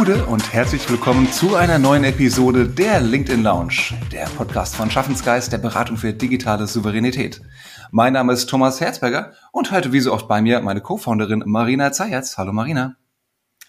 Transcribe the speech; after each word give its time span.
Gude 0.00 0.24
und 0.24 0.54
herzlich 0.54 0.88
willkommen 0.88 1.30
zu 1.30 1.56
einer 1.56 1.78
neuen 1.78 2.04
Episode 2.04 2.66
der 2.66 3.02
LinkedIn 3.02 3.42
Lounge, 3.42 3.92
der 4.10 4.24
Podcast 4.30 4.74
von 4.74 4.90
Schaffensgeist 4.90 5.52
der 5.52 5.58
Beratung 5.58 5.98
für 5.98 6.14
digitale 6.14 6.66
Souveränität. 6.66 7.42
Mein 7.90 8.14
Name 8.14 8.32
ist 8.32 8.48
Thomas 8.48 8.80
Herzberger 8.80 9.34
und 9.52 9.72
heute 9.72 9.92
wie 9.92 10.00
so 10.00 10.14
oft 10.14 10.26
bei 10.26 10.40
mir 10.40 10.62
meine 10.62 10.80
Co-Founderin 10.80 11.42
Marina 11.44 11.92
Zayatz. 11.92 12.38
Hallo 12.38 12.50
Marina. 12.54 12.96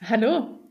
Hallo. 0.07 0.61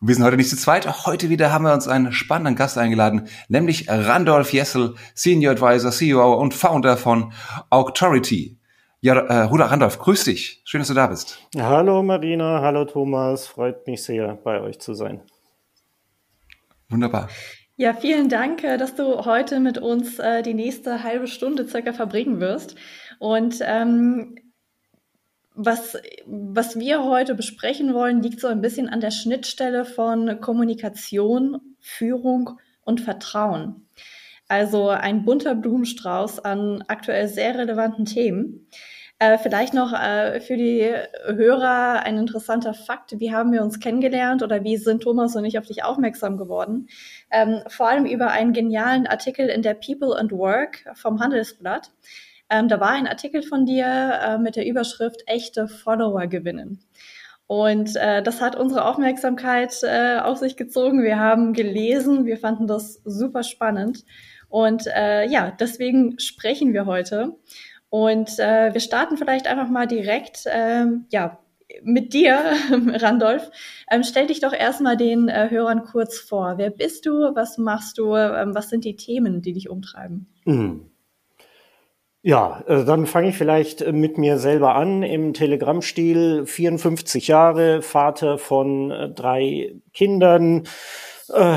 Und 0.00 0.06
wir 0.06 0.14
sind 0.14 0.22
heute 0.22 0.36
nicht 0.36 0.50
zu 0.50 0.56
zweit. 0.56 1.04
Heute 1.04 1.30
wieder 1.30 1.52
haben 1.52 1.64
wir 1.64 1.74
uns 1.74 1.88
einen 1.88 2.12
spannenden 2.12 2.54
Gast 2.54 2.78
eingeladen, 2.78 3.26
nämlich 3.48 3.88
Randolph 3.88 4.52
Jessel, 4.52 4.94
Senior 5.16 5.54
Advisor, 5.54 5.90
CEO 5.90 6.34
und 6.34 6.54
Founder 6.54 6.96
von 6.96 7.32
Auctority. 7.70 8.59
Ja, 9.02 9.46
äh, 9.46 9.48
Huda 9.48 9.64
Randolph, 9.64 9.98
grüß 9.98 10.24
dich. 10.24 10.60
Schön, 10.64 10.82
dass 10.82 10.88
du 10.88 10.94
da 10.94 11.06
bist. 11.06 11.38
Hallo 11.56 12.02
Marina, 12.02 12.60
hallo 12.60 12.84
Thomas. 12.84 13.46
Freut 13.46 13.86
mich 13.86 14.02
sehr, 14.02 14.34
bei 14.34 14.60
euch 14.60 14.78
zu 14.78 14.92
sein. 14.92 15.22
Wunderbar. 16.90 17.30
Ja, 17.76 17.94
vielen 17.94 18.28
Dank, 18.28 18.62
äh, 18.62 18.76
dass 18.76 18.94
du 18.94 19.24
heute 19.24 19.58
mit 19.58 19.78
uns 19.78 20.18
äh, 20.18 20.42
die 20.42 20.52
nächste 20.52 21.02
halbe 21.02 21.28
Stunde 21.28 21.66
circa 21.66 21.94
verbringen 21.94 22.40
wirst. 22.40 22.74
Und 23.18 23.60
ähm, 23.62 24.34
was, 25.54 25.96
was 26.26 26.78
wir 26.78 27.02
heute 27.02 27.34
besprechen 27.34 27.94
wollen, 27.94 28.20
liegt 28.20 28.40
so 28.40 28.48
ein 28.48 28.60
bisschen 28.60 28.90
an 28.90 29.00
der 29.00 29.12
Schnittstelle 29.12 29.86
von 29.86 30.42
Kommunikation, 30.42 31.58
Führung 31.80 32.60
und 32.82 33.00
Vertrauen. 33.00 33.86
Also 34.50 34.88
ein 34.88 35.24
bunter 35.24 35.54
Blumenstrauß 35.54 36.40
an 36.40 36.82
aktuell 36.88 37.28
sehr 37.28 37.56
relevanten 37.56 38.04
Themen. 38.04 38.66
Äh, 39.22 39.36
vielleicht 39.36 39.74
noch 39.74 39.92
äh, 39.92 40.40
für 40.40 40.56
die 40.56 40.90
Hörer 41.26 42.02
ein 42.04 42.16
interessanter 42.16 42.72
Fakt. 42.72 43.20
Wie 43.20 43.34
haben 43.34 43.52
wir 43.52 43.62
uns 43.62 43.78
kennengelernt 43.78 44.42
oder 44.42 44.64
wie 44.64 44.78
sind 44.78 45.02
Thomas 45.02 45.36
und 45.36 45.44
ich 45.44 45.58
auf 45.58 45.66
dich 45.66 45.84
aufmerksam 45.84 46.38
geworden? 46.38 46.88
Ähm, 47.30 47.60
vor 47.68 47.86
allem 47.86 48.06
über 48.06 48.30
einen 48.30 48.54
genialen 48.54 49.06
Artikel 49.06 49.48
in 49.50 49.60
der 49.60 49.74
People 49.74 50.18
and 50.18 50.32
Work 50.32 50.86
vom 50.94 51.20
Handelsblatt. 51.20 51.92
Ähm, 52.48 52.68
da 52.68 52.80
war 52.80 52.92
ein 52.92 53.06
Artikel 53.06 53.42
von 53.42 53.66
dir 53.66 53.84
äh, 53.86 54.38
mit 54.38 54.56
der 54.56 54.66
Überschrift 54.66 55.22
Echte 55.26 55.68
Follower 55.68 56.26
gewinnen. 56.26 56.82
Und 57.46 57.96
äh, 57.96 58.22
das 58.22 58.40
hat 58.40 58.56
unsere 58.56 58.86
Aufmerksamkeit 58.86 59.74
äh, 59.82 60.18
auf 60.20 60.38
sich 60.38 60.56
gezogen. 60.56 61.02
Wir 61.02 61.18
haben 61.18 61.52
gelesen, 61.52 62.24
wir 62.24 62.38
fanden 62.38 62.66
das 62.66 63.02
super 63.04 63.42
spannend. 63.42 64.02
Und 64.48 64.86
äh, 64.86 65.26
ja, 65.28 65.50
deswegen 65.50 66.18
sprechen 66.18 66.72
wir 66.72 66.86
heute. 66.86 67.36
Und 67.90 68.38
äh, 68.38 68.72
wir 68.72 68.80
starten 68.80 69.16
vielleicht 69.16 69.46
einfach 69.46 69.68
mal 69.68 69.86
direkt, 69.86 70.44
ähm, 70.46 71.06
ja, 71.10 71.38
mit 71.82 72.14
dir, 72.14 72.40
Randolph. 73.00 73.50
Ähm, 73.90 74.02
stell 74.02 74.26
dich 74.26 74.40
doch 74.40 74.52
erstmal 74.52 74.96
den 74.96 75.28
äh, 75.28 75.48
Hörern 75.50 75.84
kurz 75.84 76.18
vor. 76.18 76.54
Wer 76.56 76.70
bist 76.70 77.06
du? 77.06 77.34
Was 77.34 77.58
machst 77.58 77.98
du? 77.98 78.14
Ähm, 78.14 78.54
was 78.54 78.70
sind 78.70 78.84
die 78.84 78.96
Themen, 78.96 79.42
die 79.42 79.52
dich 79.52 79.68
umtreiben? 79.68 80.26
Mhm. 80.44 80.90
Ja, 82.22 82.62
äh, 82.66 82.84
dann 82.84 83.06
fange 83.06 83.30
ich 83.30 83.38
vielleicht 83.38 83.80
äh, 83.80 83.92
mit 83.92 84.18
mir 84.18 84.38
selber 84.38 84.74
an 84.74 85.02
im 85.02 85.32
Telegrammstil. 85.32 86.44
54 86.46 87.28
Jahre, 87.28 87.80
Vater 87.80 88.36
von 88.36 88.90
äh, 88.90 89.08
drei 89.08 89.74
Kindern, 89.94 90.64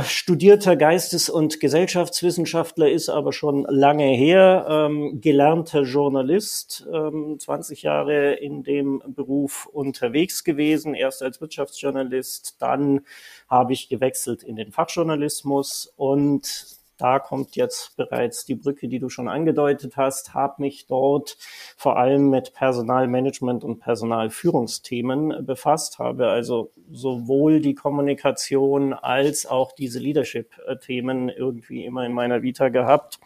studierter 0.04 0.76
Geistes- 0.76 1.30
und 1.30 1.60
Gesellschaftswissenschaftler 1.60 2.92
ist 2.92 3.10
aber 3.10 3.34
schon 3.34 3.66
lange 3.68 4.06
her, 4.06 4.66
ähm, 4.70 5.20
gelernter 5.22 5.84
Journalist, 5.84 6.88
ähm, 6.94 7.38
20 7.40 7.82
Jahre 7.82 8.34
in 8.34 8.64
dem 8.64 9.02
Beruf 9.08 9.66
unterwegs 9.66 10.44
gewesen, 10.44 10.94
erst 10.94 11.24
als 11.24 11.42
Wirtschaftsjournalist, 11.42 12.58
dann 12.60 13.02
habe 13.50 13.74
ich 13.74 13.90
gewechselt 13.90 14.44
in 14.44 14.56
den 14.56 14.72
Fachjournalismus 14.72 15.92
und 15.96 16.83
da 16.98 17.20
kommt 17.20 17.56
jetzt 17.56 17.96
bereits 17.98 18.46
die 18.46 18.56
Brücke, 18.56 18.88
die 18.88 19.00
du 19.00 19.10
schon 19.10 19.28
angedeutet 19.28 19.98
hast, 19.98 20.34
habe 20.34 20.62
mich 20.62 20.86
dort 20.88 21.38
vor 21.76 21.98
allem 21.98 22.30
mit 22.30 22.54
Personalmanagement 22.54 23.64
und 23.64 23.80
Personalführungsthemen 23.80 25.46
befasst, 25.46 26.00
habe 26.00 26.28
also 26.28 26.72
sowohl 26.92 27.60
die 27.62 27.76
Kommunikation 27.76 28.94
als 28.94 29.46
auch 29.46 29.72
diese 29.72 30.00
Leadership-Themen 30.00 31.30
irgendwie 31.30 31.86
immer 31.86 32.06
in 32.06 32.14
meiner 32.14 32.42
Vita 32.42 32.70
gehabt. 32.70 33.20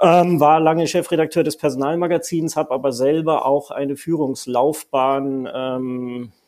Ähm, 0.00 0.40
war 0.40 0.58
lange 0.60 0.88
Chefredakteur 0.88 1.44
des 1.44 1.56
Personalmagazins, 1.56 2.56
habe 2.56 2.72
aber 2.72 2.92
selber 2.92 3.46
auch 3.46 3.70
eine 3.70 3.96
Führungslaufbahn 3.96 5.48
ähm, 5.54 6.32
äh, 6.32 6.43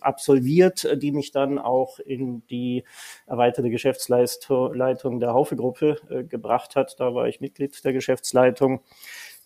absolviert, 0.00 0.84
äh, 0.84 0.96
die 0.96 1.12
mich 1.12 1.32
dann 1.32 1.58
auch 1.58 1.98
in 1.98 2.46
die 2.48 2.84
erweiterte 3.26 3.70
Geschäftsleitung 3.70 5.20
der 5.20 5.34
Haufe-Gruppe 5.34 5.96
äh, 6.08 6.24
gebracht 6.24 6.76
hat. 6.76 6.96
Da 6.98 7.14
war 7.14 7.28
ich 7.28 7.40
Mitglied 7.40 7.84
der 7.84 7.92
Geschäftsleitung. 7.92 8.80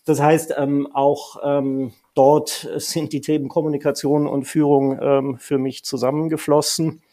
Das 0.05 0.21
heißt, 0.21 0.55
ähm, 0.57 0.87
auch 0.93 1.37
ähm, 1.43 1.93
dort 2.15 2.67
sind 2.77 3.13
die 3.13 3.21
Themen 3.21 3.49
Kommunikation 3.49 4.27
und 4.27 4.45
Führung 4.45 4.99
ähm, 4.99 5.37
für 5.37 5.59
mich 5.59 5.83
zusammengeflossen. 5.85 7.03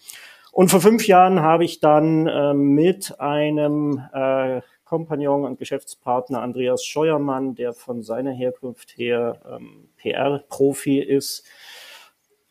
Und 0.53 0.71
vor 0.71 0.81
fünf 0.81 1.07
Jahren 1.07 1.41
habe 1.41 1.65
ich 1.65 1.81
dann 1.81 2.27
äh, 2.27 2.55
mit 2.55 3.21
einem 3.21 4.03
äh, 4.13 4.63
Kompagnon 4.85 5.45
und 5.45 5.59
Geschäftspartner 5.59 6.41
Andreas 6.41 6.83
Scheuermann, 6.83 7.55
der 7.55 7.75
von 7.75 8.03
seiner 8.03 8.33
Herkunft 8.33 8.97
her 8.97 9.41
ähm, 9.47 9.91
PR-Profi 9.99 11.01
ist, 11.01 11.45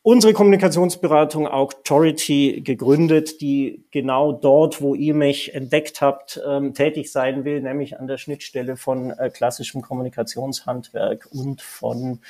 unsere 0.08 0.32
Kommunikationsberatung 0.32 1.46
Authority 1.46 2.62
gegründet, 2.64 3.42
die 3.42 3.84
genau 3.90 4.32
dort, 4.32 4.80
wo 4.80 4.94
ihr 4.94 5.12
mich 5.12 5.54
entdeckt 5.54 6.00
habt, 6.00 6.40
ähm, 6.48 6.72
tätig 6.72 7.12
sein 7.12 7.44
will, 7.44 7.60
nämlich 7.60 8.00
an 8.00 8.06
der 8.06 8.16
Schnittstelle 8.16 8.78
von 8.78 9.10
äh, 9.10 9.28
klassischem 9.28 9.82
Kommunikationshandwerk 9.82 11.28
und 11.30 11.60
von 11.60 12.20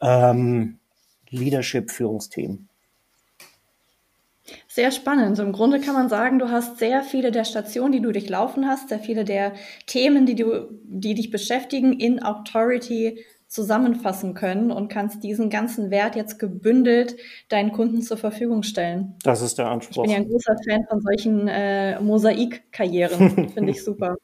ähm, 0.00 0.78
Leadership-Führungsthemen. 1.30 2.68
Sehr 4.68 4.92
spannend. 4.92 5.40
Im 5.40 5.50
Grunde 5.50 5.80
kann 5.80 5.94
man 5.94 6.08
sagen, 6.08 6.38
du 6.38 6.52
hast 6.52 6.78
sehr 6.78 7.02
viele 7.02 7.32
der 7.32 7.44
Stationen, 7.44 7.90
die 7.90 8.00
du 8.00 8.12
durchlaufen 8.12 8.68
hast, 8.68 8.90
sehr 8.90 9.00
viele 9.00 9.24
der 9.24 9.52
Themen, 9.88 10.26
die 10.26 10.36
du, 10.36 10.68
die 10.84 11.14
dich 11.14 11.32
beschäftigen, 11.32 11.98
in 11.98 12.22
Authority 12.22 13.24
zusammenfassen 13.48 14.34
können 14.34 14.70
und 14.70 14.88
kannst 14.88 15.22
diesen 15.22 15.50
ganzen 15.50 15.90
Wert 15.90 16.16
jetzt 16.16 16.38
gebündelt 16.38 17.16
deinen 17.48 17.72
Kunden 17.72 18.02
zur 18.02 18.16
Verfügung 18.16 18.62
stellen. 18.62 19.14
Das 19.22 19.42
ist 19.42 19.58
der 19.58 19.68
Anspruch. 19.68 20.04
Ich 20.04 20.10
bin 20.10 20.10
ja 20.10 20.16
ein 20.16 20.28
großer 20.28 20.56
Fan 20.68 20.84
von 20.88 21.00
solchen 21.00 21.48
äh, 21.48 22.00
Mosaikkarrieren. 22.00 23.48
Finde 23.54 23.70
ich 23.70 23.84
super. 23.84 24.16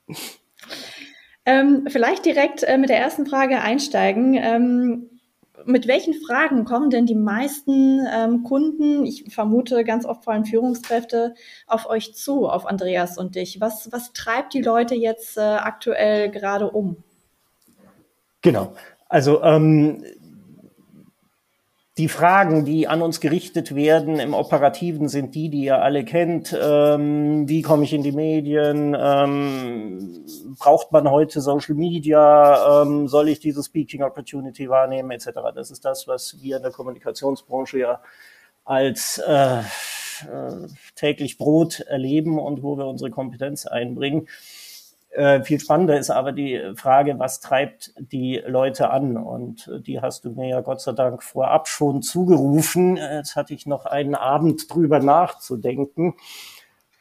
Ähm, 1.44 1.87
vielleicht 1.88 2.25
direkt 2.25 2.62
äh, 2.62 2.78
mit 2.78 2.91
der 2.91 2.99
ersten 2.99 3.27
Frage 3.27 3.60
einsteigen. 3.60 4.34
Ähm, 4.34 5.09
mit 5.65 5.87
welchen 5.87 6.15
Fragen 6.15 6.65
kommen 6.65 6.91
denn 6.91 7.06
die 7.06 7.15
meisten 7.15 8.04
ähm, 8.12 8.43
Kunden, 8.43 9.06
ich 9.06 9.33
vermute 9.33 9.84
ganz 9.84 10.04
oft 10.04 10.25
vor 10.25 10.33
allem 10.33 10.44
Führungskräfte, 10.44 11.34
auf 11.66 11.87
euch 11.87 12.15
zu, 12.15 12.49
auf 12.49 12.66
Andreas 12.66 13.19
und 13.19 13.37
dich? 13.37 13.60
Was, 13.60 13.91
was 13.93 14.12
treibt 14.12 14.54
die 14.54 14.62
Leute 14.62 14.94
jetzt 14.94 15.37
äh, 15.37 15.41
aktuell 15.41 16.31
gerade 16.31 16.71
um? 16.71 16.97
Genau. 18.41 18.75
Also 19.12 19.42
ähm, 19.42 20.02
die 21.98 22.08
Fragen, 22.08 22.64
die 22.64 22.88
an 22.88 23.02
uns 23.02 23.20
gerichtet 23.20 23.74
werden 23.74 24.18
im 24.20 24.32
Operativen, 24.32 25.06
sind 25.08 25.34
die, 25.34 25.50
die 25.50 25.64
ihr 25.64 25.82
alle 25.82 26.06
kennt. 26.06 26.56
Ähm, 26.58 27.46
wie 27.46 27.60
komme 27.60 27.84
ich 27.84 27.92
in 27.92 28.02
die 28.02 28.12
Medien? 28.12 28.96
Ähm, 28.98 30.24
braucht 30.58 30.92
man 30.92 31.10
heute 31.10 31.42
Social 31.42 31.74
Media? 31.74 32.80
Ähm, 32.80 33.06
soll 33.06 33.28
ich 33.28 33.38
diese 33.38 33.62
Speaking 33.62 34.03
Opportunity 34.03 34.70
wahrnehmen, 34.70 35.10
etc. 35.10 35.28
Das 35.54 35.70
ist 35.70 35.84
das, 35.84 36.08
was 36.08 36.41
wir 36.41 36.56
in 36.56 36.62
der 36.62 36.72
Kommunikationsbranche 36.72 37.80
ja 37.80 38.00
als 38.65 39.18
äh, 39.18 39.58
äh, 39.58 39.62
täglich 40.94 41.36
Brot 41.36 41.80
erleben 41.80 42.38
und 42.38 42.62
wo 42.62 42.78
wir 42.78 42.86
unsere 42.86 43.10
Kompetenz 43.10 43.66
einbringen. 43.66 44.26
Äh, 45.12 45.42
viel 45.42 45.60
spannender 45.60 45.98
ist 45.98 46.10
aber 46.10 46.32
die 46.32 46.59
Frage, 46.74 47.18
was 47.18 47.41
treibt 47.41 47.92
die 47.98 48.42
Leute 48.47 48.91
an? 48.91 49.18
Und 49.18 49.68
äh, 49.68 49.80
die 49.80 50.00
hast 50.00 50.24
du 50.24 50.30
mir 50.30 50.48
ja 50.48 50.60
Gott 50.62 50.80
sei 50.80 50.92
Dank 50.92 51.22
vorab 51.22 51.68
schon 51.68 52.00
zugerufen. 52.00 52.97
Jetzt 52.97 53.36
hatte 53.36 53.53
ich 53.53 53.66
noch 53.66 53.84
einen 53.84 54.14
Abend 54.14 54.72
drüber 54.72 55.00
nachzudenken. 55.00 56.14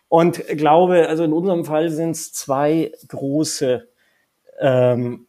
Und 0.09 0.45
glaube, 0.45 1.07
also 1.07 1.23
in 1.23 1.31
unserem 1.31 1.63
Fall 1.63 1.89
sind 1.89 2.11
es 2.11 2.33
zwei 2.33 2.91
große 3.07 3.87
ähm, 4.59 5.27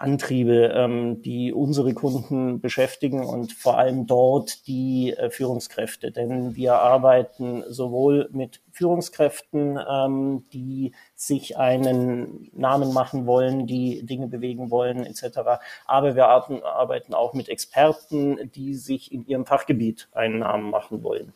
Antriebe, 0.00 0.72
ähm, 0.74 1.20
die 1.22 1.52
unsere 1.52 1.92
Kunden 1.92 2.60
beschäftigen 2.60 3.24
und 3.24 3.52
vor 3.52 3.78
allem 3.78 4.06
dort 4.06 4.66
die 4.66 5.12
äh, 5.12 5.30
Führungskräfte. 5.30 6.10
Denn 6.10 6.56
wir 6.56 6.74
arbeiten 6.76 7.62
sowohl 7.68 8.28
mit 8.32 8.62
Führungskräften, 8.72 9.78
ähm, 9.88 10.46
die 10.52 10.92
sich 11.14 11.58
einen 11.58 12.50
Namen 12.54 12.94
machen 12.94 13.26
wollen, 13.26 13.66
die 13.66 14.04
Dinge 14.06 14.28
bewegen 14.28 14.70
wollen 14.70 15.04
etc. 15.04 15.40
Aber 15.86 16.16
wir 16.16 16.28
arbeiten 16.28 17.14
auch 17.14 17.34
mit 17.34 17.48
Experten, 17.48 18.50
die 18.54 18.74
sich 18.74 19.12
in 19.12 19.26
ihrem 19.26 19.44
Fachgebiet 19.44 20.08
einen 20.12 20.38
Namen 20.38 20.70
machen 20.70 21.02
wollen. 21.02 21.34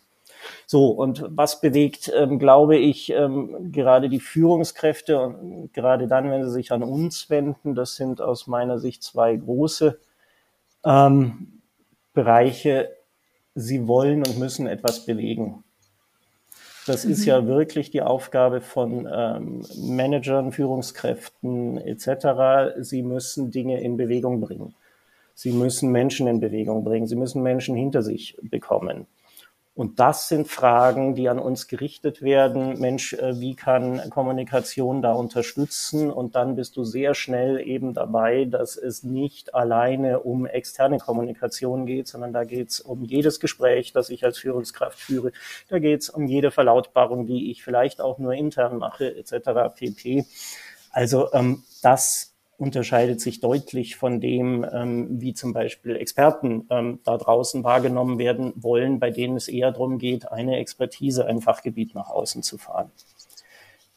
So, 0.65 0.89
und 0.89 1.25
was 1.27 1.61
bewegt, 1.61 2.11
ähm, 2.15 2.39
glaube 2.39 2.77
ich, 2.77 3.11
ähm, 3.11 3.71
gerade 3.71 4.09
die 4.09 4.19
Führungskräfte 4.19 5.19
und 5.19 5.73
gerade 5.73 6.07
dann, 6.07 6.29
wenn 6.31 6.43
sie 6.43 6.51
sich 6.51 6.71
an 6.71 6.83
uns 6.83 7.29
wenden, 7.29 7.75
das 7.75 7.95
sind 7.95 8.21
aus 8.21 8.47
meiner 8.47 8.79
Sicht 8.79 9.03
zwei 9.03 9.35
große 9.35 9.99
ähm, 10.83 11.61
Bereiche, 12.13 12.89
sie 13.55 13.87
wollen 13.87 14.25
und 14.25 14.37
müssen 14.37 14.67
etwas 14.67 15.05
bewegen. 15.05 15.63
Das 16.85 17.05
mhm. 17.05 17.11
ist 17.11 17.25
ja 17.25 17.47
wirklich 17.47 17.89
die 17.89 18.01
Aufgabe 18.01 18.61
von 18.61 19.07
ähm, 19.11 19.63
Managern, 19.77 20.51
Führungskräften 20.51 21.77
etc. 21.77 22.77
Sie 22.79 23.01
müssen 23.01 23.51
Dinge 23.51 23.81
in 23.81 23.97
Bewegung 23.97 24.39
bringen. 24.39 24.75
Sie 25.33 25.51
müssen 25.51 25.91
Menschen 25.91 26.27
in 26.27 26.39
Bewegung 26.39 26.83
bringen. 26.83 27.07
Sie 27.07 27.15
müssen 27.15 27.41
Menschen 27.41 27.75
hinter 27.75 28.03
sich 28.03 28.37
bekommen. 28.41 29.07
Und 29.75 29.99
das 29.99 30.29
sind 30.29 30.47
Fragen, 30.47 31.15
die 31.15 31.27
an 31.27 31.37
uns 31.37 31.67
gerichtet 31.67 32.21
werden. 32.21 32.79
Mensch, 32.79 33.11
äh, 33.11 33.41
wie 33.41 33.55
kann 33.55 34.09
Kommunikation 34.09 35.01
da 35.01 35.11
unterstützen? 35.11 36.09
Und 36.09 36.35
dann 36.35 36.55
bist 36.55 36.77
du 36.77 36.85
sehr 36.85 37.13
schnell 37.13 37.59
eben 37.59 37.93
dabei, 37.93 38.45
dass 38.45 38.77
es 38.77 39.03
nicht 39.03 39.53
alleine 39.53 40.21
um 40.21 40.45
externe 40.45 40.97
Kommunikation 40.97 41.85
geht, 41.85 42.07
sondern 42.07 42.31
da 42.31 42.45
geht 42.45 42.69
es 42.69 42.79
um 42.79 43.03
jedes 43.03 43.41
Gespräch, 43.41 43.91
das 43.91 44.09
ich 44.09 44.23
als 44.23 44.37
Führungskraft 44.37 44.97
führe. 44.97 45.33
Da 45.67 45.79
geht 45.79 46.03
es 46.03 46.09
um 46.09 46.25
jede 46.25 46.51
Verlautbarung, 46.51 47.25
die 47.25 47.51
ich 47.51 47.61
vielleicht 47.61 47.99
auch 47.99 48.17
nur 48.17 48.33
intern 48.33 48.77
mache, 48.77 49.13
etc. 49.13 49.75
pp. 49.75 50.23
Also 50.89 51.33
ähm, 51.33 51.63
das 51.81 52.34
unterscheidet 52.57 53.21
sich 53.21 53.41
deutlich 53.41 53.95
von 53.95 54.21
dem, 54.21 54.65
ähm, 54.71 55.21
wie 55.21 55.33
zum 55.33 55.53
Beispiel 55.53 55.95
Experten 55.95 56.65
ähm, 56.69 56.99
da 57.03 57.17
draußen 57.17 57.63
wahrgenommen 57.63 58.17
werden 58.17 58.53
wollen, 58.55 58.99
bei 58.99 59.11
denen 59.11 59.35
es 59.35 59.47
eher 59.47 59.71
darum 59.71 59.97
geht, 59.97 60.31
eine 60.31 60.57
Expertise, 60.57 61.25
ein 61.25 61.41
Fachgebiet 61.41 61.95
nach 61.95 62.09
außen 62.09 62.43
zu 62.43 62.57
fahren. 62.57 62.91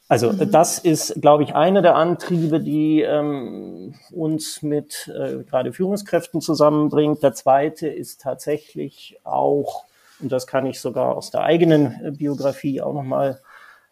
Also 0.09 0.33
mhm. 0.33 0.51
das 0.51 0.79
ist, 0.79 1.21
glaube 1.21 1.43
ich, 1.43 1.55
einer 1.55 1.83
der 1.83 1.95
Antriebe, 1.95 2.61
die 2.61 3.03
ähm, 3.03 3.95
uns 4.11 4.63
mit 4.63 5.09
äh, 5.15 5.45
gerade 5.45 5.73
Führungskräften 5.73 6.41
zusammenbringt. 6.41 7.23
Der 7.23 7.35
zweite 7.35 7.89
ist 7.89 8.23
tatsächlich 8.23 9.21
auch, 9.25 9.85
und 10.21 10.33
das 10.33 10.47
kann 10.47 10.67
ich 10.67 10.81
sogar 10.81 11.17
aus 11.17 11.31
der 11.31 11.43
eigenen 11.43 12.01
äh, 12.03 12.11
Biografie 12.11 12.81
auch 12.81 12.95
nochmal 12.95 13.41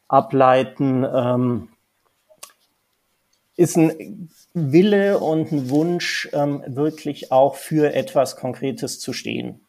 ableiten, 0.08 1.04
ähm, 1.04 1.68
ist 3.56 3.76
ein 3.76 4.30
Wille 4.54 5.18
und 5.18 5.52
ein 5.52 5.70
Wunsch, 5.70 6.28
ähm, 6.32 6.62
wirklich 6.66 7.32
auch 7.32 7.56
für 7.56 7.94
etwas 7.94 8.36
Konkretes 8.36 9.00
zu 9.00 9.12
stehen. 9.12 9.60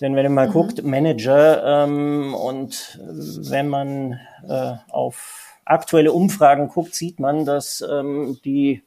Denn 0.00 0.14
wenn 0.14 0.26
ihr 0.26 0.30
mal 0.30 0.48
mhm. 0.48 0.52
guckt, 0.52 0.84
Manager 0.84 1.84
und 1.84 3.00
äh, 3.00 3.50
wenn 3.50 3.68
man 3.68 4.20
äh, 4.48 4.74
auf 4.90 5.58
aktuelle 5.64 6.12
Umfragen 6.12 6.68
guckt, 6.68 6.94
sieht 6.94 7.18
man, 7.18 7.44
dass 7.44 7.82
ähm, 7.88 8.38
die 8.44 8.82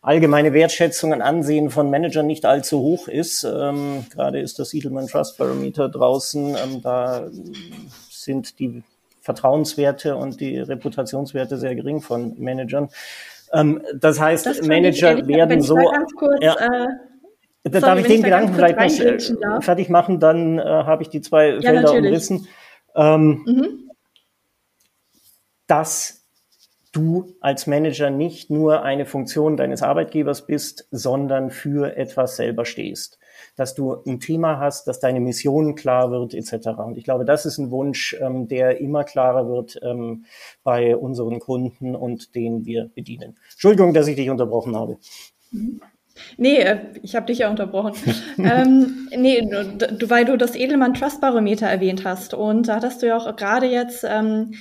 allgemeine 0.00 0.52
Wertschätzung 0.52 1.12
und 1.12 1.22
Ansehen 1.22 1.70
von 1.70 1.90
Managern 1.90 2.26
nicht 2.26 2.44
allzu 2.46 2.80
hoch 2.80 3.08
ist. 3.08 3.44
Ähm, 3.44 4.06
gerade 4.10 4.40
ist 4.40 4.58
das 4.58 4.72
Edelman 4.74 5.06
Trust 5.06 5.38
Barometer 5.38 5.88
draußen. 5.88 6.56
Ähm, 6.56 6.82
da 6.82 7.28
sind 8.08 8.58
die 8.58 8.82
Vertrauenswerte 9.28 10.16
und 10.16 10.40
die 10.40 10.58
Reputationswerte 10.58 11.58
sehr 11.58 11.74
gering 11.74 12.00
von 12.00 12.32
Managern. 12.38 12.88
Ähm, 13.52 13.82
das 13.94 14.18
heißt, 14.18 14.46
das 14.46 14.62
Manager 14.62 15.10
ehrlich, 15.10 15.28
werden 15.28 15.60
so. 15.60 15.76
Kurz, 16.16 16.42
ja, 16.42 16.54
äh, 16.54 17.70
darf 17.70 17.98
ich 17.98 18.06
den 18.06 18.22
Gedanken 18.22 18.54
vielleicht 18.54 18.78
noch 18.78 19.58
äh, 19.58 19.60
fertig 19.60 19.90
machen? 19.90 20.18
Dann 20.18 20.58
äh, 20.58 20.62
habe 20.62 21.02
ich 21.02 21.10
die 21.10 21.20
zwei 21.20 21.50
ja, 21.50 21.60
Felder 21.60 21.82
natürlich. 21.82 22.06
umrissen. 22.06 22.48
Ähm, 22.96 23.42
mhm. 23.44 23.90
Dass 25.66 26.17
du 26.92 27.36
als 27.40 27.66
Manager 27.66 28.10
nicht 28.10 28.50
nur 28.50 28.82
eine 28.82 29.06
Funktion 29.06 29.56
deines 29.56 29.82
Arbeitgebers 29.82 30.46
bist, 30.46 30.88
sondern 30.90 31.50
für 31.50 31.96
etwas 31.96 32.36
selber 32.36 32.64
stehst 32.64 33.18
dass 33.58 33.74
du 33.74 33.96
ein 34.06 34.20
Thema 34.20 34.58
hast, 34.60 34.86
dass 34.86 35.00
deine 35.00 35.20
Mission 35.20 35.74
klar 35.74 36.10
wird, 36.10 36.32
etc. 36.32 36.68
Und 36.78 36.96
ich 36.96 37.04
glaube, 37.04 37.24
das 37.24 37.44
ist 37.44 37.58
ein 37.58 37.70
Wunsch, 37.70 38.16
ähm, 38.20 38.46
der 38.48 38.80
immer 38.80 39.04
klarer 39.04 39.48
wird 39.48 39.78
ähm, 39.82 40.24
bei 40.62 40.96
unseren 40.96 41.40
Kunden 41.40 41.94
und 41.94 42.34
den 42.34 42.64
wir 42.64 42.90
bedienen. 42.94 43.36
Entschuldigung, 43.50 43.92
dass 43.94 44.06
ich 44.06 44.16
dich 44.16 44.30
unterbrochen 44.30 44.76
habe. 44.76 44.98
Nee, 46.36 46.58
äh, 46.58 46.78
ich 47.02 47.16
habe 47.16 47.26
dich 47.26 47.38
ja 47.38 47.50
unterbrochen. 47.50 47.94
ähm, 48.38 49.08
nee, 49.16 49.40
weil 50.06 50.24
du 50.24 50.36
das 50.36 50.54
Edelmann 50.54 50.94
Trust 50.94 51.20
Barometer 51.20 51.66
erwähnt 51.66 52.04
hast. 52.04 52.34
Und 52.34 52.68
da 52.68 52.76
hattest 52.76 53.02
du 53.02 53.06
ja 53.06 53.16
auch 53.16 53.34
gerade 53.36 53.66
jetzt 53.66 54.04
ähm, 54.08 54.54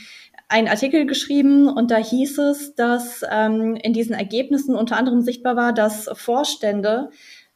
einen 0.50 0.68
Artikel 0.68 1.06
geschrieben 1.06 1.68
und 1.68 1.92
da 1.92 1.98
hieß 1.98 2.38
es, 2.40 2.76
dass 2.76 3.22
ähm, 3.30 3.76
in 3.76 3.94
diesen 3.94 4.16
Ergebnissen 4.16 4.76
unter 4.76 4.98
anderem 4.98 5.22
sichtbar 5.22 5.56
war, 5.56 5.74
dass 5.74 6.10
Vorstände 6.14 7.10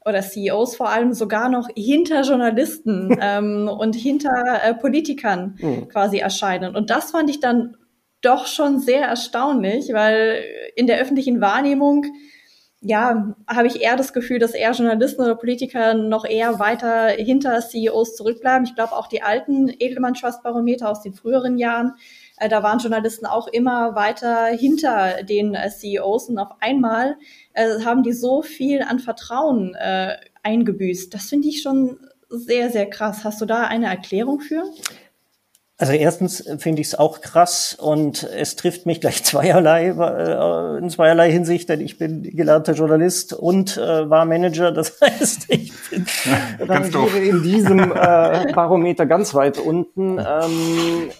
oder 0.03 0.21
CEOs 0.21 0.75
vor 0.75 0.89
allem 0.89 1.13
sogar 1.13 1.47
noch 1.49 1.69
hinter 1.75 2.21
Journalisten 2.23 3.17
ähm, 3.21 3.67
und 3.67 3.95
hinter 3.95 4.63
äh, 4.63 4.73
Politikern 4.73 5.57
mhm. 5.59 5.88
quasi 5.88 6.17
erscheinen. 6.17 6.75
Und 6.75 6.89
das 6.89 7.11
fand 7.11 7.29
ich 7.29 7.39
dann 7.39 7.77
doch 8.21 8.45
schon 8.45 8.79
sehr 8.79 9.05
erstaunlich, 9.05 9.94
weil 9.94 10.44
in 10.75 10.87
der 10.87 10.99
öffentlichen 10.99 11.41
Wahrnehmung 11.41 12.05
ja, 12.83 13.35
habe 13.47 13.67
ich 13.67 13.81
eher 13.81 13.95
das 13.95 14.11
Gefühl, 14.11 14.39
dass 14.39 14.55
eher 14.55 14.71
Journalisten 14.71 15.21
oder 15.21 15.35
Politiker 15.35 15.94
noch 15.94 16.25
eher 16.25 16.57
weiter 16.57 17.09
hinter 17.09 17.59
CEOs 17.61 18.15
zurückbleiben. 18.15 18.65
Ich 18.65 18.73
glaube 18.73 18.94
auch 18.94 19.07
die 19.07 19.21
alten 19.21 19.69
Edelmann 19.69 20.15
Trust 20.15 20.41
Barometer 20.41 20.89
aus 20.89 21.03
den 21.03 21.13
früheren 21.13 21.59
Jahren, 21.59 21.94
äh, 22.41 22.49
da 22.49 22.63
waren 22.63 22.79
Journalisten 22.79 23.25
auch 23.25 23.47
immer 23.47 23.95
weiter 23.95 24.47
hinter 24.47 25.23
den 25.23 25.53
äh, 25.53 25.69
CEOs 25.69 26.29
und 26.29 26.39
auf 26.39 26.49
einmal 26.59 27.15
äh, 27.53 27.81
haben 27.85 28.03
die 28.03 28.13
so 28.13 28.41
viel 28.41 28.81
an 28.81 28.99
Vertrauen 28.99 29.75
äh, 29.75 30.15
eingebüßt. 30.41 31.13
Das 31.13 31.29
finde 31.29 31.47
ich 31.49 31.61
schon 31.61 31.99
sehr, 32.29 32.71
sehr 32.71 32.89
krass. 32.89 33.23
Hast 33.23 33.41
du 33.41 33.45
da 33.45 33.63
eine 33.67 33.88
Erklärung 33.88 34.39
für? 34.39 34.63
Also 35.77 35.93
erstens 35.93 36.43
finde 36.59 36.81
ich 36.81 36.89
es 36.89 36.95
auch 36.95 37.21
krass 37.21 37.75
und 37.79 38.23
es 38.23 38.55
trifft 38.55 38.85
mich 38.87 39.01
gleich 39.01 39.23
zweierlei, 39.23 39.89
äh, 39.89 40.77
in 40.79 40.89
zweierlei 40.89 41.31
Hinsicht, 41.31 41.69
denn 41.69 41.79
ich 41.79 41.99
bin 41.99 42.23
gelernter 42.23 42.73
Journalist 42.73 43.33
und 43.33 43.77
äh, 43.77 44.09
war 44.09 44.25
Manager. 44.25 44.71
Das 44.71 44.99
heißt, 45.01 45.45
ich 45.49 45.73
bin 45.89 46.06
rangiere 46.59 47.19
in 47.19 47.44
diesem 47.44 47.80
äh, 47.80 48.51
Barometer 48.54 49.06
ganz 49.06 49.35
weit 49.35 49.59
unten. 49.59 50.18
Ähm, 50.18 51.11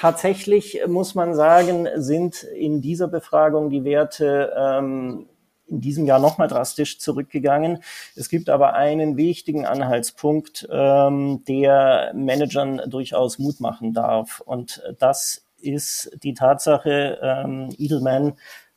tatsächlich 0.00 0.80
muss 0.86 1.14
man 1.14 1.34
sagen, 1.34 1.88
sind 1.96 2.42
in 2.42 2.80
dieser 2.80 3.08
Befragung 3.08 3.70
die 3.70 3.84
Werte 3.84 4.52
ähm, 4.56 5.26
in 5.66 5.80
diesem 5.80 6.04
Jahr 6.04 6.18
nochmal 6.18 6.48
drastisch 6.48 6.98
zurückgegangen. 6.98 7.82
Es 8.16 8.28
gibt 8.28 8.50
aber 8.50 8.74
einen 8.74 9.16
wichtigen 9.16 9.66
Anhaltspunkt, 9.66 10.68
ähm, 10.70 11.42
der 11.48 12.12
Managern 12.14 12.82
durchaus 12.86 13.38
Mut 13.38 13.60
machen 13.60 13.92
darf. 13.92 14.40
Und 14.40 14.82
das 14.98 15.46
ist 15.60 16.10
die 16.22 16.34
Tatsache, 16.34 17.18
ähm, 17.22 17.70
Edelman 17.78 18.34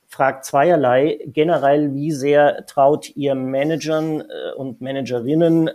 fragt 0.08 0.46
zweierlei. 0.46 1.20
Generell, 1.26 1.94
wie 1.94 2.12
sehr 2.12 2.66
traut 2.66 3.16
ihr 3.16 3.36
Managern 3.36 4.22
äh, 4.22 4.54
und 4.56 4.80
Managerinnen 4.80 5.70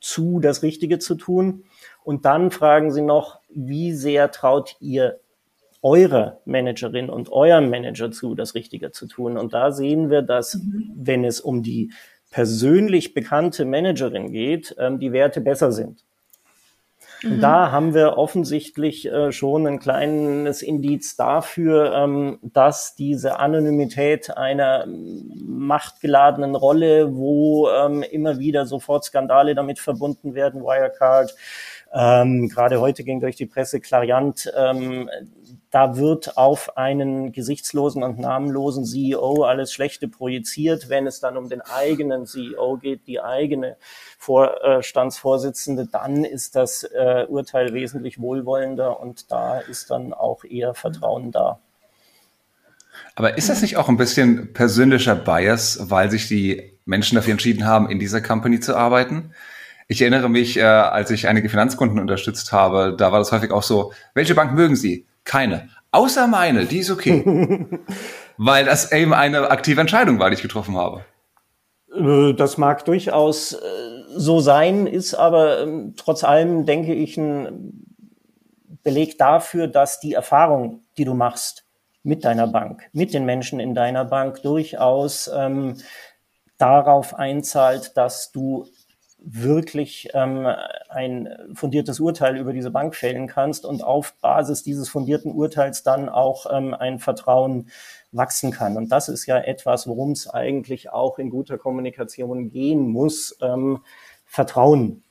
zu, 0.00 0.40
das 0.40 0.62
Richtige 0.62 0.98
zu 0.98 1.14
tun? 1.14 1.64
Und 2.02 2.24
dann 2.24 2.50
fragen 2.50 2.90
sie 2.90 3.02
noch, 3.02 3.39
wie 3.54 3.92
sehr 3.92 4.30
traut 4.30 4.76
ihr 4.80 5.20
eurer 5.82 6.40
Managerin 6.44 7.08
und 7.08 7.32
eurem 7.32 7.70
Manager 7.70 8.10
zu, 8.10 8.34
das 8.34 8.54
Richtige 8.54 8.90
zu 8.90 9.06
tun. 9.06 9.36
Und 9.38 9.54
da 9.54 9.72
sehen 9.72 10.10
wir, 10.10 10.22
dass 10.22 10.56
mhm. 10.56 10.92
wenn 10.94 11.24
es 11.24 11.40
um 11.40 11.62
die 11.62 11.92
persönlich 12.30 13.14
bekannte 13.14 13.64
Managerin 13.64 14.30
geht, 14.30 14.74
ähm, 14.78 14.98
die 14.98 15.12
Werte 15.12 15.40
besser 15.40 15.72
sind. 15.72 16.04
Mhm. 17.22 17.40
da 17.40 17.70
haben 17.70 17.92
wir 17.92 18.16
offensichtlich 18.16 19.06
äh, 19.06 19.30
schon 19.30 19.66
ein 19.66 19.78
kleines 19.78 20.62
Indiz 20.62 21.16
dafür, 21.16 21.92
ähm, 21.94 22.38
dass 22.42 22.94
diese 22.94 23.38
Anonymität 23.38 24.36
einer 24.36 24.86
machtgeladenen 24.86 26.54
Rolle, 26.54 27.14
wo 27.14 27.68
ähm, 27.68 28.02
immer 28.02 28.38
wieder 28.38 28.64
sofort 28.64 29.04
Skandale 29.04 29.54
damit 29.54 29.78
verbunden 29.78 30.34
werden, 30.34 30.62
Wirecard, 30.62 31.34
ähm, 31.92 32.48
Gerade 32.48 32.80
heute 32.80 33.02
ging 33.02 33.20
durch 33.20 33.36
die 33.36 33.46
Presse 33.46 33.80
Clariant, 33.80 34.52
ähm, 34.56 35.10
da 35.70 35.96
wird 35.96 36.36
auf 36.36 36.76
einen 36.76 37.32
gesichtslosen 37.32 38.02
und 38.02 38.18
namenlosen 38.18 38.84
CEO 38.84 39.42
alles 39.42 39.72
Schlechte 39.72 40.08
projiziert. 40.08 40.88
Wenn 40.88 41.06
es 41.06 41.20
dann 41.20 41.36
um 41.36 41.48
den 41.48 41.60
eigenen 41.60 42.26
CEO 42.26 42.76
geht, 42.76 43.06
die 43.06 43.20
eigene 43.20 43.76
Vorstandsvorsitzende, 44.18 45.86
dann 45.86 46.24
ist 46.24 46.56
das 46.56 46.84
äh, 46.84 47.26
Urteil 47.28 47.72
wesentlich 47.72 48.20
wohlwollender 48.20 49.00
und 49.00 49.30
da 49.30 49.60
ist 49.60 49.90
dann 49.90 50.12
auch 50.12 50.44
eher 50.44 50.74
Vertrauen 50.74 51.32
da. 51.32 51.60
Aber 53.14 53.36
ist 53.36 53.48
das 53.48 53.62
nicht 53.62 53.76
auch 53.76 53.88
ein 53.88 53.96
bisschen 53.96 54.52
persönlicher 54.52 55.14
Bias, 55.14 55.90
weil 55.90 56.10
sich 56.10 56.28
die 56.28 56.78
Menschen 56.84 57.16
dafür 57.16 57.32
entschieden 57.32 57.64
haben, 57.64 57.90
in 57.90 57.98
dieser 57.98 58.20
Company 58.20 58.60
zu 58.60 58.76
arbeiten? 58.76 59.32
Ich 59.90 60.00
erinnere 60.00 60.28
mich, 60.30 60.56
äh, 60.56 60.62
als 60.62 61.10
ich 61.10 61.26
einige 61.26 61.48
Finanzkunden 61.48 61.98
unterstützt 61.98 62.52
habe, 62.52 62.94
da 62.96 63.10
war 63.10 63.18
das 63.18 63.32
häufig 63.32 63.50
auch 63.50 63.64
so, 63.64 63.92
welche 64.14 64.36
Bank 64.36 64.54
mögen 64.54 64.76
Sie? 64.76 65.08
Keine. 65.24 65.68
Außer 65.90 66.28
meine, 66.28 66.64
die 66.64 66.78
ist 66.78 66.90
okay. 66.90 67.24
Weil 68.36 68.66
das 68.66 68.92
eben 68.92 69.12
eine 69.12 69.50
aktive 69.50 69.80
Entscheidung 69.80 70.20
war, 70.20 70.30
die 70.30 70.34
ich 70.34 70.42
getroffen 70.42 70.76
habe. 70.76 71.04
Äh, 71.92 72.34
das 72.34 72.56
mag 72.56 72.84
durchaus 72.84 73.54
äh, 73.54 73.58
so 74.14 74.38
sein, 74.38 74.86
ist 74.86 75.14
aber 75.14 75.62
ähm, 75.62 75.94
trotz 75.96 76.22
allem, 76.22 76.66
denke 76.66 76.94
ich, 76.94 77.16
ein 77.16 77.84
Beleg 78.84 79.18
dafür, 79.18 79.66
dass 79.66 79.98
die 79.98 80.12
Erfahrung, 80.12 80.84
die 80.98 81.04
du 81.04 81.14
machst 81.14 81.64
mit 82.04 82.24
deiner 82.24 82.46
Bank, 82.46 82.88
mit 82.92 83.12
den 83.12 83.24
Menschen 83.24 83.58
in 83.58 83.74
deiner 83.74 84.04
Bank 84.04 84.40
durchaus 84.42 85.28
ähm, 85.34 85.78
darauf 86.58 87.16
einzahlt, 87.16 87.96
dass 87.96 88.30
du 88.30 88.68
wirklich 89.22 90.08
ähm, 90.14 90.46
ein 90.88 91.28
fundiertes 91.54 92.00
Urteil 92.00 92.36
über 92.36 92.52
diese 92.52 92.70
Bank 92.70 92.94
fällen 92.94 93.26
kannst 93.26 93.64
und 93.64 93.82
auf 93.82 94.14
Basis 94.20 94.62
dieses 94.62 94.88
fundierten 94.88 95.32
Urteils 95.32 95.82
dann 95.82 96.08
auch 96.08 96.46
ähm, 96.50 96.74
ein 96.74 96.98
Vertrauen 96.98 97.70
wachsen 98.12 98.50
kann. 98.50 98.76
Und 98.76 98.90
das 98.90 99.08
ist 99.08 99.26
ja 99.26 99.38
etwas, 99.38 99.86
worum 99.86 100.12
es 100.12 100.28
eigentlich 100.28 100.90
auch 100.90 101.18
in 101.18 101.30
guter 101.30 101.58
Kommunikation 101.58 102.50
gehen 102.50 102.88
muss, 102.88 103.36
ähm, 103.40 103.80
Vertrauen 104.24 105.02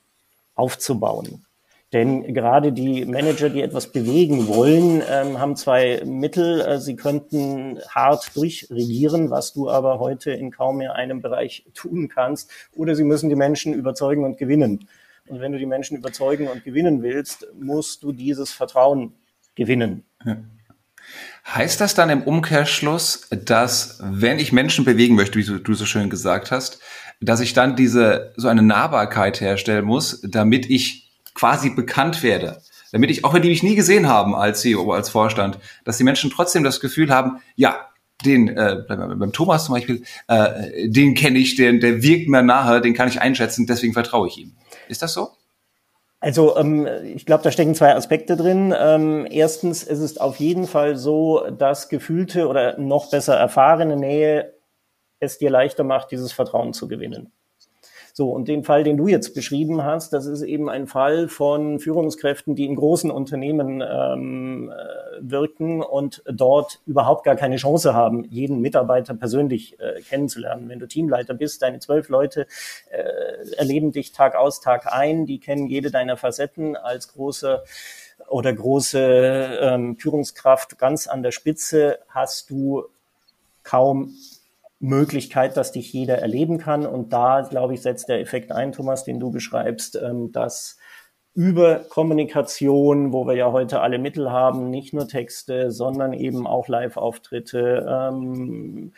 aufzubauen. 0.56 1.46
Denn 1.91 2.36
gerade 2.36 2.72
die 2.72 3.05
Manager, 3.05 3.50
die 3.50 3.63
etwas 3.63 3.91
bewegen 3.91 4.48
wollen, 4.48 5.01
ähm, 5.10 5.39
haben 5.39 5.55
zwei 5.55 6.03
Mittel. 6.05 6.62
Äh, 6.62 6.79
sie 6.79 6.96
könnten 6.96 7.79
hart 7.89 8.36
durchregieren, 8.36 9.31
was 9.31 9.53
du 9.53 9.69
aber 9.69 10.00
heute 10.00 10.31
in 10.31 10.51
kaum 10.51 10.77
mehr 10.77 10.93
einem 10.93 11.22
Bereich 11.22 11.65
tun 11.74 12.08
kannst. 12.08 12.51
Oder 12.75 12.96
sie 12.96 13.03
müssen 13.03 13.29
die 13.29 13.36
Menschen 13.36 13.74
überzeugen 13.74 14.24
und 14.24 14.38
gewinnen. 14.38 14.88
Und 15.27 15.41
wenn 15.41 15.51
du 15.51 15.58
die 15.58 15.65
Menschen 15.65 15.98
überzeugen 15.98 16.48
und 16.48 16.63
gewinnen 16.63 17.01
willst, 17.01 17.48
musst 17.60 18.03
du 18.03 18.12
dieses 18.12 18.51
Vertrauen 18.51 19.13
gewinnen. 19.55 20.03
Heißt 21.48 21.81
das 21.81 21.93
dann 21.96 22.10
im 22.10 22.24
Umkehrschluss, 22.24 23.27
dass 23.29 24.00
wenn 24.03 24.39
ich 24.39 24.51
Menschen 24.51 24.86
bewegen 24.86 25.15
möchte, 25.15 25.38
wie 25.38 25.43
du 25.43 25.74
so 25.74 25.86
schön 25.86 26.10
gesagt 26.10 26.51
hast, 26.51 26.79
dass 27.22 27.41
ich 27.41 27.53
dann 27.53 27.75
diese 27.75 28.34
so 28.38 28.48
eine 28.48 28.62
Nahbarkeit 28.62 29.41
herstellen 29.41 29.86
muss, 29.86 30.22
damit 30.22 30.69
ich 30.69 31.09
quasi 31.33 31.69
bekannt 31.69 32.24
werde. 32.24 32.62
Damit 32.91 33.12
ich, 33.12 33.24
auch 33.24 33.33
wenn 33.33 33.41
die 33.41 33.50
mich 33.50 33.63
nie 33.63 33.75
gesehen 33.75 34.07
haben 34.07 34.36
als 34.36 34.62
CEO, 34.62 34.91
als 34.91 35.09
Vorstand, 35.09 35.59
dass 35.86 35.98
die 35.98 36.03
Menschen 36.03 36.31
trotzdem 36.31 36.63
das 36.63 36.79
Gefühl 36.79 37.13
haben, 37.13 37.41
ja, 37.55 37.88
den, 38.25 38.50
äh, 38.50 38.83
beim 38.88 39.31
Thomas 39.31 39.65
zum 39.65 39.75
Beispiel, 39.75 40.03
äh, 40.27 40.89
den 40.89 41.13
kenne 41.13 41.39
ich, 41.39 41.55
der, 41.55 41.74
der 41.74 42.01
wirkt 42.01 42.27
mir 42.27 42.41
nahe, 42.41 42.81
den 42.81 42.93
kann 42.93 43.07
ich 43.07 43.21
einschätzen, 43.21 43.65
deswegen 43.65 43.93
vertraue 43.93 44.27
ich 44.27 44.38
ihm. 44.38 44.55
Ist 44.88 45.01
das 45.01 45.13
so? 45.13 45.29
Also 46.19 46.57
ähm, 46.57 46.86
ich 47.15 47.25
glaube, 47.25 47.43
da 47.43 47.51
stecken 47.51 47.75
zwei 47.75 47.95
Aspekte 47.95 48.36
drin. 48.36 48.74
Ähm, 48.77 49.25
erstens, 49.29 49.83
es 49.83 50.00
ist 50.00 50.19
auf 50.19 50.38
jeden 50.38 50.67
Fall 50.67 50.98
so, 50.98 51.50
dass 51.50 51.88
gefühlte 51.88 52.48
oder 52.48 52.77
noch 52.77 53.09
besser 53.09 53.36
erfahrene 53.36 53.95
Nähe 53.95 54.53
es 55.19 55.38
dir 55.38 55.50
leichter 55.50 55.83
macht, 55.83 56.12
dieses 56.12 56.33
Vertrauen 56.33 56.74
zu 56.74 56.88
gewinnen. 56.89 57.31
So, 58.20 58.32
und 58.32 58.50
den 58.50 58.66
Fall, 58.66 58.84
den 58.84 58.98
du 58.98 59.08
jetzt 59.08 59.34
beschrieben 59.34 59.82
hast, 59.86 60.12
das 60.12 60.26
ist 60.26 60.42
eben 60.42 60.70
ein 60.70 60.88
Fall 60.88 61.30
von 61.30 61.80
Führungskräften, 61.80 62.54
die 62.54 62.66
in 62.66 62.76
großen 62.76 63.12
Unternehmen 63.12 63.82
ähm, 63.82 64.70
äh, 64.70 65.22
wirken 65.22 65.82
und 65.82 66.22
dort 66.26 66.82
überhaupt 66.86 67.24
gar 67.24 67.38
keine 67.38 67.56
Chance 67.56 67.94
haben, 67.94 68.26
jeden 68.26 68.60
Mitarbeiter 68.60 69.14
persönlich 69.14 69.80
äh, 69.80 70.02
kennenzulernen. 70.02 70.68
Wenn 70.68 70.80
du 70.80 70.86
Teamleiter 70.86 71.34
bist, 71.34 71.62
deine 71.62 71.80
zwölf 71.80 72.10
Leute 72.10 72.46
äh, 72.90 73.56
erleben 73.56 73.94
dich 73.94 74.12
Tag 74.12 74.36
aus, 74.36 74.60
Tag 74.60 74.92
ein, 74.92 75.26
die 75.26 75.40
kennen 75.40 75.68
jede 75.68 75.90
deiner 75.90 76.18
Facetten 76.18 76.76
als 76.76 77.14
große 77.14 77.64
oder 78.28 78.52
große 78.52 79.60
ähm, 79.62 79.96
Führungskraft 79.98 80.78
ganz 80.78 81.08
an 81.08 81.24
der 81.24 81.32
Spitze 81.32 82.00
hast 82.10 82.50
du 82.50 82.84
kaum 83.64 84.14
Möglichkeit, 84.79 85.57
dass 85.57 85.71
dich 85.71 85.91
jeder 85.91 86.19
erleben 86.19 86.57
kann. 86.57 86.86
Und 86.86 87.12
da, 87.12 87.41
glaube 87.41 87.74
ich, 87.74 87.81
setzt 87.81 88.09
der 88.09 88.21
Effekt 88.21 88.51
ein, 88.51 88.71
Thomas, 88.71 89.03
den 89.03 89.19
du 89.19 89.29
beschreibst, 89.31 89.95
ähm, 89.95 90.31
dass 90.31 90.77
über 91.36 91.86
Kommunikation, 91.89 93.13
wo 93.13 93.25
wir 93.25 93.36
ja 93.36 93.51
heute 93.51 93.81
alle 93.81 94.00
Mittel 94.00 94.31
haben, 94.31 94.69
nicht 94.69 94.93
nur 94.93 95.07
Texte, 95.07 95.71
sondern 95.71 96.13
eben 96.13 96.48
auch 96.48 96.67
Live-Auftritte, 96.67 97.86
ähm, 97.88 98.93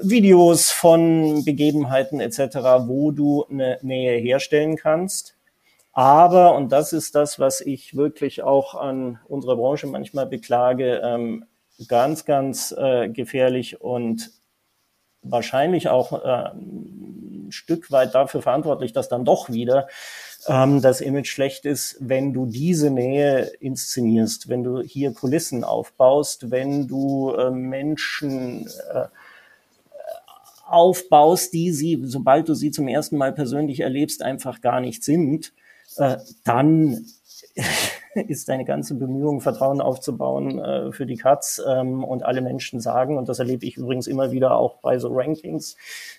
Videos 0.00 0.70
von 0.70 1.44
Begebenheiten 1.44 2.20
etc., 2.20 2.56
wo 2.86 3.10
du 3.10 3.44
eine 3.50 3.78
Nähe 3.82 4.18
herstellen 4.18 4.76
kannst. 4.76 5.36
Aber, 5.92 6.54
und 6.54 6.70
das 6.70 6.92
ist 6.92 7.14
das, 7.14 7.40
was 7.40 7.60
ich 7.60 7.96
wirklich 7.96 8.42
auch 8.42 8.74
an 8.74 9.18
unserer 9.26 9.56
Branche 9.56 9.88
manchmal 9.88 10.26
beklage, 10.26 11.00
ähm, 11.02 11.44
ganz, 11.88 12.24
ganz 12.24 12.72
äh, 12.76 13.08
gefährlich 13.08 13.80
und 13.80 14.30
wahrscheinlich 15.30 15.88
auch 15.88 16.24
äh, 16.24 16.50
ein 16.54 17.48
Stück 17.50 17.90
weit 17.90 18.14
dafür 18.14 18.42
verantwortlich, 18.42 18.92
dass 18.92 19.08
dann 19.08 19.24
doch 19.24 19.50
wieder 19.50 19.88
ähm, 20.46 20.80
das 20.82 21.00
Image 21.00 21.28
schlecht 21.28 21.64
ist, 21.64 21.96
wenn 22.00 22.32
du 22.32 22.46
diese 22.46 22.90
Nähe 22.90 23.50
inszenierst, 23.60 24.48
wenn 24.48 24.62
du 24.62 24.80
hier 24.80 25.12
Kulissen 25.12 25.64
aufbaust, 25.64 26.50
wenn 26.50 26.86
du 26.86 27.32
äh, 27.32 27.50
Menschen 27.50 28.66
äh, 28.92 29.06
aufbaust, 30.66 31.52
die 31.54 31.72
sie, 31.72 32.00
sobald 32.04 32.48
du 32.48 32.54
sie 32.54 32.70
zum 32.70 32.88
ersten 32.88 33.16
Mal 33.16 33.32
persönlich 33.32 33.80
erlebst, 33.80 34.22
einfach 34.22 34.60
gar 34.60 34.80
nicht 34.80 35.02
sind, 35.02 35.52
äh, 35.96 36.18
dann 36.44 37.06
ist 38.28 38.48
deine 38.48 38.64
ganze 38.64 38.94
Bemühung, 38.94 39.40
Vertrauen 39.40 39.80
aufzubauen 39.80 40.58
äh, 40.58 40.92
für 40.92 41.06
die 41.06 41.16
Katz. 41.16 41.60
Ähm, 41.66 42.04
und 42.04 42.24
alle 42.24 42.40
Menschen 42.40 42.80
sagen, 42.80 43.18
und 43.18 43.28
das 43.28 43.38
erlebe 43.38 43.66
ich 43.66 43.76
übrigens 43.76 44.06
immer 44.06 44.32
wieder 44.32 44.56
auch 44.56 44.78
bei 44.80 44.98
so 44.98 45.08
Rankings, 45.12 45.76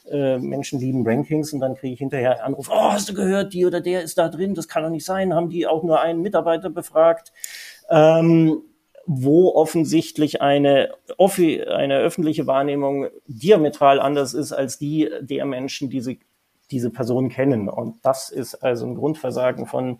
äh, 0.09 0.37
Menschen 0.37 0.79
lieben 0.79 1.07
Rankings 1.07 1.53
und 1.53 1.59
dann 1.59 1.75
kriege 1.75 1.93
ich 1.93 1.99
hinterher 1.99 2.31
einen 2.33 2.41
Anruf, 2.41 2.69
oh, 2.71 2.91
hast 2.91 3.09
du 3.09 3.13
gehört, 3.13 3.53
die 3.53 3.65
oder 3.65 3.81
der 3.81 4.03
ist 4.03 4.17
da 4.17 4.29
drin, 4.29 4.55
das 4.55 4.67
kann 4.67 4.83
doch 4.83 4.89
nicht 4.89 5.05
sein, 5.05 5.33
haben 5.33 5.49
die 5.49 5.67
auch 5.67 5.83
nur 5.83 5.99
einen 6.01 6.21
Mitarbeiter 6.21 6.69
befragt. 6.69 7.31
Ähm, 7.89 8.63
wo 9.11 9.55
offensichtlich 9.55 10.43
eine, 10.43 10.91
eine 11.17 11.97
öffentliche 11.97 12.45
Wahrnehmung 12.45 13.07
diametral 13.25 13.99
anders 13.99 14.35
ist 14.35 14.51
als 14.51 14.77
die 14.77 15.09
der 15.21 15.45
Menschen, 15.45 15.89
die 15.89 16.01
sie 16.01 16.19
diese 16.71 16.89
Person 16.89 17.29
kennen. 17.29 17.69
Und 17.69 17.95
das 18.03 18.29
ist 18.29 18.55
also 18.55 18.85
ein 18.85 18.95
Grundversagen 18.95 19.65
von 19.65 19.99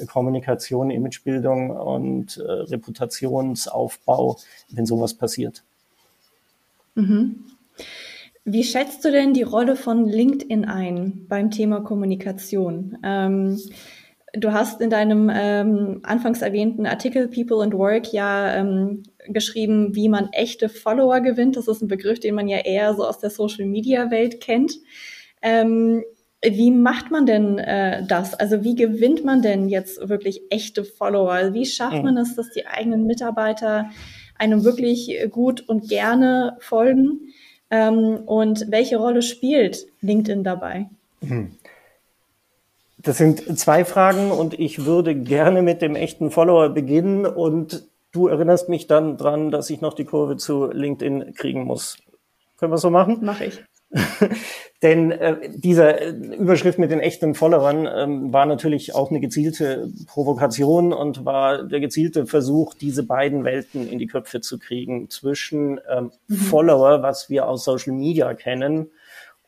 äh, 0.00 0.06
Kommunikation, 0.06 0.90
Imagebildung 0.90 1.70
und 1.70 2.38
äh, 2.38 2.42
Reputationsaufbau, 2.42 4.38
wenn 4.70 4.86
sowas 4.86 5.14
passiert. 5.14 5.62
Mhm. 6.94 7.44
Wie 8.44 8.64
schätzt 8.64 9.04
du 9.04 9.10
denn 9.10 9.34
die 9.34 9.42
Rolle 9.42 9.74
von 9.74 10.06
LinkedIn 10.06 10.64
ein 10.64 11.26
beim 11.28 11.50
Thema 11.50 11.80
Kommunikation? 11.80 12.96
Ähm, 13.02 13.58
du 14.34 14.52
hast 14.52 14.80
in 14.80 14.88
deinem 14.88 15.30
ähm, 15.34 16.00
anfangs 16.04 16.42
erwähnten 16.42 16.86
Artikel 16.86 17.28
People 17.28 17.62
and 17.62 17.74
Work 17.74 18.12
ja 18.12 18.54
ähm, 18.54 19.02
geschrieben, 19.28 19.94
wie 19.96 20.08
man 20.08 20.28
echte 20.32 20.68
Follower 20.68 21.20
gewinnt. 21.20 21.56
Das 21.56 21.66
ist 21.66 21.82
ein 21.82 21.88
Begriff, 21.88 22.20
den 22.20 22.36
man 22.36 22.46
ja 22.46 22.58
eher 22.58 22.94
so 22.94 23.04
aus 23.04 23.18
der 23.18 23.30
Social-Media-Welt 23.30 24.40
kennt. 24.40 24.74
Ähm, 25.46 26.02
wie 26.42 26.72
macht 26.72 27.12
man 27.12 27.24
denn 27.24 27.58
äh, 27.58 28.04
das? 28.04 28.34
Also 28.34 28.64
wie 28.64 28.74
gewinnt 28.74 29.24
man 29.24 29.42
denn 29.42 29.68
jetzt 29.68 30.08
wirklich 30.08 30.42
echte 30.50 30.84
Follower? 30.84 31.54
Wie 31.54 31.64
schafft 31.64 32.02
man 32.02 32.16
es, 32.16 32.34
dass 32.34 32.50
die 32.50 32.66
eigenen 32.66 33.06
Mitarbeiter 33.06 33.88
einem 34.36 34.64
wirklich 34.64 35.16
gut 35.30 35.66
und 35.68 35.88
gerne 35.88 36.56
folgen? 36.58 37.32
Ähm, 37.70 38.22
und 38.26 38.70
welche 38.70 38.96
Rolle 38.96 39.22
spielt 39.22 39.86
LinkedIn 40.00 40.42
dabei? 40.42 40.88
Hm. 41.20 41.52
Das 42.98 43.18
sind 43.18 43.58
zwei 43.58 43.84
Fragen 43.84 44.32
und 44.32 44.58
ich 44.58 44.84
würde 44.84 45.14
gerne 45.14 45.62
mit 45.62 45.80
dem 45.80 45.94
echten 45.94 46.32
Follower 46.32 46.70
beginnen 46.70 47.24
und 47.24 47.86
du 48.10 48.26
erinnerst 48.26 48.68
mich 48.68 48.88
dann 48.88 49.16
dran, 49.16 49.52
dass 49.52 49.70
ich 49.70 49.80
noch 49.80 49.94
die 49.94 50.04
Kurve 50.04 50.36
zu 50.38 50.66
LinkedIn 50.72 51.34
kriegen 51.34 51.64
muss. 51.64 51.98
Können 52.56 52.72
wir 52.72 52.78
so 52.78 52.90
machen? 52.90 53.18
Mach 53.22 53.40
ich. 53.40 53.62
Denn 54.82 55.10
äh, 55.10 55.50
diese 55.54 56.00
äh, 56.00 56.10
Überschrift 56.10 56.78
mit 56.78 56.90
den 56.90 57.00
echten 57.00 57.34
Followern 57.34 57.88
ähm, 57.92 58.32
war 58.32 58.46
natürlich 58.46 58.94
auch 58.94 59.10
eine 59.10 59.20
gezielte 59.20 59.90
Provokation 60.06 60.92
und 60.92 61.24
war 61.24 61.62
der 61.62 61.80
gezielte 61.80 62.26
Versuch, 62.26 62.74
diese 62.74 63.04
beiden 63.04 63.44
Welten 63.44 63.88
in 63.88 63.98
die 63.98 64.06
Köpfe 64.06 64.40
zu 64.40 64.58
kriegen 64.58 65.08
zwischen 65.08 65.80
ähm, 65.90 66.10
mhm. 66.28 66.36
Follower, 66.36 67.02
was 67.02 67.30
wir 67.30 67.48
aus 67.48 67.64
Social 67.64 67.92
Media 67.94 68.34
kennen, 68.34 68.90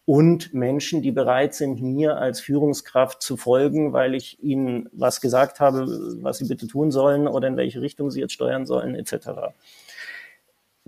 und 0.07 0.55
Menschen, 0.55 1.03
die 1.03 1.13
bereit 1.13 1.53
sind, 1.53 1.83
mir 1.83 2.17
als 2.17 2.41
Führungskraft 2.41 3.21
zu 3.21 3.37
folgen, 3.37 3.93
weil 3.93 4.15
ich 4.15 4.43
ihnen 4.43 4.89
was 4.93 5.21
gesagt 5.21 5.61
habe, 5.61 5.87
was 6.23 6.39
sie 6.39 6.47
bitte 6.47 6.67
tun 6.67 6.91
sollen 6.91 7.29
oder 7.29 7.47
in 7.47 7.59
welche 7.59 7.83
Richtung 7.83 8.11
sie 8.11 8.21
jetzt 8.21 8.33
steuern 8.33 8.65
sollen, 8.65 8.95
etc 8.95 9.53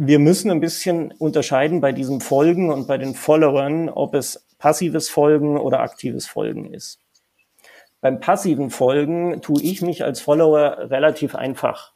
wir 0.03 0.19
müssen 0.19 0.51
ein 0.51 0.61
bisschen 0.61 1.13
unterscheiden 1.13 1.83
bei 1.83 1.93
diesem 1.93 2.23
Folgen 2.23 2.73
und 2.73 2.87
bei 2.87 2.97
den 2.97 3.15
Followern, 3.15 3.91
ob 3.91 4.15
es 4.15 4.47
passives 4.59 5.11
Folgen 5.11 5.59
oder 5.59 5.81
aktives 5.81 6.27
Folgen 6.27 6.73
ist. 6.73 7.01
Beim 8.01 8.19
passiven 8.19 8.71
Folgen 8.71 9.43
tue 9.43 9.61
ich 9.61 9.83
mich 9.83 10.03
als 10.03 10.23
Follower 10.23 10.91
relativ 10.91 11.35
einfach. 11.35 11.93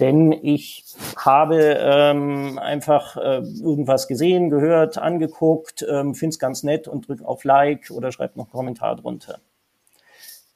Denn 0.00 0.32
ich 0.32 0.86
habe 1.18 1.76
ähm, 1.78 2.58
einfach 2.58 3.18
äh, 3.18 3.42
irgendwas 3.62 4.08
gesehen, 4.08 4.48
gehört, 4.48 4.96
angeguckt, 4.96 5.84
ähm, 5.86 6.14
finde 6.14 6.32
es 6.32 6.38
ganz 6.38 6.62
nett 6.62 6.88
und 6.88 7.08
drücke 7.08 7.28
auf 7.28 7.44
Like 7.44 7.90
oder 7.90 8.10
schreibe 8.10 8.38
noch 8.38 8.46
einen 8.46 8.52
Kommentar 8.52 8.96
drunter. 8.96 9.40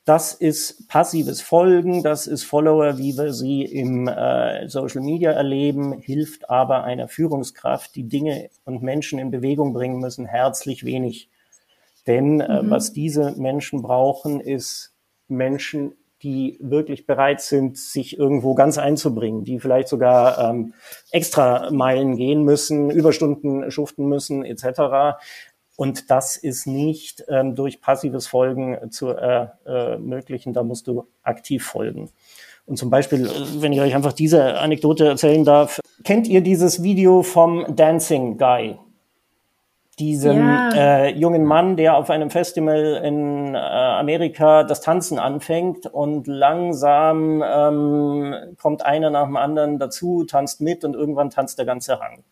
Das 0.09 0.33
ist 0.33 0.89
passives 0.89 1.43
Folgen, 1.43 2.03
das 2.03 2.27
ist 2.27 2.45
Follower, 2.45 2.97
wie 2.97 3.19
wir 3.19 3.35
sie 3.35 3.63
im 3.63 4.09
äh, 4.09 4.67
Social 4.67 5.03
Media 5.03 5.33
erleben, 5.33 5.93
hilft 5.93 6.49
aber 6.49 6.85
einer 6.85 7.09
Führungskraft, 7.09 7.95
die 7.95 8.05
Dinge 8.05 8.49
und 8.65 8.83
Menschen 8.83 9.19
in 9.19 9.31
Bewegung 9.31 9.75
bringen 9.75 10.01
müssen, 10.01 10.25
herzlich 10.25 10.87
wenig. 10.87 11.29
Denn 12.07 12.41
äh, 12.41 12.63
mhm. 12.63 12.71
was 12.71 12.95
diese 12.95 13.33
Menschen 13.33 13.83
brauchen, 13.83 14.41
ist 14.41 14.95
Menschen, 15.29 15.93
die 16.23 16.57
wirklich 16.61 17.07
bereit 17.07 17.41
sind, 17.43 17.77
sich 17.77 18.19
irgendwo 18.19 18.55
ganz 18.55 18.79
einzubringen, 18.79 19.45
die 19.45 19.61
vielleicht 19.61 19.89
sogar 19.89 20.51
ähm, 20.51 20.73
extra 21.13 21.71
Meilen 21.71 22.17
gehen 22.17 22.45
müssen, 22.45 22.91
Überstunden 22.91 23.71
schuften 23.71 24.09
müssen, 24.09 24.43
etc. 24.43 25.21
Und 25.79 26.11
das 26.11 26.37
ist 26.37 26.67
nicht 26.67 27.25
ähm, 27.29 27.55
durch 27.55 27.81
passives 27.81 28.27
Folgen 28.27 28.91
zu 28.91 29.11
äh, 29.11 29.47
ermöglichen, 29.65 30.53
da 30.53 30.65
musst 30.65 30.89
du 30.89 31.07
aktiv 31.23 31.65
folgen. 31.65 32.11
Und 32.67 32.79
zum 32.79 32.91
Beispiel, 32.91 33.31
wenn 33.61 33.73
ich 33.73 33.81
euch 33.81 33.95
einfach 33.95 34.13
diese 34.13 34.59
Anekdote 34.59 35.07
erzählen 35.07 35.45
darf, 35.45 35.79
kennt 36.03 36.27
ihr 36.27 36.41
dieses 36.41 36.83
Video 36.83 37.23
vom 37.23 37.77
Dancing 37.77 38.39
Guy? 38.39 38.77
Diesem 40.01 40.39
ja. 40.49 40.71
äh, 40.75 41.11
jungen 41.13 41.45
Mann, 41.45 41.77
der 41.77 41.97
auf 41.97 42.11
einem 42.11 42.31
Festival 42.31 43.01
in 43.05 43.55
äh, 43.55 43.59
Amerika 43.59 44.65
das 44.65 44.81
Tanzen 44.81 45.21
anfängt 45.21 45.87
und 45.87 46.27
langsam 46.27 47.41
ähm, 47.47 48.35
kommt 48.61 48.85
einer 48.85 49.11
nach 49.11 49.27
dem 49.27 49.37
anderen 49.37 49.79
dazu, 49.79 50.25
tanzt 50.25 50.61
mit 50.61 50.85
und 50.85 50.95
irgendwann 50.95 51.31
tanzt 51.31 51.57
der 51.57 51.67
ganze 51.67 52.01
Rang. 52.01 52.25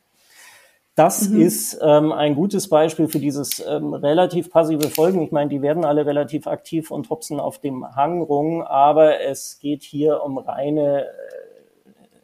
Das 0.97 1.29
mhm. 1.29 1.43
ist 1.43 1.79
ähm, 1.83 2.11
ein 2.11 2.35
gutes 2.35 2.71
Beispiel 2.71 3.07
für 3.07 3.19
dieses 3.19 3.61
ähm, 3.61 3.93
relativ 3.93 4.51
passive 4.51 4.89
Folgen. 4.89 5.21
Ich 5.21 5.31
meine, 5.31 5.51
die 5.51 5.61
werden 5.61 5.85
alle 5.85 6.07
relativ 6.07 6.47
aktiv 6.47 6.91
und 6.91 7.11
hopsen 7.11 7.39
auf 7.39 7.59
dem 7.59 7.87
Hang 7.95 8.23
rum, 8.23 8.63
aber 8.63 9.21
es 9.21 9.59
geht 9.59 9.83
hier 9.83 10.23
um 10.23 10.39
reine, 10.39 11.05
äh, 11.05 11.09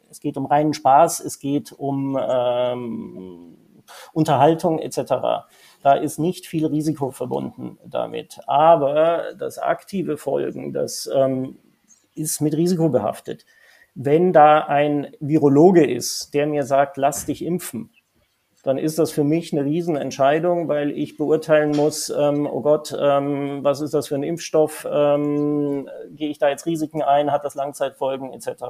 es 0.09 0.19
geht 0.19 0.37
um 0.37 0.47
reinen 0.47 0.73
Spaß, 0.73 1.19
es 1.19 1.37
geht 1.37 1.71
um 1.71 2.19
ähm, 2.19 3.57
Unterhaltung 4.11 4.79
etc. 4.79 4.97
Da 5.83 5.93
ist 5.93 6.17
nicht 6.17 6.47
viel 6.47 6.65
Risiko 6.65 7.11
verbunden 7.11 7.77
damit. 7.85 8.39
Aber 8.47 9.35
das 9.37 9.59
aktive 9.59 10.17
Folgen, 10.17 10.73
das 10.73 11.07
ähm, 11.13 11.59
ist 12.15 12.41
mit 12.41 12.55
Risiko 12.55 12.89
behaftet. 12.89 13.45
Wenn 13.93 14.33
da 14.33 14.61
ein 14.61 15.15
Virologe 15.19 15.85
ist, 15.85 16.33
der 16.33 16.47
mir 16.47 16.63
sagt, 16.63 16.97
lass 16.97 17.27
dich 17.27 17.45
impfen, 17.45 17.91
dann 18.63 18.77
ist 18.77 18.97
das 18.97 19.11
für 19.11 19.25
mich 19.25 19.51
eine 19.51 19.65
Riesenentscheidung, 19.65 20.69
weil 20.69 20.91
ich 20.91 21.17
beurteilen 21.17 21.71
muss, 21.71 22.09
ähm, 22.09 22.47
oh 22.49 22.61
Gott, 22.61 22.95
ähm, 22.97 23.59
was 23.61 23.81
ist 23.81 23.93
das 23.93 24.07
für 24.07 24.15
ein 24.15 24.23
Impfstoff? 24.23 24.87
Ähm, 24.89 25.89
gehe 26.11 26.29
ich 26.29 26.39
da 26.39 26.47
jetzt 26.47 26.65
Risiken 26.65 27.01
ein? 27.01 27.31
Hat 27.31 27.43
das 27.43 27.55
Langzeitfolgen 27.55 28.31
etc.? 28.31 28.63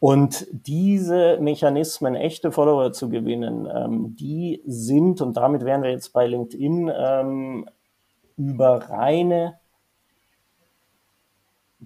Und 0.00 0.46
diese 0.52 1.38
Mechanismen, 1.40 2.14
echte 2.14 2.52
Follower 2.52 2.92
zu 2.92 3.08
gewinnen, 3.08 3.66
ähm, 3.74 4.14
die 4.16 4.62
sind, 4.66 5.22
und 5.22 5.38
damit 5.38 5.64
wären 5.64 5.82
wir 5.82 5.90
jetzt 5.90 6.12
bei 6.12 6.26
LinkedIn, 6.26 6.92
ähm, 6.94 7.68
über 8.36 8.90
reine 8.90 9.58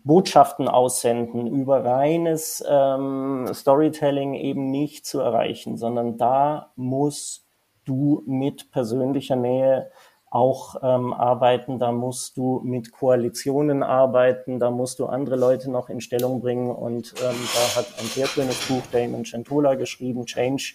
Botschaften 0.04 0.68
aussenden, 0.68 1.46
über 1.46 1.84
reines 1.84 2.64
ähm, 2.68 3.48
Storytelling 3.52 4.34
eben 4.34 4.70
nicht 4.70 5.06
zu 5.06 5.20
erreichen, 5.20 5.76
sondern 5.76 6.16
da 6.16 6.72
musst 6.76 7.46
du 7.84 8.22
mit 8.26 8.70
persönlicher 8.70 9.36
Nähe 9.36 9.90
auch 10.30 10.76
ähm, 10.82 11.12
arbeiten, 11.12 11.80
da 11.80 11.90
musst 11.90 12.36
du 12.36 12.60
mit 12.64 12.92
Koalitionen 12.92 13.82
arbeiten, 13.82 14.60
da 14.60 14.70
musst 14.70 15.00
du 15.00 15.06
andere 15.06 15.34
Leute 15.34 15.70
noch 15.70 15.88
in 15.88 16.00
Stellung 16.00 16.40
bringen. 16.40 16.70
Und 16.70 17.14
ähm, 17.20 17.36
da 17.54 17.80
hat 17.80 17.86
ein 17.98 18.06
sehr 18.06 18.26
schönes 18.26 18.66
Buch 18.68 18.82
Damon 18.92 19.24
Centola 19.24 19.74
geschrieben, 19.74 20.26
Change, 20.26 20.74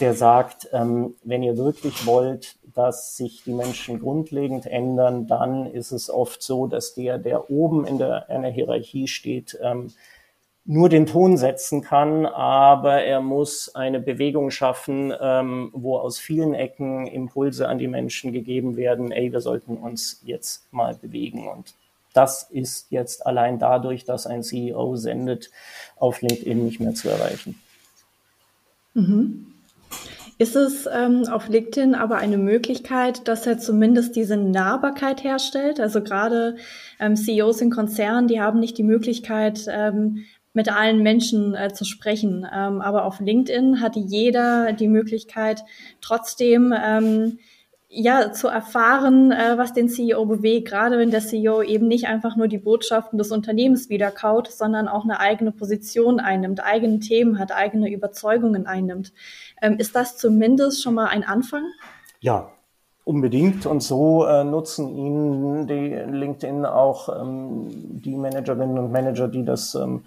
der 0.00 0.14
sagt, 0.14 0.68
ähm, 0.72 1.16
wenn 1.22 1.42
ihr 1.42 1.58
wirklich 1.58 2.06
wollt, 2.06 2.56
dass 2.72 3.16
sich 3.16 3.42
die 3.44 3.52
Menschen 3.52 4.00
grundlegend 4.00 4.66
ändern, 4.66 5.26
dann 5.26 5.66
ist 5.66 5.92
es 5.92 6.08
oft 6.08 6.42
so, 6.42 6.66
dass 6.66 6.94
der, 6.94 7.18
der 7.18 7.50
oben 7.50 7.84
in 7.84 7.98
der, 7.98 8.28
in 8.30 8.40
der 8.40 8.50
Hierarchie 8.50 9.06
steht, 9.06 9.58
ähm, 9.62 9.88
nur 10.64 10.88
den 10.88 11.06
Ton 11.06 11.36
setzen 11.36 11.82
kann, 11.82 12.24
aber 12.24 13.02
er 13.02 13.20
muss 13.20 13.74
eine 13.74 14.00
Bewegung 14.00 14.50
schaffen, 14.50 15.12
ähm, 15.20 15.70
wo 15.72 15.98
aus 15.98 16.18
vielen 16.18 16.54
Ecken 16.54 17.06
Impulse 17.06 17.68
an 17.68 17.78
die 17.78 17.88
Menschen 17.88 18.32
gegeben 18.32 18.76
werden, 18.76 19.10
ey, 19.10 19.32
wir 19.32 19.40
sollten 19.40 19.76
uns 19.76 20.20
jetzt 20.24 20.72
mal 20.72 20.94
bewegen. 20.94 21.48
Und 21.48 21.74
das 22.12 22.44
ist 22.50 22.86
jetzt 22.90 23.26
allein 23.26 23.58
dadurch, 23.58 24.04
dass 24.04 24.26
ein 24.26 24.44
CEO 24.44 24.96
sendet, 24.96 25.50
auf 25.96 26.22
LinkedIn 26.22 26.64
nicht 26.64 26.78
mehr 26.78 26.94
zu 26.94 27.08
erreichen. 27.08 27.60
Mhm. 28.94 29.46
Ist 30.38 30.56
es 30.56 30.88
ähm, 30.92 31.26
auf 31.30 31.48
LinkedIn 31.48 31.94
aber 31.94 32.16
eine 32.16 32.38
Möglichkeit, 32.38 33.28
dass 33.28 33.46
er 33.46 33.58
zumindest 33.58 34.16
diese 34.16 34.36
Nahbarkeit 34.36 35.22
herstellt? 35.22 35.78
Also 35.78 36.02
gerade 36.02 36.56
ähm, 36.98 37.16
CEOs 37.16 37.60
in 37.60 37.70
Konzernen, 37.70 38.28
die 38.28 38.40
haben 38.40 38.58
nicht 38.58 38.78
die 38.78 38.82
Möglichkeit, 38.82 39.66
ähm, 39.68 40.24
mit 40.54 40.70
allen 40.70 41.02
Menschen 41.02 41.54
äh, 41.54 41.72
zu 41.72 41.84
sprechen. 41.84 42.46
Ähm, 42.52 42.80
aber 42.80 43.04
auf 43.04 43.20
LinkedIn 43.20 43.80
hat 43.80 43.96
jeder 43.96 44.72
die 44.72 44.88
Möglichkeit, 44.88 45.64
trotzdem 46.00 46.74
ähm, 46.76 47.38
ja 47.88 48.32
zu 48.32 48.48
erfahren, 48.48 49.32
äh, 49.32 49.58
was 49.58 49.72
den 49.72 49.88
CEO 49.88 50.24
bewegt, 50.24 50.68
gerade 50.68 50.98
wenn 50.98 51.10
der 51.10 51.20
CEO 51.20 51.62
eben 51.62 51.88
nicht 51.88 52.06
einfach 52.06 52.36
nur 52.36 52.48
die 52.48 52.58
Botschaften 52.58 53.18
des 53.18 53.30
Unternehmens 53.30 53.90
wiederkaut, 53.90 54.50
sondern 54.50 54.88
auch 54.88 55.04
eine 55.04 55.20
eigene 55.20 55.52
Position 55.52 56.20
einnimmt, 56.20 56.64
eigene 56.64 57.00
Themen 57.00 57.38
hat, 57.38 57.52
eigene 57.52 57.90
Überzeugungen 57.90 58.66
einnimmt. 58.66 59.12
Ähm, 59.60 59.76
ist 59.78 59.94
das 59.94 60.16
zumindest 60.16 60.82
schon 60.82 60.94
mal 60.94 61.06
ein 61.06 61.24
Anfang? 61.24 61.64
Ja, 62.20 62.50
Unbedingt 63.04 63.66
und 63.66 63.82
so 63.82 64.24
äh, 64.26 64.44
nutzen 64.44 64.88
ihn 64.96 65.66
die 65.66 65.88
LinkedIn 65.90 66.64
auch 66.64 67.08
ähm, 67.08 67.66
die 67.68 68.14
Managerinnen 68.14 68.78
und 68.78 68.92
Manager, 68.92 69.26
die 69.26 69.44
das 69.44 69.74
ähm, 69.74 70.04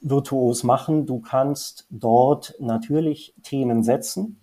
virtuos 0.00 0.62
machen. 0.64 1.06
Du 1.06 1.20
kannst 1.20 1.86
dort 1.90 2.54
natürlich 2.58 3.34
Themen 3.42 3.82
setzen. 3.82 4.40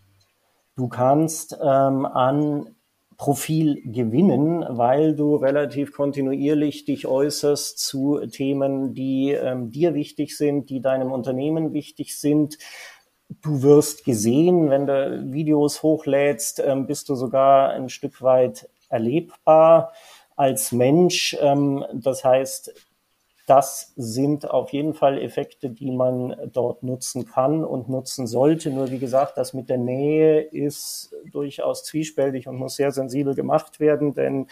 Du 0.75 0.87
kannst 0.89 1.57
ähm, 1.61 2.05
an 2.05 2.75
Profil 3.17 3.81
gewinnen, 3.85 4.65
weil 4.67 5.15
du 5.15 5.35
relativ 5.35 5.93
kontinuierlich 5.93 6.83
dich 6.85 7.07
äußerst 7.07 7.79
zu 7.79 8.19
Themen, 8.27 8.93
die 8.93 9.31
ähm, 9.31 9.71
dir 9.71 9.93
wichtig 9.93 10.35
sind, 10.35 10.69
die 10.69 10.81
deinem 10.81 11.11
Unternehmen 11.13 11.71
wichtig 11.71 12.19
sind. 12.19 12.57
Du 13.41 13.61
wirst 13.61 14.03
gesehen, 14.03 14.69
wenn 14.69 14.85
du 14.85 15.31
Videos 15.31 15.81
hochlädst, 15.81 16.59
ähm, 16.59 16.87
bist 16.87 17.07
du 17.07 17.15
sogar 17.15 17.69
ein 17.69 17.87
Stück 17.87 18.21
weit 18.21 18.69
erlebbar 18.89 19.93
als 20.35 20.73
Mensch. 20.73 21.37
Ähm, 21.39 21.85
das 21.93 22.25
heißt, 22.25 22.73
das 23.45 23.93
sind 23.95 24.49
auf 24.49 24.73
jeden 24.73 24.95
Fall 24.95 25.21
Effekte, 25.21 25.69
die 25.69 25.91
man 25.91 26.35
dort 26.51 26.81
nutzen 26.81 27.25
kann 27.25 27.63
und 27.63 27.89
nutzen 27.89 28.25
sollte. 28.25 28.71
Nur 28.71 28.89
wie 28.89 28.97
gesagt, 28.97 29.37
das 29.37 29.53
mit 29.53 29.69
der 29.69 29.77
Nähe 29.77 30.41
ist 30.41 31.13
durchaus 31.31 31.83
zwiespältig 31.83 32.47
und 32.47 32.57
muss 32.57 32.75
sehr 32.75 32.91
sensibel 32.91 33.35
gemacht 33.35 33.79
werden, 33.79 34.15
denn 34.15 34.47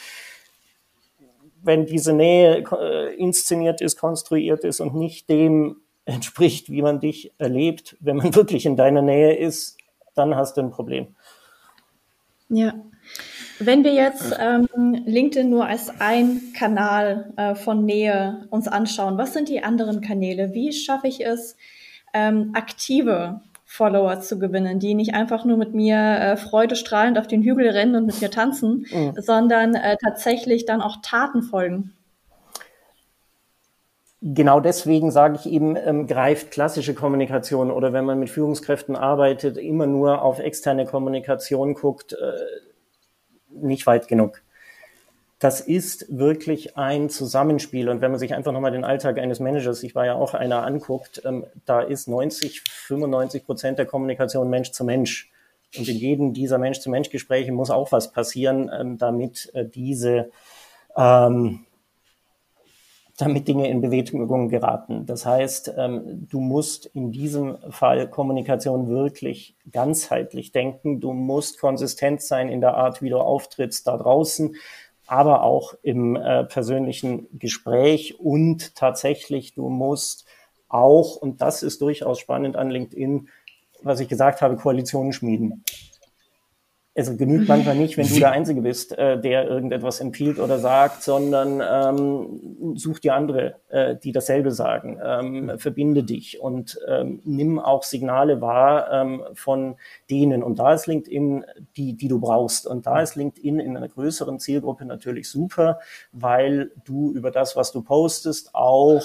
wenn 1.63 1.86
diese 1.86 2.13
Nähe 2.13 2.63
äh, 2.77 3.15
inszeniert 3.15 3.82
ist, 3.82 3.97
konstruiert 3.97 4.63
ist 4.63 4.79
und 4.79 4.95
nicht 4.95 5.29
dem 5.29 5.77
entspricht, 6.06 6.69
wie 6.69 6.82
man 6.82 6.99
dich 6.99 7.34
erlebt, 7.38 7.95
wenn 8.01 8.17
man 8.17 8.36
wirklich 8.36 8.65
in 8.65 8.75
deiner 8.75 9.01
Nähe 9.01 9.36
ist, 9.36 9.77
dann 10.13 10.36
hast 10.36 10.58
du 10.58 10.62
ein 10.62 10.69
Problem. 10.69 11.15
Ja, 12.49 12.73
wenn 13.65 13.84
wir 13.84 13.93
jetzt 13.93 14.36
ähm, 14.39 14.67
LinkedIn 15.06 15.49
nur 15.49 15.65
als 15.65 15.91
ein 15.99 16.41
Kanal 16.58 17.32
äh, 17.38 17.56
von 17.56 17.86
Nähe 17.86 18.47
uns 18.49 18.67
anschauen, 18.67 19.17
was 19.17 19.34
sind 19.34 19.49
die 19.49 19.63
anderen 19.63 20.02
Kanäle? 20.02 20.54
Wie 20.54 20.71
schaffe 20.71 21.08
ich 21.08 21.26
es, 21.26 21.56
ähm, 22.13 22.52
aktive 22.54 23.41
Follower 23.65 24.19
zu 24.19 24.38
gewinnen, 24.38 24.80
die 24.80 24.93
nicht 24.93 25.15
einfach 25.15 25.45
nur 25.45 25.58
mit 25.58 25.73
mir 25.73 25.97
äh, 25.97 26.38
freudestrahlend 26.38 27.17
auf 27.17 27.28
den 27.28 27.41
Hügel 27.41 27.69
rennen 27.69 27.95
und 27.95 28.06
mit 28.06 28.21
mir 28.21 28.30
tanzen, 28.30 28.86
mhm. 28.91 29.13
sondern 29.19 29.73
äh, 29.73 29.97
tatsächlich 30.04 30.65
dann 30.65 30.82
auch 30.82 30.97
Taten 31.02 31.41
folgen? 31.41 31.93
Genau 34.21 34.60
deswegen 34.60 35.12
sage 35.12 35.38
ich 35.38 35.52
eben, 35.52 35.76
ähm, 35.76 36.08
greift 36.08 36.52
klassische 36.52 36.93
Kommunikation 36.93 37.71
oder 37.71 37.91
wenn 37.91 38.06
man 38.06 38.19
mit 38.19 38.30
Führungskräften 38.30 38.95
arbeitet, 38.95 39.58
immer 39.58 39.86
nur 39.86 40.21
auf 40.21 40.39
externe 40.39 40.86
Kommunikation 40.86 41.73
guckt, 41.73 42.13
äh, 42.13 42.15
nicht 43.56 43.86
weit 43.88 44.08
genug. 44.08 44.42
das 45.39 45.60
ist 45.60 46.06
wirklich 46.10 46.78
ein 46.78 47.10
Zusammenspiel. 47.10 47.89
Und 47.89 48.00
wenn 48.00 48.12
man 48.12 48.20
sich 48.20 48.34
einfach 48.34 48.54
nochmal 48.54 48.72
den 48.72 48.86
Alltag 48.86 49.20
eines 49.20 49.42
Managers, 49.42 49.84
ich 49.84 49.94
war 49.94 50.06
ja 50.06 50.16
auch 50.16 50.34
einer, 50.34 50.63
anguckt, 50.63 51.22
ähm, 51.26 51.46
da 51.66 51.82
ist 51.82 52.08
90, 52.08 52.62
95 52.62 53.46
Prozent 53.46 53.78
der 53.78 53.86
Kommunikation 53.86 54.50
Mensch 54.50 54.72
zu 54.72 54.86
Mensch. 54.86 55.30
Und 55.78 55.88
in 55.89 55.98
jedem 55.98 56.34
dieser 56.34 56.60
Mensch-zu-Mensch-Gespräche 56.60 57.52
muss 57.52 57.72
auch 57.72 57.92
was 57.92 58.13
passieren, 58.13 58.72
ähm, 58.74 58.98
damit 58.98 59.52
äh, 59.54 59.66
diese, 59.66 60.30
ähm, 60.96 61.62
damit 63.17 63.47
Dinge 63.47 63.69
in 63.69 63.82
Bewegung 63.82 64.49
geraten. 64.49 65.06
Das 65.06 65.26
heißt, 65.26 65.73
ähm, 65.78 66.28
du 66.30 66.39
musst 66.39 66.88
in 66.88 67.12
diesem 67.12 67.58
Fall 67.69 68.10
Kommunikation 68.10 68.88
wirklich 68.88 69.56
ganzheitlich 69.71 70.52
denken. 70.52 70.99
Du 70.99 71.13
musst 71.13 71.60
konsistent 71.60 72.21
sein 72.21 72.49
in 72.49 72.60
der 72.60 72.76
Art, 72.76 73.02
wie 73.02 73.10
du 73.10 73.19
auftrittst 73.19 73.86
da 73.86 73.97
draußen, 73.97 74.56
aber 75.06 75.43
auch 75.43 75.76
im 75.84 76.15
äh, 76.15 76.45
persönlichen 76.45 77.28
Gespräch 77.38 78.19
und 78.19 78.76
tatsächlich, 78.76 79.54
du 79.54 79.69
musst 79.69 80.26
auch, 80.67 81.17
und 81.17 81.41
das 81.41 81.62
ist 81.62 81.82
durchaus 81.82 82.19
spannend 82.19 82.56
an 82.56 82.71
LinkedIn, 82.71 83.30
was 83.84 83.99
ich 83.99 84.08
gesagt 84.08 84.41
habe, 84.41 84.56
Koalitionen 84.56 85.13
schmieden. 85.13 85.63
Es 86.95 87.17
genügt 87.17 87.47
manchmal 87.47 87.75
nicht, 87.75 87.97
wenn 87.97 88.08
du 88.08 88.19
der 88.19 88.32
Einzige 88.32 88.62
bist, 88.62 88.95
äh, 88.95 89.19
der 89.19 89.47
irgendetwas 89.47 89.99
empfiehlt 89.99 90.38
oder 90.38 90.60
sagt, 90.60 91.01
sondern 91.01 91.60
ähm, 91.60 92.75
such 92.75 92.99
dir 92.99 93.15
andere, 93.15 93.56
äh, 93.69 93.95
die 93.95 94.12
dasselbe 94.12 94.51
sagen. 94.51 94.99
Ähm, 95.03 95.58
verbinde 95.58 96.03
dich 96.03 96.39
und 96.39 96.79
ähm, 96.88 97.19
nimm 97.23 97.58
auch 97.58 97.82
Signale 97.82 98.41
wahr 98.41 98.91
ähm, 98.91 99.23
von 99.34 99.75
denen. 100.12 100.43
Und 100.43 100.60
da 100.60 100.73
ist 100.73 100.86
LinkedIn 100.86 101.45
die, 101.75 101.97
die 101.97 102.08
du 102.08 102.19
brauchst. 102.19 102.67
Und 102.67 102.86
da 102.86 103.01
ist 103.01 103.15
LinkedIn 103.15 103.60
in 103.60 103.75
einer 103.75 103.89
größeren 103.89 104.39
Zielgruppe 104.39 104.86
natürlich 104.86 105.29
super, 105.29 105.79
weil 106.12 106.71
du 106.86 107.12
über 107.12 107.32
das, 107.32 107.56
was 107.56 107.71
du 107.71 107.82
postest, 107.82 108.53
auch 108.53 109.03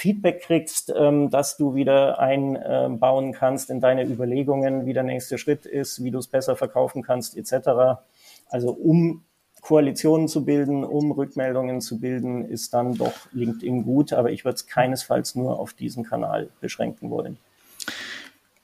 Feedback 0.00 0.40
kriegst, 0.40 0.90
ähm, 0.96 1.28
dass 1.28 1.58
du 1.58 1.74
wieder 1.74 2.18
einbauen 2.18 3.32
kannst 3.32 3.68
in 3.68 3.80
deine 3.80 4.04
Überlegungen, 4.04 4.86
wie 4.86 4.94
der 4.94 5.02
nächste 5.02 5.36
Schritt 5.36 5.66
ist, 5.66 6.02
wie 6.02 6.10
du 6.10 6.18
es 6.18 6.26
besser 6.26 6.56
verkaufen 6.56 7.02
kannst, 7.02 7.36
etc. 7.36 8.00
Also 8.48 8.70
um 8.70 9.24
Koalitionen 9.60 10.26
zu 10.26 10.46
bilden, 10.46 10.84
um 10.84 11.12
Rückmeldungen 11.12 11.82
zu 11.82 12.00
bilden, 12.00 12.46
ist 12.46 12.72
dann 12.72 12.94
doch 12.94 13.12
LinkedIn 13.32 13.84
gut, 13.84 14.14
aber 14.14 14.30
ich 14.30 14.46
würde 14.46 14.54
es 14.54 14.66
keinesfalls 14.66 15.34
nur 15.34 15.60
auf 15.60 15.74
diesen 15.74 16.02
Kanal 16.02 16.48
beschränken 16.62 17.10
wollen. 17.10 17.36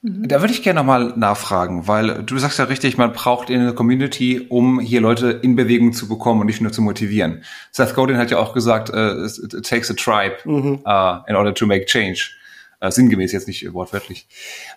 Da 0.09 0.41
würde 0.41 0.53
ich 0.53 0.63
gerne 0.63 0.79
nochmal 0.79 1.15
nachfragen, 1.17 1.89
weil 1.89 2.23
du 2.23 2.39
sagst 2.39 2.61
ja 2.61 2.67
richtig, 2.67 2.97
man 2.97 3.13
braucht 3.13 3.51
in 3.51 3.61
der 3.65 3.73
Community, 3.73 4.47
um 4.49 4.79
hier 4.79 5.01
Leute 5.01 5.31
in 5.31 5.57
Bewegung 5.57 5.93
zu 5.93 6.07
bekommen 6.07 6.41
und 6.41 6.47
nicht 6.47 6.61
nur 6.61 6.71
zu 6.71 6.81
motivieren. 6.81 7.43
Seth 7.73 7.97
Godin 7.97 8.17
hat 8.17 8.31
ja 8.31 8.39
auch 8.39 8.55
gesagt, 8.55 8.91
uh, 8.91 9.27
it 9.27 9.69
takes 9.69 9.91
a 9.91 9.95
tribe 9.95 10.37
mhm. 10.45 10.79
uh, 10.87 11.25
in 11.27 11.35
order 11.35 11.53
to 11.53 11.67
make 11.67 11.87
change. 11.87 12.31
Uh, 12.81 12.89
sinngemäß 12.89 13.33
jetzt 13.33 13.49
nicht 13.49 13.73
wortwörtlich. 13.73 14.29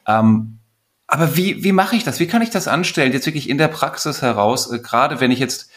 Um, 0.07 0.15
ähm, 0.15 0.59
aber 1.05 1.35
wie, 1.35 1.63
wie 1.63 1.73
mache 1.73 1.95
ich 1.95 2.03
das? 2.03 2.19
Wie 2.19 2.27
kann 2.27 2.41
ich 2.41 2.49
das 2.49 2.67
anstellen, 2.67 3.13
jetzt 3.13 3.27
wirklich 3.27 3.49
in 3.49 3.59
der 3.59 3.67
Praxis 3.67 4.23
heraus, 4.23 4.69
gerade 4.83 5.19
wenn 5.19 5.31
ich 5.31 5.39
jetzt 5.39 5.68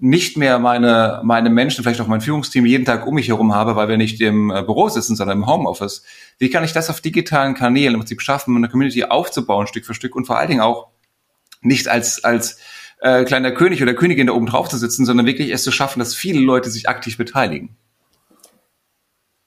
nicht 0.00 0.36
mehr 0.36 0.58
meine, 0.58 1.20
meine 1.24 1.50
Menschen, 1.50 1.84
vielleicht 1.84 2.00
auch 2.00 2.06
mein 2.06 2.22
Führungsteam 2.22 2.64
jeden 2.64 2.86
Tag 2.86 3.06
um 3.06 3.14
mich 3.14 3.28
herum 3.28 3.54
habe, 3.54 3.76
weil 3.76 3.88
wir 3.88 3.98
nicht 3.98 4.20
im 4.20 4.50
äh, 4.50 4.62
Büro 4.62 4.88
sitzen, 4.88 5.14
sondern 5.14 5.38
im 5.38 5.46
Homeoffice. 5.46 6.02
Wie 6.38 6.48
kann 6.48 6.64
ich 6.64 6.72
das 6.72 6.88
auf 6.88 7.00
digitalen 7.00 7.54
Kanälen 7.54 7.94
im 7.94 8.00
Prinzip 8.00 8.22
schaffen, 8.22 8.56
eine 8.56 8.68
Community 8.68 9.04
aufzubauen, 9.04 9.66
Stück 9.66 9.84
für 9.84 9.94
Stück 9.94 10.16
und 10.16 10.26
vor 10.26 10.38
allen 10.38 10.48
Dingen 10.48 10.60
auch 10.62 10.88
nicht 11.60 11.88
als, 11.88 12.24
als 12.24 12.58
äh, 13.00 13.24
kleiner 13.24 13.52
König 13.52 13.82
oder 13.82 13.94
Königin 13.94 14.26
da 14.26 14.32
oben 14.32 14.46
drauf 14.46 14.68
zu 14.68 14.78
sitzen, 14.78 15.04
sondern 15.04 15.26
wirklich 15.26 15.50
es 15.50 15.62
zu 15.62 15.72
schaffen, 15.72 15.98
dass 15.98 16.14
viele 16.14 16.40
Leute 16.40 16.70
sich 16.70 16.88
aktiv 16.88 17.18
beteiligen? 17.18 17.76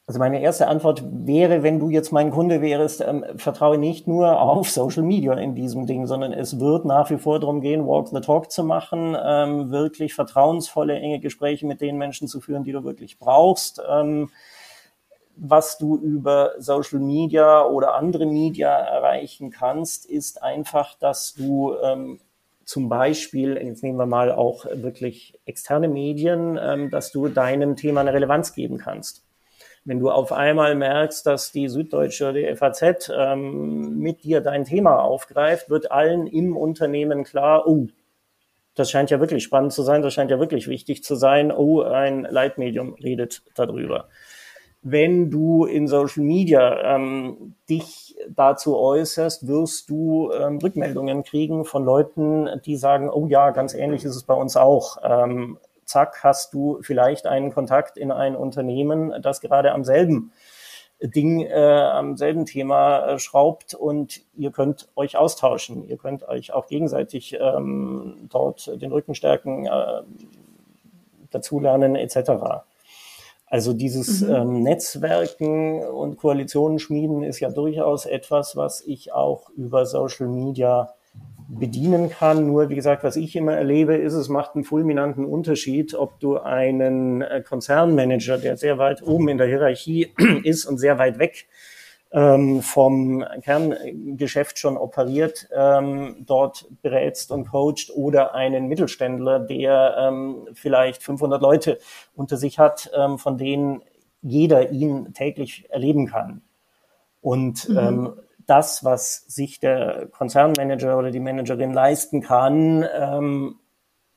Also 0.05 0.19
meine 0.19 0.41
erste 0.41 0.67
Antwort 0.67 1.01
wäre, 1.05 1.63
wenn 1.63 1.79
du 1.79 1.89
jetzt 1.89 2.11
mein 2.11 2.29
Kunde 2.29 2.61
wärst, 2.61 2.99
ähm, 2.99 3.23
vertraue 3.37 3.77
nicht 3.77 4.05
nur 4.05 4.41
auf 4.41 4.69
Social 4.69 5.03
Media 5.03 5.33
in 5.35 5.55
diesem 5.55 5.87
Ding, 5.87 6.07
sondern 6.07 6.33
es 6.33 6.59
wird 6.59 6.83
nach 6.83 7.09
wie 7.09 7.17
vor 7.17 7.39
darum 7.39 7.61
gehen, 7.61 7.87
Walk 7.87 8.09
the 8.09 8.19
Talk 8.19 8.51
zu 8.51 8.65
machen, 8.65 9.15
ähm, 9.23 9.71
wirklich 9.71 10.13
vertrauensvolle, 10.13 10.99
enge 10.99 11.19
Gespräche 11.19 11.65
mit 11.65 11.79
den 11.79 11.97
Menschen 11.97 12.27
zu 12.27 12.41
führen, 12.41 12.65
die 12.65 12.73
du 12.73 12.83
wirklich 12.83 13.17
brauchst. 13.17 13.81
Ähm, 13.89 14.29
was 15.37 15.77
du 15.77 15.95
über 15.97 16.51
Social 16.59 16.99
Media 16.99 17.65
oder 17.65 17.95
andere 17.95 18.25
Media 18.25 18.69
erreichen 18.77 19.51
kannst, 19.51 20.05
ist 20.05 20.43
einfach, 20.43 20.95
dass 20.99 21.33
du 21.33 21.75
ähm, 21.81 22.19
zum 22.65 22.89
Beispiel, 22.89 23.57
jetzt 23.57 23.83
nehmen 23.83 23.97
wir 23.97 24.05
mal 24.05 24.31
auch 24.33 24.65
wirklich 24.65 25.39
externe 25.45 25.87
Medien, 25.87 26.59
ähm, 26.61 26.89
dass 26.89 27.11
du 27.11 27.29
deinem 27.29 27.77
Thema 27.77 28.01
eine 28.01 28.13
Relevanz 28.13 28.53
geben 28.53 28.77
kannst. 28.77 29.23
Wenn 29.85 29.99
du 29.99 30.09
auf 30.09 30.31
einmal 30.31 30.75
merkst, 30.75 31.25
dass 31.25 31.51
die 31.51 31.67
Süddeutsche 31.67 32.29
oder 32.29 32.33
die 32.33 32.55
FAZ 32.55 33.11
ähm, 33.13 33.97
mit 33.99 34.23
dir 34.23 34.39
dein 34.39 34.63
Thema 34.63 34.99
aufgreift, 34.99 35.69
wird 35.69 35.91
allen 35.91 36.25
im 36.27 36.55
Unternehmen 36.55 37.23
klar, 37.25 37.67
oh, 37.67 37.87
das 38.75 38.89
scheint 38.89 39.11
ja 39.11 39.19
wirklich 39.19 39.43
spannend 39.43 39.73
zu 39.73 39.83
sein, 39.83 40.01
das 40.01 40.13
scheint 40.13 40.31
ja 40.31 40.39
wirklich 40.39 40.67
wichtig 40.67 41.03
zu 41.03 41.15
sein, 41.15 41.51
oh, 41.51 41.81
ein 41.81 42.23
Leitmedium 42.23 42.93
redet 42.95 43.43
darüber. 43.55 44.07
Wenn 44.81 45.29
du 45.29 45.65
in 45.65 45.87
Social 45.87 46.23
Media 46.23 46.95
ähm, 46.95 47.55
dich 47.69 48.15
dazu 48.29 48.77
äußerst, 48.77 49.47
wirst 49.47 49.89
du 49.89 50.31
ähm, 50.31 50.57
Rückmeldungen 50.57 51.23
kriegen 51.23 51.63
von 51.63 51.85
Leuten, 51.85 52.49
die 52.65 52.75
sagen, 52.75 53.09
oh 53.09 53.27
ja, 53.27 53.51
ganz 53.51 53.73
ähnlich 53.73 54.03
ist 54.03 54.15
es 54.15 54.23
bei 54.23 54.33
uns 54.33 54.57
auch. 54.57 54.97
Ähm, 55.03 55.57
zack, 55.93 56.23
hast 56.23 56.53
du 56.53 56.79
vielleicht 56.81 57.25
einen 57.25 57.53
Kontakt 57.53 57.97
in 57.97 58.11
ein 58.11 58.35
Unternehmen, 58.35 59.13
das 59.21 59.39
gerade 59.39 59.71
am 59.71 59.83
selben 59.83 60.33
Ding, 61.01 61.41
äh, 61.41 61.53
am 61.53 62.17
selben 62.17 62.45
Thema 62.45 63.05
äh, 63.05 63.19
schraubt 63.19 63.73
und 63.73 64.21
ihr 64.35 64.51
könnt 64.51 64.89
euch 64.95 65.17
austauschen. 65.17 65.83
Ihr 65.87 65.97
könnt 65.97 66.27
euch 66.27 66.53
auch 66.53 66.67
gegenseitig 66.67 67.37
ähm, 67.39 68.27
dort 68.31 68.81
den 68.81 68.91
Rücken 68.91 69.13
stärken, 69.13 69.65
äh, 69.65 70.01
dazulernen 71.29 71.95
etc. 71.95 72.63
Also 73.45 73.73
dieses 73.73 74.21
mhm. 74.21 74.33
ähm, 74.33 74.63
Netzwerken 74.63 75.83
und 75.83 76.17
Koalitionen 76.17 76.79
schmieden 76.79 77.23
ist 77.23 77.39
ja 77.39 77.49
durchaus 77.49 78.05
etwas, 78.05 78.55
was 78.55 78.81
ich 78.81 79.13
auch 79.13 79.49
über 79.49 79.85
Social 79.85 80.27
Media 80.27 80.93
bedienen 81.59 82.09
kann. 82.09 82.47
Nur, 82.47 82.69
wie 82.69 82.75
gesagt, 82.75 83.03
was 83.03 83.15
ich 83.15 83.35
immer 83.35 83.53
erlebe, 83.53 83.95
ist, 83.95 84.13
es 84.13 84.29
macht 84.29 84.55
einen 84.55 84.63
fulminanten 84.63 85.25
Unterschied, 85.25 85.93
ob 85.93 86.19
du 86.19 86.37
einen 86.37 87.21
äh, 87.21 87.41
Konzernmanager, 87.41 88.37
der 88.37 88.57
sehr 88.57 88.77
weit 88.77 89.03
oben 89.03 89.29
in 89.29 89.37
der 89.37 89.47
Hierarchie 89.47 90.13
ist 90.43 90.65
und 90.65 90.77
sehr 90.77 90.97
weit 90.97 91.19
weg 91.19 91.47
ähm, 92.13 92.61
vom 92.61 93.25
Kerngeschäft 93.41 94.59
schon 94.59 94.77
operiert, 94.77 95.49
ähm, 95.53 96.17
dort 96.19 96.67
berätst 96.81 97.31
und 97.31 97.49
coacht 97.49 97.89
oder 97.93 98.35
einen 98.35 98.67
Mittelständler, 98.67 99.39
der 99.39 99.95
ähm, 99.97 100.47
vielleicht 100.53 101.01
500 101.01 101.41
Leute 101.41 101.79
unter 102.15 102.37
sich 102.37 102.59
hat, 102.59 102.91
ähm, 102.95 103.17
von 103.17 103.37
denen 103.37 103.81
jeder 104.21 104.71
ihn 104.71 105.13
täglich 105.13 105.65
erleben 105.71 106.07
kann. 106.07 106.43
Und 107.19 107.67
mhm. 107.67 107.77
ähm, 107.77 108.13
das, 108.45 108.83
was 108.83 109.25
sich 109.27 109.59
der 109.59 110.07
Konzernmanager 110.11 110.97
oder 110.97 111.11
die 111.11 111.19
Managerin 111.19 111.73
leisten 111.73 112.21
kann, 112.21 112.85
ähm, 112.95 113.55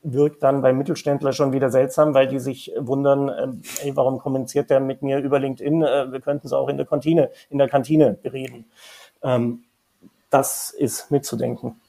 wirkt 0.03 0.43
dann 0.43 0.61
beim 0.61 0.77
Mittelständler 0.77 1.33
schon 1.33 1.53
wieder 1.53 1.69
seltsam, 1.69 2.13
weil 2.13 2.27
die 2.27 2.39
sich 2.39 2.71
wundern, 2.77 3.29
äh, 3.29 3.85
ey, 3.87 3.95
warum 3.95 4.19
kommuniziert 4.19 4.69
der 4.69 4.79
mit 4.79 5.01
mir 5.01 5.19
über 5.19 5.39
LinkedIn? 5.39 5.81
Äh, 5.81 6.11
wir 6.11 6.21
könnten 6.21 6.47
es 6.47 6.53
auch 6.53 6.69
in 6.69 6.77
der 6.77 6.85
Kantine, 6.85 7.29
in 7.49 7.57
der 7.57 7.67
Kantine 7.67 8.13
bereden. 8.13 8.65
Ähm, 9.23 9.63
das 10.29 10.71
ist 10.71 11.11
mitzudenken. 11.11 11.79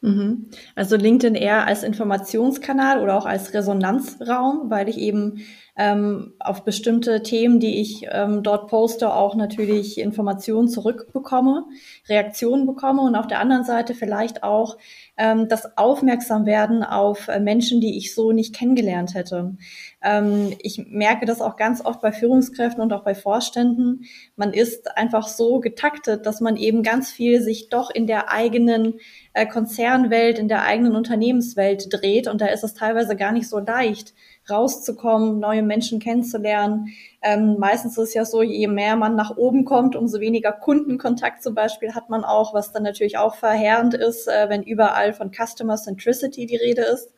Mhm. 0.00 0.50
Also 0.74 0.96
LinkedIn 0.96 1.34
eher 1.34 1.66
als 1.66 1.82
Informationskanal 1.82 3.02
oder 3.02 3.16
auch 3.16 3.26
als 3.26 3.54
Resonanzraum, 3.54 4.70
weil 4.70 4.88
ich 4.88 4.98
eben 4.98 5.40
ähm, 5.76 6.32
auf 6.38 6.64
bestimmte 6.64 7.22
Themen, 7.22 7.60
die 7.60 7.80
ich 7.80 8.06
ähm, 8.10 8.42
dort 8.42 8.68
poste, 8.68 9.12
auch 9.12 9.34
natürlich 9.34 9.98
Informationen 9.98 10.68
zurückbekomme, 10.68 11.66
Reaktionen 12.08 12.66
bekomme 12.66 13.02
und 13.02 13.14
auf 13.14 13.26
der 13.26 13.40
anderen 13.40 13.64
Seite 13.64 13.94
vielleicht 13.94 14.42
auch 14.42 14.78
ähm, 15.18 15.48
das 15.48 15.76
Aufmerksamwerden 15.76 16.82
auf 16.82 17.28
äh, 17.28 17.40
Menschen, 17.40 17.82
die 17.82 17.98
ich 17.98 18.14
so 18.14 18.32
nicht 18.32 18.54
kennengelernt 18.54 19.14
hätte. 19.14 19.56
Ähm, 20.02 20.54
ich 20.62 20.86
merke 20.88 21.26
das 21.26 21.42
auch 21.42 21.56
ganz 21.56 21.84
oft 21.84 22.00
bei 22.00 22.12
Führungskräften 22.12 22.82
und 22.82 22.92
auch 22.94 23.04
bei 23.04 23.14
Vorständen. 23.14 24.04
Man 24.34 24.54
ist 24.54 24.96
einfach 24.96 25.28
so 25.28 25.60
getaktet, 25.60 26.24
dass 26.24 26.40
man 26.40 26.56
eben 26.56 26.82
ganz 26.82 27.10
viel 27.10 27.42
sich 27.42 27.68
doch 27.68 27.90
in 27.90 28.06
der 28.06 28.30
eigenen 28.30 28.94
äh, 29.34 29.46
Konzernwelt, 29.46 30.38
in 30.38 30.48
der 30.48 30.62
eigenen 30.62 30.96
Unternehmenswelt 30.96 31.88
dreht 31.90 32.28
und 32.28 32.40
da 32.40 32.46
ist 32.46 32.64
es 32.64 32.72
teilweise 32.72 33.14
gar 33.14 33.32
nicht 33.32 33.48
so 33.48 33.58
leicht, 33.58 34.14
rauszukommen, 34.50 35.38
neue 35.38 35.62
Menschen 35.62 35.98
kennenzulernen. 35.98 36.88
Ähm, 37.22 37.56
meistens 37.58 37.98
ist 37.98 38.08
es 38.08 38.14
ja 38.14 38.24
so, 38.24 38.42
je 38.42 38.68
mehr 38.68 38.96
man 38.96 39.16
nach 39.16 39.36
oben 39.36 39.64
kommt, 39.64 39.96
umso 39.96 40.20
weniger 40.20 40.52
Kundenkontakt 40.52 41.42
zum 41.42 41.54
Beispiel 41.54 41.94
hat 41.94 42.10
man 42.10 42.24
auch, 42.24 42.54
was 42.54 42.72
dann 42.72 42.82
natürlich 42.82 43.18
auch 43.18 43.34
verheerend 43.34 43.94
ist, 43.94 44.28
äh, 44.28 44.48
wenn 44.48 44.62
überall 44.62 45.12
von 45.12 45.30
Customer 45.32 45.76
Centricity 45.76 46.46
die 46.46 46.56
Rede 46.56 46.82
ist. 46.82 47.12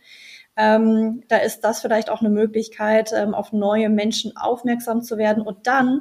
ähm, 0.60 1.22
da 1.28 1.36
ist 1.36 1.60
das 1.60 1.80
vielleicht 1.80 2.10
auch 2.10 2.20
eine 2.20 2.30
Möglichkeit, 2.30 3.12
ähm, 3.14 3.32
auf 3.32 3.52
neue 3.52 3.88
Menschen 3.88 4.36
aufmerksam 4.36 5.02
zu 5.02 5.16
werden 5.16 5.40
und 5.40 5.68
dann 5.68 6.00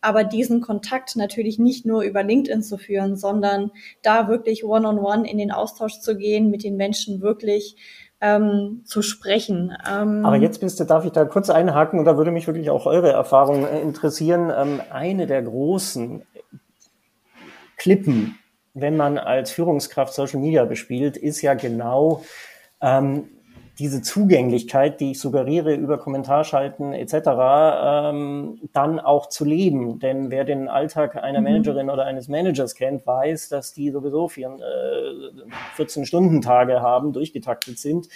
aber 0.00 0.24
diesen 0.24 0.60
Kontakt 0.62 1.16
natürlich 1.16 1.58
nicht 1.58 1.84
nur 1.84 2.02
über 2.02 2.22
LinkedIn 2.22 2.62
zu 2.62 2.78
führen, 2.78 3.16
sondern 3.16 3.70
da 4.02 4.28
wirklich 4.28 4.64
one-on-one 4.64 5.00
-on 5.00 5.22
-one 5.22 5.30
in 5.30 5.36
den 5.36 5.50
Austausch 5.50 6.00
zu 6.00 6.16
gehen, 6.16 6.50
mit 6.50 6.64
den 6.64 6.76
Menschen 6.76 7.20
wirklich 7.20 7.76
ähm, 8.20 8.82
zu 8.84 9.02
sprechen. 9.02 9.76
Ähm 9.88 10.24
Aber 10.24 10.36
jetzt 10.36 10.60
bist 10.60 10.80
du, 10.80 10.84
darf 10.84 11.04
ich 11.04 11.12
da 11.12 11.24
kurz 11.24 11.50
einhaken 11.50 11.98
und 11.98 12.04
da 12.04 12.16
würde 12.16 12.30
mich 12.30 12.46
wirklich 12.46 12.70
auch 12.70 12.86
eure 12.86 13.12
Erfahrung 13.12 13.64
äh, 13.64 13.80
interessieren. 13.80 14.52
Ähm, 14.54 14.80
eine 14.90 15.26
der 15.26 15.42
großen 15.42 16.22
Klippen, 17.76 18.38
wenn 18.74 18.96
man 18.96 19.18
als 19.18 19.50
Führungskraft 19.50 20.12
Social 20.12 20.40
Media 20.40 20.64
bespielt, 20.64 21.16
ist 21.16 21.42
ja 21.42 21.54
genau 21.54 22.24
ähm, 22.80 23.28
diese 23.78 24.02
Zugänglichkeit, 24.02 25.00
die 25.00 25.12
ich 25.12 25.20
suggeriere 25.20 25.74
über 25.74 25.98
Kommentarschalten 25.98 26.92
etc., 26.92 27.14
ähm, 27.82 28.60
dann 28.72 28.98
auch 28.98 29.28
zu 29.28 29.44
leben. 29.44 30.00
Denn 30.00 30.30
wer 30.30 30.44
den 30.44 30.68
Alltag 30.68 31.16
einer 31.16 31.38
mhm. 31.40 31.44
Managerin 31.44 31.90
oder 31.90 32.04
eines 32.04 32.28
Managers 32.28 32.74
kennt, 32.74 33.06
weiß, 33.06 33.48
dass 33.48 33.72
die 33.72 33.90
sowieso 33.90 34.28
vier, 34.28 34.48
äh, 34.48 35.80
14-Stunden-Tage 35.80 36.80
haben, 36.80 37.12
durchgetaktet 37.12 37.78
sind. 37.78 38.08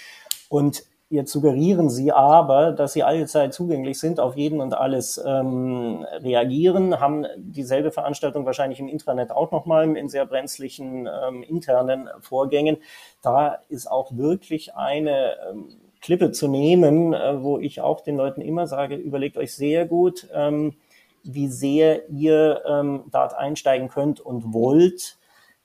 Und 0.48 0.85
Jetzt 1.12 1.31
suggerieren 1.33 1.90
Sie 1.90 2.11
aber, 2.11 2.72
dass 2.72 2.94
Sie 2.94 3.03
allzeit 3.03 3.53
zugänglich 3.53 4.01
sind, 4.01 4.18
auf 4.18 4.35
jeden 4.35 4.62
und 4.62 4.72
alles 4.72 5.22
ähm, 5.22 6.07
reagieren, 6.11 7.01
haben 7.01 7.27
dieselbe 7.37 7.90
Veranstaltung 7.90 8.46
wahrscheinlich 8.46 8.81
im 8.81 8.88
Intranet 8.88 9.31
auch 9.31 9.51
nochmal 9.51 9.94
in 9.94 10.09
sehr 10.09 10.25
brenzlichen 10.25 11.07
ähm, 11.07 11.42
internen 11.42 12.09
Vorgängen. 12.20 12.79
Da 13.20 13.59
ist 13.68 13.90
auch 13.90 14.16
wirklich 14.16 14.75
eine 14.75 15.37
ähm, 15.51 15.77
Klippe 16.01 16.33
zu 16.33 16.48
nehmen, 16.48 17.12
äh, 17.12 17.42
wo 17.42 17.59
ich 17.59 17.83
auch 17.83 18.01
den 18.01 18.16
Leuten 18.16 18.40
immer 18.40 18.66
sage, 18.66 18.94
überlegt 18.94 19.37
euch 19.37 19.55
sehr 19.55 19.85
gut, 19.85 20.29
ähm, 20.33 20.77
wie 21.25 21.48
sehr 21.48 22.09
ihr 22.09 22.62
ähm, 22.66 23.05
dort 23.12 23.35
einsteigen 23.35 23.90
könnt 23.90 24.18
und 24.20 24.55
wollt. 24.55 25.18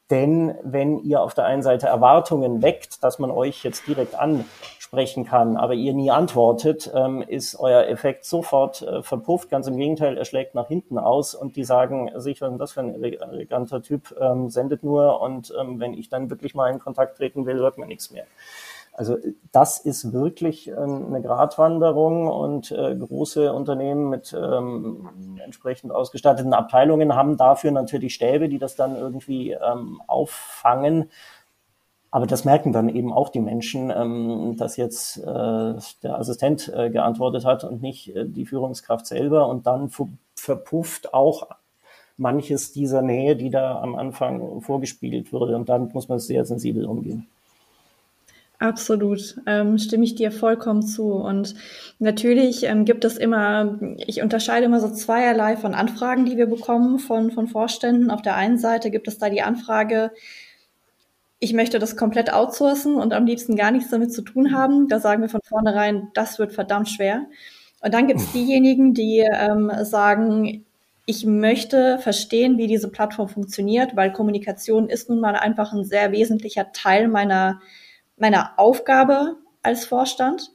Denn 0.10 0.56
wenn 0.64 1.00
ihr 1.00 1.22
auf 1.22 1.34
der 1.34 1.46
einen 1.46 1.64
Seite 1.64 1.88
Erwartungen 1.88 2.62
weckt, 2.62 3.04
dass 3.04 3.20
man 3.20 3.30
euch 3.30 3.64
jetzt 3.64 3.88
direkt 3.88 4.16
an 4.16 4.46
sprechen 4.88 5.26
kann, 5.26 5.58
aber 5.58 5.74
ihr 5.74 5.94
nie 5.94 6.12
antwortet, 6.12 6.90
ähm, 6.96 7.22
ist 7.22 7.60
euer 7.60 7.88
Effekt 7.88 8.24
sofort 8.24 8.82
äh, 8.84 9.04
verpufft. 9.04 9.50
Ganz 9.50 9.68
im 9.68 9.76
Gegenteil, 9.76 10.18
er 10.18 10.24
schlägt 10.24 10.56
nach 10.56 10.70
hinten 10.70 10.98
aus 10.98 11.36
und 11.36 11.58
die 11.58 11.66
sagen 11.66 12.10
sich, 12.16 12.40
was 12.40 12.54
ist 12.54 12.60
das 12.60 12.72
für 12.72 12.80
ein 12.80 13.04
eleganter 13.04 13.82
Typ, 13.82 14.16
ähm, 14.18 14.50
sendet 14.50 14.84
nur 14.84 15.20
und 15.20 15.54
ähm, 15.60 15.82
wenn 15.82 15.94
ich 15.94 16.08
dann 16.08 16.30
wirklich 16.30 16.56
mal 16.56 16.72
in 16.72 16.80
Kontakt 16.80 17.18
treten 17.18 17.46
will, 17.46 17.58
hört 17.58 17.78
man 17.78 17.90
nichts 17.90 18.12
mehr. 18.12 18.24
Also 18.94 19.18
das 19.52 19.78
ist 19.78 20.14
wirklich 20.14 20.70
ähm, 20.70 21.08
eine 21.08 21.22
Gratwanderung 21.22 22.30
und 22.30 22.72
äh, 22.72 22.96
große 22.96 23.54
Unternehmen 23.54 24.10
mit 24.10 24.34
ähm, 24.34 25.38
entsprechend 25.44 25.92
ausgestatteten 25.92 26.54
Abteilungen 26.54 27.14
haben 27.14 27.38
dafür 27.38 27.72
natürlich 27.72 28.16
Stäbe, 28.16 28.50
die 28.50 28.58
das 28.58 28.76
dann 28.76 28.96
irgendwie 28.96 29.52
ähm, 29.52 30.02
auffangen. 30.08 31.12
Aber 32.18 32.26
das 32.26 32.46
merken 32.46 32.74
dann 32.74 32.90
eben 32.90 33.14
auch 33.14 33.30
die 33.30 33.40
Menschen, 33.40 33.92
ähm, 33.92 34.56
dass 34.58 34.76
jetzt 34.76 35.18
äh, 35.18 35.22
der 36.02 36.18
Assistent 36.18 36.68
äh, 36.76 36.90
geantwortet 36.90 37.46
hat 37.46 37.64
und 37.64 37.84
nicht 37.84 38.16
äh, 38.16 38.26
die 38.26 38.48
Führungskraft 38.48 39.06
selber. 39.06 39.48
Und 39.48 39.68
dann 39.68 39.92
verpufft 40.34 41.14
auch 41.14 41.48
manches 42.18 42.72
dieser 42.72 43.04
Nähe, 43.04 43.36
die 43.36 43.52
da 43.52 43.80
am 43.80 43.96
Anfang 43.96 44.62
vorgespielt 44.62 45.32
wurde. 45.32 45.56
Und 45.56 45.70
damit 45.70 45.94
muss 45.94 46.10
man 46.10 46.18
sehr 46.18 46.44
sensibel 46.44 46.88
umgehen. 46.88 47.28
Absolut, 48.58 49.40
ähm, 49.46 49.78
stimme 49.78 50.04
ich 50.04 50.16
dir 50.16 50.32
vollkommen 50.32 50.82
zu. 50.82 51.14
Und 51.14 51.54
natürlich 52.00 52.64
ähm, 52.64 52.86
gibt 52.86 53.06
es 53.06 53.18
immer, 53.18 53.78
ich 53.98 54.24
unterscheide 54.24 54.66
immer 54.66 54.80
so 54.80 54.90
zweierlei 54.90 55.56
von 55.56 55.76
Anfragen, 55.76 56.26
die 56.26 56.38
wir 56.38 56.48
bekommen 56.48 56.98
von, 56.98 57.30
von 57.30 57.48
Vorständen. 57.48 58.10
Auf 58.10 58.24
der 58.24 58.36
einen 58.36 58.58
Seite 58.58 58.90
gibt 58.90 59.08
es 59.08 59.20
da 59.20 59.30
die 59.30 59.44
Anfrage, 59.44 60.10
ich 61.40 61.54
möchte 61.54 61.80
das 61.80 61.96
komplett 61.96 62.34
outsourcen 62.34 62.96
und 62.96 63.14
am 63.14 63.26
liebsten 63.26 63.56
gar 63.56 63.72
nichts 63.72 63.92
damit 63.92 64.12
zu 64.12 64.22
tun 64.24 64.54
haben. 64.54 64.88
Da 64.88 65.00
sagen 65.00 65.22
wir 65.22 65.30
von 65.30 65.42
vornherein, 65.44 66.10
das 66.14 66.40
wird 66.40 66.54
verdammt 66.54 66.90
schwer. 66.90 67.28
Und 67.82 67.94
dann 67.94 68.08
gibt 68.08 68.20
es 68.20 68.32
diejenigen, 68.32 68.94
die 68.94 69.20
ähm, 69.20 69.72
sagen, 69.84 70.66
ich 71.06 71.26
möchte 71.26 72.00
verstehen, 72.00 72.58
wie 72.58 72.68
diese 72.68 72.90
Plattform 72.90 73.30
funktioniert, 73.30 73.96
weil 73.96 74.12
Kommunikation 74.12 74.90
ist 74.90 75.10
nun 75.10 75.20
mal 75.20 75.36
einfach 75.36 75.74
ein 75.74 75.86
sehr 75.86 76.12
wesentlicher 76.12 76.72
Teil 76.74 77.08
meiner, 77.08 77.62
meiner 78.18 78.58
Aufgabe 78.58 79.38
als 79.62 79.86
Vorstand. 79.86 80.52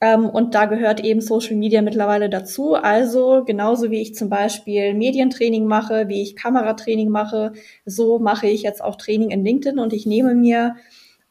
Ähm, 0.00 0.28
und 0.28 0.54
da 0.54 0.66
gehört 0.66 1.00
eben 1.00 1.20
Social 1.20 1.56
Media 1.56 1.82
mittlerweile 1.82 2.30
dazu. 2.30 2.74
Also 2.74 3.44
genauso 3.44 3.90
wie 3.90 4.00
ich 4.00 4.14
zum 4.14 4.28
Beispiel 4.28 4.94
Medientraining 4.94 5.66
mache, 5.66 6.08
wie 6.08 6.22
ich 6.22 6.36
Kameratraining 6.36 7.08
mache, 7.08 7.52
so 7.84 8.18
mache 8.18 8.46
ich 8.46 8.62
jetzt 8.62 8.82
auch 8.82 8.96
Training 8.96 9.30
in 9.30 9.44
LinkedIn 9.44 9.78
und 9.78 9.92
ich 9.92 10.06
nehme 10.06 10.34
mir 10.34 10.76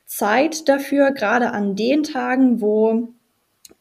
Zeit 0.06 0.68
dafür, 0.70 1.12
gerade 1.12 1.52
an 1.52 1.76
den 1.76 2.04
Tagen, 2.04 2.62
wo 2.62 3.10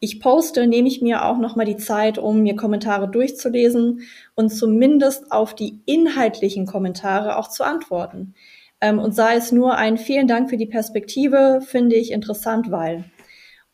ich 0.00 0.20
poste, 0.20 0.66
nehme 0.66 0.88
ich 0.88 1.00
mir 1.00 1.24
auch 1.24 1.38
nochmal 1.38 1.66
die 1.66 1.76
Zeit, 1.76 2.18
um 2.18 2.42
mir 2.42 2.54
Kommentare 2.54 3.08
durchzulesen 3.08 4.02
und 4.34 4.50
zumindest 4.50 5.32
auf 5.32 5.54
die 5.54 5.80
inhaltlichen 5.86 6.66
Kommentare 6.66 7.38
auch 7.38 7.48
zu 7.48 7.64
antworten. 7.64 8.34
Ähm, 8.80 8.98
und 8.98 9.14
sei 9.14 9.36
es 9.36 9.52
nur 9.52 9.76
ein 9.76 9.96
vielen 9.96 10.28
Dank 10.28 10.50
für 10.50 10.56
die 10.56 10.66
Perspektive, 10.66 11.60
finde 11.64 11.96
ich 11.96 12.12
interessant, 12.12 12.70
weil. 12.70 13.04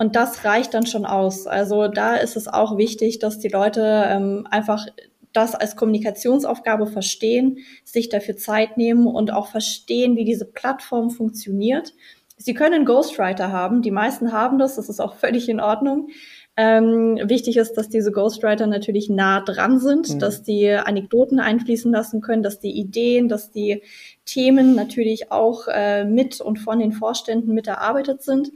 Und 0.02 0.16
das 0.16 0.44
reicht 0.44 0.74
dann 0.74 0.84
schon 0.84 1.06
aus. 1.06 1.46
Also 1.46 1.86
da 1.86 2.16
ist 2.16 2.36
es 2.36 2.48
auch 2.48 2.76
wichtig, 2.76 3.20
dass 3.20 3.38
die 3.38 3.46
Leute 3.46 4.04
ähm, 4.08 4.48
einfach 4.50 4.88
das 5.32 5.54
als 5.54 5.76
Kommunikationsaufgabe 5.76 6.88
verstehen, 6.88 7.58
sich 7.84 8.08
dafür 8.08 8.36
Zeit 8.36 8.76
nehmen 8.76 9.06
und 9.06 9.32
auch 9.32 9.46
verstehen, 9.46 10.16
wie 10.16 10.24
diese 10.24 10.44
Plattform 10.44 11.10
funktioniert. 11.10 11.94
Sie 12.36 12.52
können 12.52 12.84
Ghostwriter 12.84 13.52
haben, 13.52 13.80
die 13.80 13.92
meisten 13.92 14.32
haben 14.32 14.58
das, 14.58 14.74
das 14.74 14.88
ist 14.88 14.98
auch 14.98 15.14
völlig 15.20 15.48
in 15.48 15.60
Ordnung. 15.60 16.08
Ähm, 16.56 17.20
wichtig 17.22 17.56
ist, 17.56 17.74
dass 17.74 17.88
diese 17.88 18.10
Ghostwriter 18.10 18.66
natürlich 18.66 19.08
nah 19.08 19.40
dran 19.40 19.78
sind, 19.78 20.14
mhm. 20.14 20.18
dass 20.18 20.42
die 20.42 20.68
Anekdoten 20.68 21.38
einfließen 21.38 21.92
lassen 21.92 22.20
können, 22.20 22.42
dass 22.42 22.58
die 22.58 22.72
Ideen, 22.72 23.28
dass 23.28 23.52
die 23.52 23.82
Themen 24.24 24.74
natürlich 24.74 25.30
auch 25.30 25.68
äh, 25.68 26.04
mit 26.04 26.40
und 26.40 26.58
von 26.58 26.80
den 26.80 26.90
Vorständen 26.90 27.54
mit 27.54 27.68
erarbeitet 27.68 28.22
sind. 28.22 28.50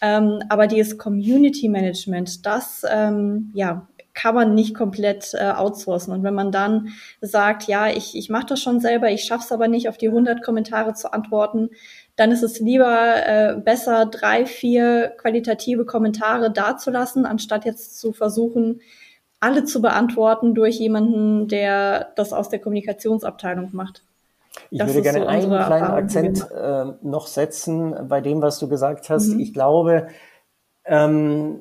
Ähm, 0.00 0.40
aber 0.48 0.66
dieses 0.66 0.98
Community 0.98 1.68
Management, 1.68 2.44
das 2.44 2.84
ähm, 2.88 3.50
ja, 3.54 3.88
kann 4.16 4.34
man 4.34 4.54
nicht 4.54 4.74
komplett 4.74 5.34
äh, 5.34 5.50
outsourcen. 5.50 6.12
Und 6.12 6.24
wenn 6.24 6.34
man 6.34 6.50
dann 6.50 6.88
sagt, 7.20 7.64
ja, 7.68 7.88
ich, 7.88 8.16
ich 8.16 8.30
mache 8.30 8.46
das 8.46 8.60
schon 8.60 8.80
selber, 8.80 9.10
ich 9.10 9.24
schaffe 9.24 9.44
es 9.44 9.52
aber 9.52 9.68
nicht, 9.68 9.88
auf 9.88 9.98
die 9.98 10.08
100 10.08 10.42
Kommentare 10.42 10.94
zu 10.94 11.12
antworten, 11.12 11.70
dann 12.16 12.32
ist 12.32 12.42
es 12.42 12.58
lieber 12.58 13.26
äh, 13.26 13.56
besser, 13.56 14.06
drei, 14.06 14.46
vier 14.46 15.14
qualitative 15.18 15.84
Kommentare 15.84 16.50
dazulassen, 16.50 17.26
anstatt 17.26 17.66
jetzt 17.66 18.00
zu 18.00 18.12
versuchen, 18.12 18.80
alle 19.38 19.64
zu 19.64 19.82
beantworten 19.82 20.54
durch 20.54 20.78
jemanden, 20.78 21.46
der 21.46 22.12
das 22.16 22.32
aus 22.32 22.48
der 22.48 22.58
Kommunikationsabteilung 22.58 23.68
macht. 23.72 24.02
Ich 24.70 24.78
das 24.78 24.88
würde 24.88 25.02
gerne 25.02 25.20
so 25.20 25.26
einen 25.26 25.48
kleinen 25.48 25.84
Akzent 25.84 26.46
äh, 26.50 26.84
noch 27.02 27.26
setzen 27.26 28.08
bei 28.08 28.20
dem, 28.20 28.42
was 28.42 28.58
du 28.58 28.68
gesagt 28.68 29.10
hast. 29.10 29.28
Mhm. 29.28 29.40
Ich 29.40 29.52
glaube, 29.52 30.08
ähm, 30.84 31.60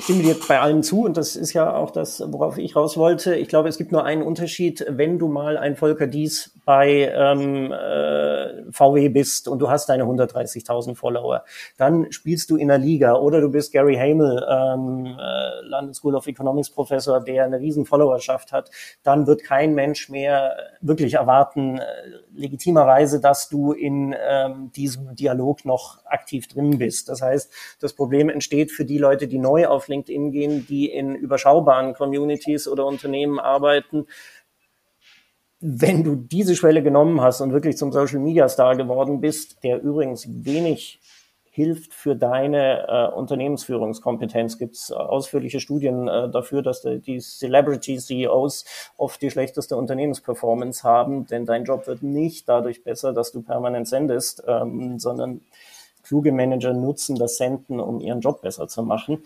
stimme 0.00 0.22
dir 0.22 0.36
bei 0.48 0.60
allem 0.60 0.82
zu 0.82 1.04
und 1.04 1.16
das 1.16 1.36
ist 1.36 1.52
ja 1.52 1.74
auch 1.74 1.90
das, 1.90 2.22
worauf 2.26 2.58
ich 2.58 2.76
raus 2.76 2.96
wollte. 2.96 3.34
Ich 3.34 3.48
glaube, 3.48 3.68
es 3.68 3.78
gibt 3.78 3.92
nur 3.92 4.04
einen 4.04 4.22
Unterschied, 4.22 4.84
wenn 4.88 5.18
du 5.18 5.28
mal 5.28 5.56
ein 5.56 5.76
Volker 5.76 6.06
Dies 6.06 6.52
bei 6.64 7.12
ähm, 7.14 7.72
äh, 7.72 8.70
VW 8.72 9.08
bist 9.08 9.48
und 9.48 9.58
du 9.60 9.70
hast 9.70 9.88
deine 9.88 10.04
130.000 10.04 10.94
Follower, 10.94 11.44
dann 11.76 12.12
spielst 12.12 12.50
du 12.50 12.56
in 12.56 12.68
der 12.68 12.78
Liga 12.78 13.14
oder 13.14 13.40
du 13.40 13.50
bist 13.50 13.72
Gary 13.72 13.96
Hamel, 13.96 14.44
ähm, 14.50 15.06
äh, 15.18 15.60
London 15.66 15.94
School 15.94 16.14
of 16.14 16.26
Economics 16.26 16.70
Professor, 16.70 17.20
der 17.20 17.44
eine 17.44 17.58
riesen 17.58 17.86
Followerschaft 17.86 18.52
hat, 18.52 18.70
dann 19.02 19.26
wird 19.26 19.44
kein 19.44 19.74
Mensch 19.74 20.08
mehr 20.08 20.56
wirklich 20.80 21.14
erwarten, 21.14 21.78
äh, 21.78 21.84
legitimerweise, 22.34 23.20
dass 23.20 23.48
du 23.48 23.72
in 23.72 24.14
ähm, 24.28 24.70
diesem 24.72 25.14
Dialog 25.14 25.64
noch 25.64 26.04
aktiv 26.06 26.48
drin 26.48 26.78
bist. 26.78 27.08
Das 27.08 27.22
heißt, 27.22 27.52
das 27.80 27.94
Problem 27.94 28.28
entsteht 28.28 28.70
für 28.70 28.84
die 28.84 28.98
Leute, 28.98 29.28
die 29.28 29.38
neu 29.38 29.66
auf 29.66 29.77
LinkedIn 29.86 30.32
gehen, 30.32 30.66
die 30.66 30.90
in 30.90 31.14
überschaubaren 31.14 31.94
Communities 31.94 32.66
oder 32.66 32.86
Unternehmen 32.86 33.38
arbeiten, 33.38 34.06
wenn 35.60 36.04
du 36.04 36.16
diese 36.16 36.56
Schwelle 36.56 36.82
genommen 36.82 37.20
hast 37.20 37.40
und 37.40 37.52
wirklich 37.52 37.76
zum 37.76 37.92
Social 37.92 38.18
Media 38.20 38.48
Star 38.48 38.76
geworden 38.76 39.20
bist, 39.20 39.62
der 39.62 39.80
übrigens 39.82 40.26
wenig 40.44 41.00
hilft 41.58 41.92
für 41.92 42.14
deine 42.14 42.86
äh, 42.86 43.12
Unternehmensführungskompetenz. 43.16 44.58
Gibt 44.58 44.76
es 44.76 44.92
ausführliche 44.92 45.58
Studien 45.58 46.06
äh, 46.06 46.30
dafür, 46.30 46.62
dass 46.62 46.82
die, 46.82 47.00
die 47.00 47.18
Celebrity 47.18 47.98
CEOs 47.98 48.64
oft 48.96 49.20
die 49.20 49.30
schlechteste 49.32 49.76
Unternehmensperformance 49.76 50.84
haben, 50.84 51.26
denn 51.26 51.46
dein 51.46 51.64
Job 51.64 51.88
wird 51.88 52.04
nicht 52.04 52.48
dadurch 52.48 52.84
besser, 52.84 53.12
dass 53.12 53.32
du 53.32 53.42
permanent 53.42 53.88
sendest, 53.88 54.44
ähm, 54.46 55.00
sondern 55.00 55.40
kluge 56.04 56.30
Manager 56.30 56.72
nutzen 56.74 57.16
das 57.16 57.38
Senden, 57.38 57.80
um 57.80 57.98
ihren 57.98 58.20
Job 58.20 58.40
besser 58.40 58.68
zu 58.68 58.84
machen. 58.84 59.24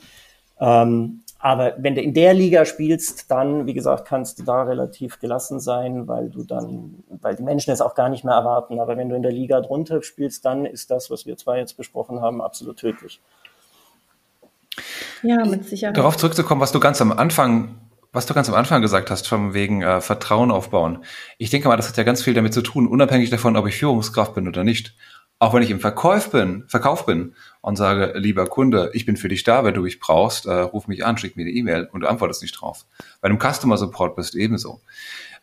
Ähm, 0.63 1.23
aber 1.41 1.75
wenn 1.79 1.97
du 1.97 2.01
in 2.01 2.15
der 2.15 2.35
Liga 2.35 2.65
spielst, 2.65 3.29
dann, 3.29 3.67
wie 3.67 3.75
gesagt, 3.75 4.07
kannst 4.07 4.39
du 4.39 4.45
da 4.45 4.63
relativ 4.63 5.19
gelassen 5.19 5.59
sein, 5.59 6.07
weil 6.07 6.31
du 6.31 6.45
dann, 6.45 7.03
weil 7.21 7.35
die 7.35 7.43
Menschen 7.43 7.73
es 7.73 7.81
auch 7.81 7.97
gar 7.97 8.09
nicht 8.09 8.23
mehr 8.23 8.35
erwarten. 8.35 8.79
Aber 8.79 8.97
wenn 8.97 9.09
du 9.09 9.17
in 9.17 9.23
der 9.23 9.33
Liga 9.33 9.61
drunter 9.61 10.03
spielst, 10.05 10.45
dann 10.45 10.65
ist 10.65 10.93
das, 10.93 11.11
was 11.11 11.27
wir 11.27 11.37
zwei 11.37 11.59
jetzt 11.59 11.77
besprochen 11.77 12.21
haben, 12.21 12.41
absolut 12.41 12.77
tödlich. 12.77 13.21
Ja, 15.25 15.45
mit 15.45 15.65
Sicherheit. 15.65 15.97
Darauf 15.97 16.17
zurückzukommen, 16.17 16.61
was 16.61 16.71
du 16.71 16.79
ganz 16.79 17.01
am 17.01 17.11
Anfang, 17.11 17.75
was 18.13 18.27
du 18.27 18.35
ganz 18.35 18.49
am 18.49 18.55
Anfang 18.55 18.81
gesagt 18.81 19.11
hast, 19.11 19.27
von 19.27 19.53
wegen 19.53 19.83
äh, 19.83 20.01
Vertrauen 20.01 20.53
aufbauen. 20.53 21.05
Ich 21.39 21.51
denke 21.51 21.67
mal, 21.67 21.77
das 21.77 21.89
hat 21.89 21.97
ja 21.97 22.05
ganz 22.05 22.23
viel 22.23 22.35
damit 22.35 22.55
zu 22.55 22.63
tun, 22.63 22.87
unabhängig 22.87 23.31
davon, 23.31 23.57
ob 23.57 23.67
ich 23.67 23.77
Führungskraft 23.77 24.35
bin 24.35 24.47
oder 24.47 24.63
nicht. 24.63 24.95
Auch 25.41 25.55
wenn 25.55 25.65
ich 25.65 25.71
im 25.71 25.81
Verkauf 25.81 26.31
bin, 26.31 26.63
Verkauf 26.69 27.05
bin 27.05 27.35
und 27.63 27.77
sage, 27.77 28.13
lieber 28.17 28.47
Kunde, 28.47 28.91
ich 28.93 29.07
bin 29.07 29.17
für 29.17 29.29
dich 29.29 29.45
da, 29.45 29.65
wenn 29.65 29.75
du 29.75 29.83
mich 29.83 30.01
brauchst, 30.01 30.47
äh, 30.47 30.53
ruf 30.53 30.89
mich 30.89 31.07
an, 31.07 31.17
schick 31.17 31.37
mir 31.37 31.43
eine 31.43 31.53
E-Mail 31.53 31.89
und 31.93 32.01
du 32.03 32.09
antwortest 32.09 32.43
nicht 32.43 32.61
drauf. 32.61 32.85
Bei 33.21 33.29
einem 33.29 33.39
Customer 33.39 33.79
Support 33.79 34.17
bist 34.17 34.35
du 34.35 34.39
ebenso. 34.39 34.81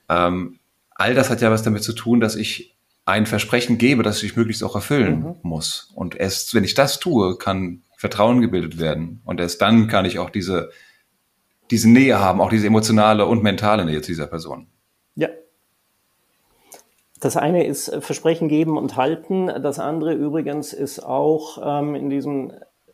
Ähm, 0.09 0.59
all 0.95 1.15
das 1.15 1.29
hat 1.29 1.41
ja 1.41 1.49
was 1.49 1.63
damit 1.63 1.83
zu 1.83 1.93
tun, 1.93 2.19
dass 2.19 2.35
ich 2.35 2.75
ein 3.05 3.25
Versprechen 3.25 3.77
gebe, 3.77 4.03
das 4.03 4.21
ich 4.21 4.35
möglichst 4.35 4.63
auch 4.63 4.75
erfüllen 4.75 5.21
mhm. 5.21 5.35
muss. 5.43 5.91
Und 5.95 6.15
erst, 6.15 6.53
wenn 6.53 6.65
ich 6.65 6.73
das 6.75 6.99
tue, 6.99 7.37
kann 7.37 7.83
Vertrauen 7.95 8.41
gebildet 8.41 8.79
werden. 8.79 9.21
Und 9.23 9.39
erst 9.39 9.61
dann 9.61 9.87
kann 9.87 10.05
ich 10.05 10.19
auch 10.19 10.29
diese, 10.29 10.71
diese 11.71 11.89
Nähe 11.89 12.19
haben, 12.19 12.41
auch 12.41 12.49
diese 12.49 12.67
emotionale 12.67 13.25
und 13.25 13.43
mentale 13.43 13.85
Nähe 13.85 14.01
zu 14.01 14.11
dieser 14.11 14.27
Person. 14.27 14.67
Ja, 15.15 15.29
das 17.19 17.37
eine 17.37 17.65
ist 17.65 17.89
äh, 17.89 18.01
Versprechen 18.01 18.47
geben 18.47 18.77
und 18.77 18.95
halten. 18.95 19.47
Das 19.61 19.79
andere 19.79 20.13
übrigens 20.13 20.73
ist 20.73 20.99
auch 20.99 21.57
ähm, 21.63 21.95
in 21.95 22.09
diesem 22.09 22.53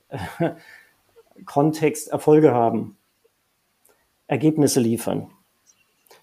äh, 0.09 0.51
Kontext 1.45 2.11
Erfolge 2.11 2.53
haben, 2.53 2.97
Ergebnisse 4.27 4.79
liefern. 4.79 5.29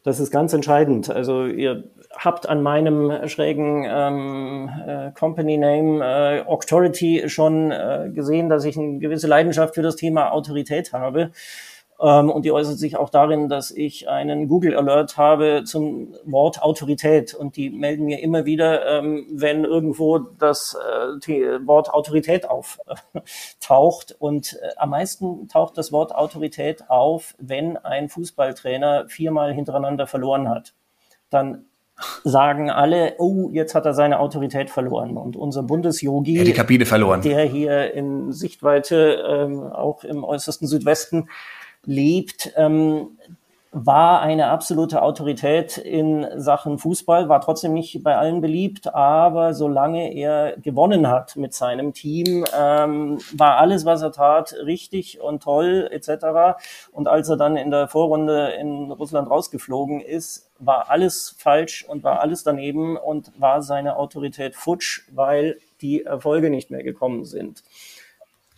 Das 0.04 0.18
ist 0.18 0.32
ganz 0.32 0.52
entscheidend. 0.52 1.10
Also 1.10 1.46
ihr 1.46 1.84
habt 2.16 2.48
an 2.48 2.62
meinem 2.62 3.28
schrägen 3.28 3.84
ähm, 3.88 4.70
äh, 4.86 5.12
Company 5.12 5.56
Name 5.58 6.04
äh, 6.04 6.40
Auctority 6.42 7.28
schon 7.28 7.70
äh, 7.70 8.10
gesehen, 8.12 8.48
dass 8.48 8.64
ich 8.64 8.76
eine 8.76 8.98
gewisse 8.98 9.28
Leidenschaft 9.28 9.74
für 9.74 9.82
das 9.82 9.96
Thema 9.96 10.32
Autorität 10.32 10.92
habe. 10.92 11.30
Ähm, 12.02 12.30
und 12.30 12.44
die 12.44 12.50
äußert 12.50 12.78
sich 12.78 12.96
auch 12.96 13.10
darin, 13.10 13.48
dass 13.48 13.70
ich 13.70 14.08
einen 14.08 14.48
Google 14.48 14.76
Alert 14.76 15.16
habe 15.16 15.62
zum 15.64 16.14
Wort 16.24 16.60
Autorität. 16.60 17.32
Und 17.32 17.56
die 17.56 17.70
melden 17.70 18.06
mir 18.06 18.20
immer 18.20 18.44
wieder, 18.44 18.98
ähm, 18.98 19.26
wenn 19.30 19.64
irgendwo 19.64 20.18
das 20.18 20.76
äh, 20.76 21.66
Wort 21.66 21.94
Autorität 21.94 22.48
auftaucht. 22.48 24.16
Und 24.18 24.58
äh, 24.60 24.70
am 24.76 24.90
meisten 24.90 25.46
taucht 25.48 25.78
das 25.78 25.92
Wort 25.92 26.12
Autorität 26.12 26.90
auf, 26.90 27.34
wenn 27.38 27.76
ein 27.76 28.08
Fußballtrainer 28.08 29.08
viermal 29.08 29.54
hintereinander 29.54 30.08
verloren 30.08 30.48
hat. 30.48 30.74
Dann 31.30 31.66
sagen 32.24 32.68
alle, 32.68 33.14
oh, 33.18 33.50
jetzt 33.52 33.76
hat 33.76 33.86
er 33.86 33.94
seine 33.94 34.18
Autorität 34.18 34.70
verloren. 34.70 35.16
Und 35.16 35.36
unser 35.36 35.62
Bundesyogi, 35.62 36.36
ja, 36.36 36.44
die 36.44 36.52
Kabine 36.52 36.84
verloren. 36.84 37.20
der 37.22 37.44
hier 37.44 37.94
in 37.94 38.32
Sichtweite 38.32 39.22
ähm, 39.28 39.62
auch 39.62 40.02
im 40.02 40.24
äußersten 40.24 40.66
Südwesten 40.66 41.28
lebt, 41.85 42.53
ähm, 42.57 43.18
war 43.75 44.21
eine 44.21 44.49
absolute 44.49 45.01
Autorität 45.01 45.79
in 45.79 46.27
Sachen 46.37 46.79
Fußball, 46.79 47.31
war 47.31 47.40
trotzdem 47.40 47.73
nicht 47.73 48.03
bei 48.03 48.16
allen 48.18 48.42
beliebt, 48.42 48.95
aber 48.95 49.55
solange 49.55 50.12
er 50.12 50.59
gewonnen 50.59 51.09
hat 51.09 51.37
mit 51.37 51.55
seinem 51.55 51.95
Team, 51.95 52.45
ähm, 52.55 53.18
war 53.35 53.57
alles, 53.57 53.87
was 53.87 54.03
er 54.03 54.12
tat, 54.12 54.55
richtig 54.66 55.23
und 55.23 55.42
toll 55.42 55.88
etc. 55.90 56.59
Und 56.92 57.09
als 57.09 57.31
er 57.31 57.38
dann 57.38 57.57
in 57.57 57.71
der 57.71 57.88
Vorrunde 57.88 58.51
in 58.61 58.92
Russland 58.92 59.31
rausgeflogen 59.31 60.03
ist, 60.03 60.51
war 60.59 60.90
alles 60.90 61.35
falsch 61.38 61.87
und 61.88 62.05
war 62.05 62.21
alles 62.21 62.42
daneben 62.42 62.99
und 62.99 63.33
war 63.40 63.62
seine 63.62 63.97
Autorität 63.97 64.55
futsch, 64.55 65.09
weil 65.12 65.57
die 65.81 66.05
Erfolge 66.05 66.51
nicht 66.51 66.71
mehr 66.71 66.83
gekommen 66.83 67.25
sind. 67.25 67.62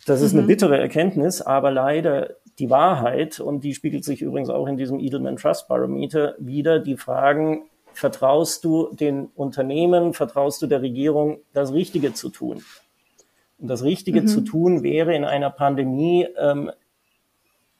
Das 0.05 0.19
ist 0.19 0.33
mhm. 0.33 0.39
eine 0.39 0.47
bittere 0.47 0.77
Erkenntnis, 0.77 1.41
aber 1.41 1.71
leider 1.71 2.31
die 2.59 2.69
Wahrheit, 2.69 3.39
und 3.39 3.63
die 3.63 3.73
spiegelt 3.73 4.03
sich 4.03 4.21
übrigens 4.21 4.49
auch 4.49 4.67
in 4.67 4.77
diesem 4.77 4.99
Edelman 4.99 5.37
Trust 5.37 5.67
Barometer 5.67 6.35
wieder, 6.37 6.79
die 6.79 6.97
Fragen, 6.97 7.63
vertraust 7.93 8.63
du 8.63 8.93
den 8.93 9.27
Unternehmen, 9.35 10.13
vertraust 10.13 10.61
du 10.61 10.67
der 10.67 10.81
Regierung, 10.81 11.39
das 11.53 11.73
Richtige 11.73 12.13
zu 12.13 12.29
tun? 12.29 12.63
Und 13.57 13.67
das 13.69 13.83
Richtige 13.83 14.21
mhm. 14.21 14.27
zu 14.27 14.41
tun 14.41 14.83
wäre 14.83 15.15
in 15.15 15.23
einer 15.23 15.49
Pandemie, 15.49 16.27
ähm, 16.37 16.71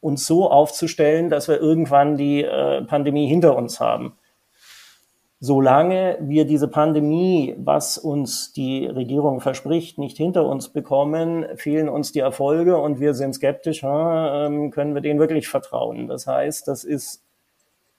uns 0.01 0.27
so 0.27 0.49
aufzustellen, 0.49 1.29
dass 1.29 1.47
wir 1.47 1.59
irgendwann 1.59 2.15
die 2.15 2.43
äh, 2.43 2.83
Pandemie 2.83 3.27
hinter 3.27 3.55
uns 3.55 3.79
haben 3.79 4.13
solange 5.39 6.17
wir 6.21 6.45
diese 6.45 6.67
Pandemie, 6.67 7.55
was 7.57 7.97
uns 7.97 8.53
die 8.53 8.87
Regierung 8.87 9.41
verspricht, 9.41 9.97
nicht 9.97 10.17
hinter 10.17 10.45
uns 10.45 10.69
bekommen, 10.69 11.45
fehlen 11.55 11.89
uns 11.89 12.11
die 12.11 12.19
Erfolge 12.19 12.77
und 12.77 12.99
wir 12.99 13.13
sind 13.13 13.35
skeptisch, 13.35 13.83
hm, 13.83 14.71
können 14.71 14.93
wir 14.93 15.01
denen 15.01 15.19
wirklich 15.19 15.47
vertrauen. 15.47 16.07
Das 16.07 16.27
heißt, 16.27 16.67
das 16.67 16.83
ist 16.83 17.23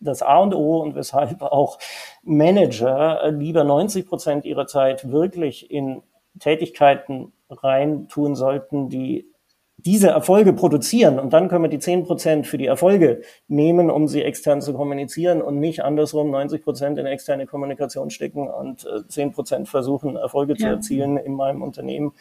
das 0.01 0.23
A 0.23 0.39
und 0.39 0.55
O 0.55 0.81
und 0.81 0.95
weshalb 0.95 1.43
auch 1.43 1.79
Manager 2.23 3.31
lieber 3.31 3.65
90 3.65 4.07
Prozent 4.07 4.45
ihrer 4.45 4.67
Zeit 4.67 5.11
wirklich 5.11 5.71
in 5.71 6.03
Tätigkeiten 6.39 7.33
reintun 7.49 8.35
sollten, 8.35 8.89
die 8.89 9.31
diese 9.79 10.09
Erfolge 10.09 10.53
produzieren 10.53 11.19
und 11.19 11.33
dann 11.33 11.49
können 11.49 11.65
wir 11.65 11.69
die 11.69 11.79
10% 11.79 12.45
für 12.45 12.57
die 12.57 12.67
Erfolge 12.67 13.23
nehmen, 13.47 13.91
um 13.91 14.09
sie 14.09 14.23
extern 14.23 14.63
zu 14.63 14.73
kommunizieren 14.73 15.43
und 15.43 15.61
nicht 15.61 15.85
andersrum 15.85 16.35
90% 16.35 16.99
in 16.99 17.07
externe 17.07 17.47
Kommunikation 17.47 18.11
stecken 18.11 18.49
und 18.49 18.85
äh, 18.85 19.01
10% 19.09 19.67
versuchen, 19.67 20.17
Erfolge 20.17 20.55
ja. 20.55 20.59
zu 20.59 20.67
erzielen 20.67 21.19
in 21.19 21.35
meinem 21.35 21.63
Unternehmen. 21.63 22.13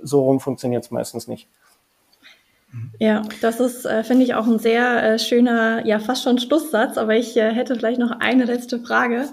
So 0.00 0.22
rum 0.22 0.38
funktioniert 0.38 0.84
es 0.84 0.90
meistens 0.92 1.26
nicht. 1.26 1.48
Ja, 2.98 3.22
das 3.40 3.60
ist, 3.60 3.86
äh, 3.86 4.04
finde 4.04 4.24
ich, 4.24 4.34
auch 4.34 4.46
ein 4.46 4.58
sehr 4.58 5.14
äh, 5.14 5.18
schöner, 5.18 5.84
ja, 5.86 5.98
fast 5.98 6.22
schon 6.22 6.38
Schlusssatz, 6.38 6.98
aber 6.98 7.16
ich 7.16 7.36
äh, 7.36 7.50
hätte 7.52 7.74
vielleicht 7.76 7.98
noch 7.98 8.12
eine 8.20 8.44
letzte 8.44 8.78
Frage. 8.78 9.28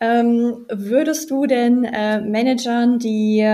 Ähm, 0.00 0.66
würdest 0.68 1.30
du 1.30 1.46
denn 1.46 1.84
äh, 1.84 2.20
Managern, 2.20 2.98
die 2.98 3.46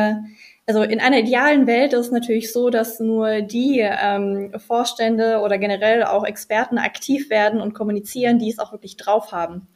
also 0.67 0.83
in 0.83 1.01
einer 1.01 1.21
idealen 1.21 1.67
Welt 1.69 1.93
ist 1.93 2.07
es 2.07 2.11
natürlich 2.11 2.53
so, 2.53 2.71
dass 2.71 2.99
nur 2.99 3.41
die 3.41 3.81
ähm, 3.81 4.53
Vorstände 4.59 5.41
oder 5.41 5.59
generell 5.59 6.03
auch 6.03 6.25
Experten 6.25 6.79
aktiv 6.79 7.31
werden 7.31 7.61
und 7.61 7.73
kommunizieren, 7.73 8.39
die 8.41 8.51
es 8.51 8.59
auch 8.59 8.73
wirklich 8.73 8.97
drauf 8.97 9.31
haben. 9.31 9.69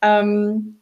Ähm, 0.00 0.80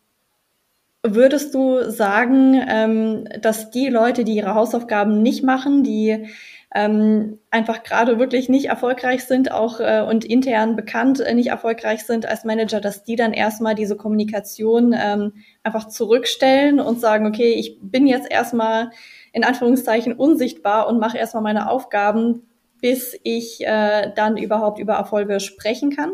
würdest 1.02 1.54
du 1.54 1.90
sagen, 1.90 2.62
ähm, 2.68 3.24
dass 3.40 3.70
die 3.70 3.88
Leute, 3.88 4.22
die 4.22 4.36
ihre 4.36 4.54
Hausaufgaben 4.54 5.20
nicht 5.20 5.42
machen, 5.42 5.82
die 5.82 6.28
ähm, 6.72 7.40
einfach 7.50 7.82
gerade 7.82 8.20
wirklich 8.20 8.48
nicht 8.48 8.66
erfolgreich 8.66 9.24
sind, 9.24 9.50
auch 9.50 9.80
äh, 9.80 10.04
und 10.08 10.24
intern 10.24 10.76
bekannt 10.76 11.18
äh, 11.18 11.34
nicht 11.34 11.48
erfolgreich 11.48 12.04
sind 12.04 12.26
als 12.26 12.44
Manager, 12.44 12.80
dass 12.80 13.02
die 13.02 13.16
dann 13.16 13.32
erstmal 13.32 13.74
diese 13.74 13.96
Kommunikation 13.96 14.94
ähm, 14.96 15.32
einfach 15.64 15.88
zurückstellen 15.88 16.78
und 16.78 17.00
sagen, 17.00 17.26
okay, 17.26 17.54
ich 17.54 17.78
bin 17.82 18.06
jetzt 18.06 18.30
erstmal 18.30 18.90
in 19.32 19.44
Anführungszeichen 19.44 20.12
unsichtbar 20.12 20.88
und 20.88 20.98
mache 20.98 21.18
erstmal 21.18 21.42
meine 21.42 21.70
Aufgaben, 21.70 22.48
bis 22.80 23.18
ich 23.22 23.64
äh, 23.64 24.12
dann 24.14 24.36
überhaupt 24.36 24.78
über 24.78 24.94
Erfolge 24.94 25.40
sprechen 25.40 25.94
kann? 25.94 26.12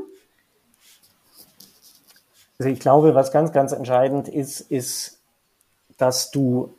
Also 2.59 2.71
ich 2.71 2.81
glaube, 2.81 3.15
was 3.15 3.33
ganz, 3.33 3.53
ganz 3.53 3.73
entscheidend 3.73 4.29
ist, 4.29 4.61
ist, 4.61 5.21
dass 5.99 6.31
du 6.31 6.75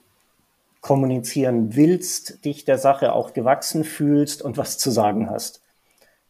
kommunizieren 0.82 1.76
willst, 1.76 2.46
dich 2.46 2.66
der 2.66 2.78
Sache 2.78 3.14
auch 3.14 3.34
gewachsen 3.34 3.84
fühlst 3.84 4.42
und 4.42 4.58
was 4.58 4.78
zu 4.78 4.90
sagen 4.90 5.30
hast. 5.30 5.62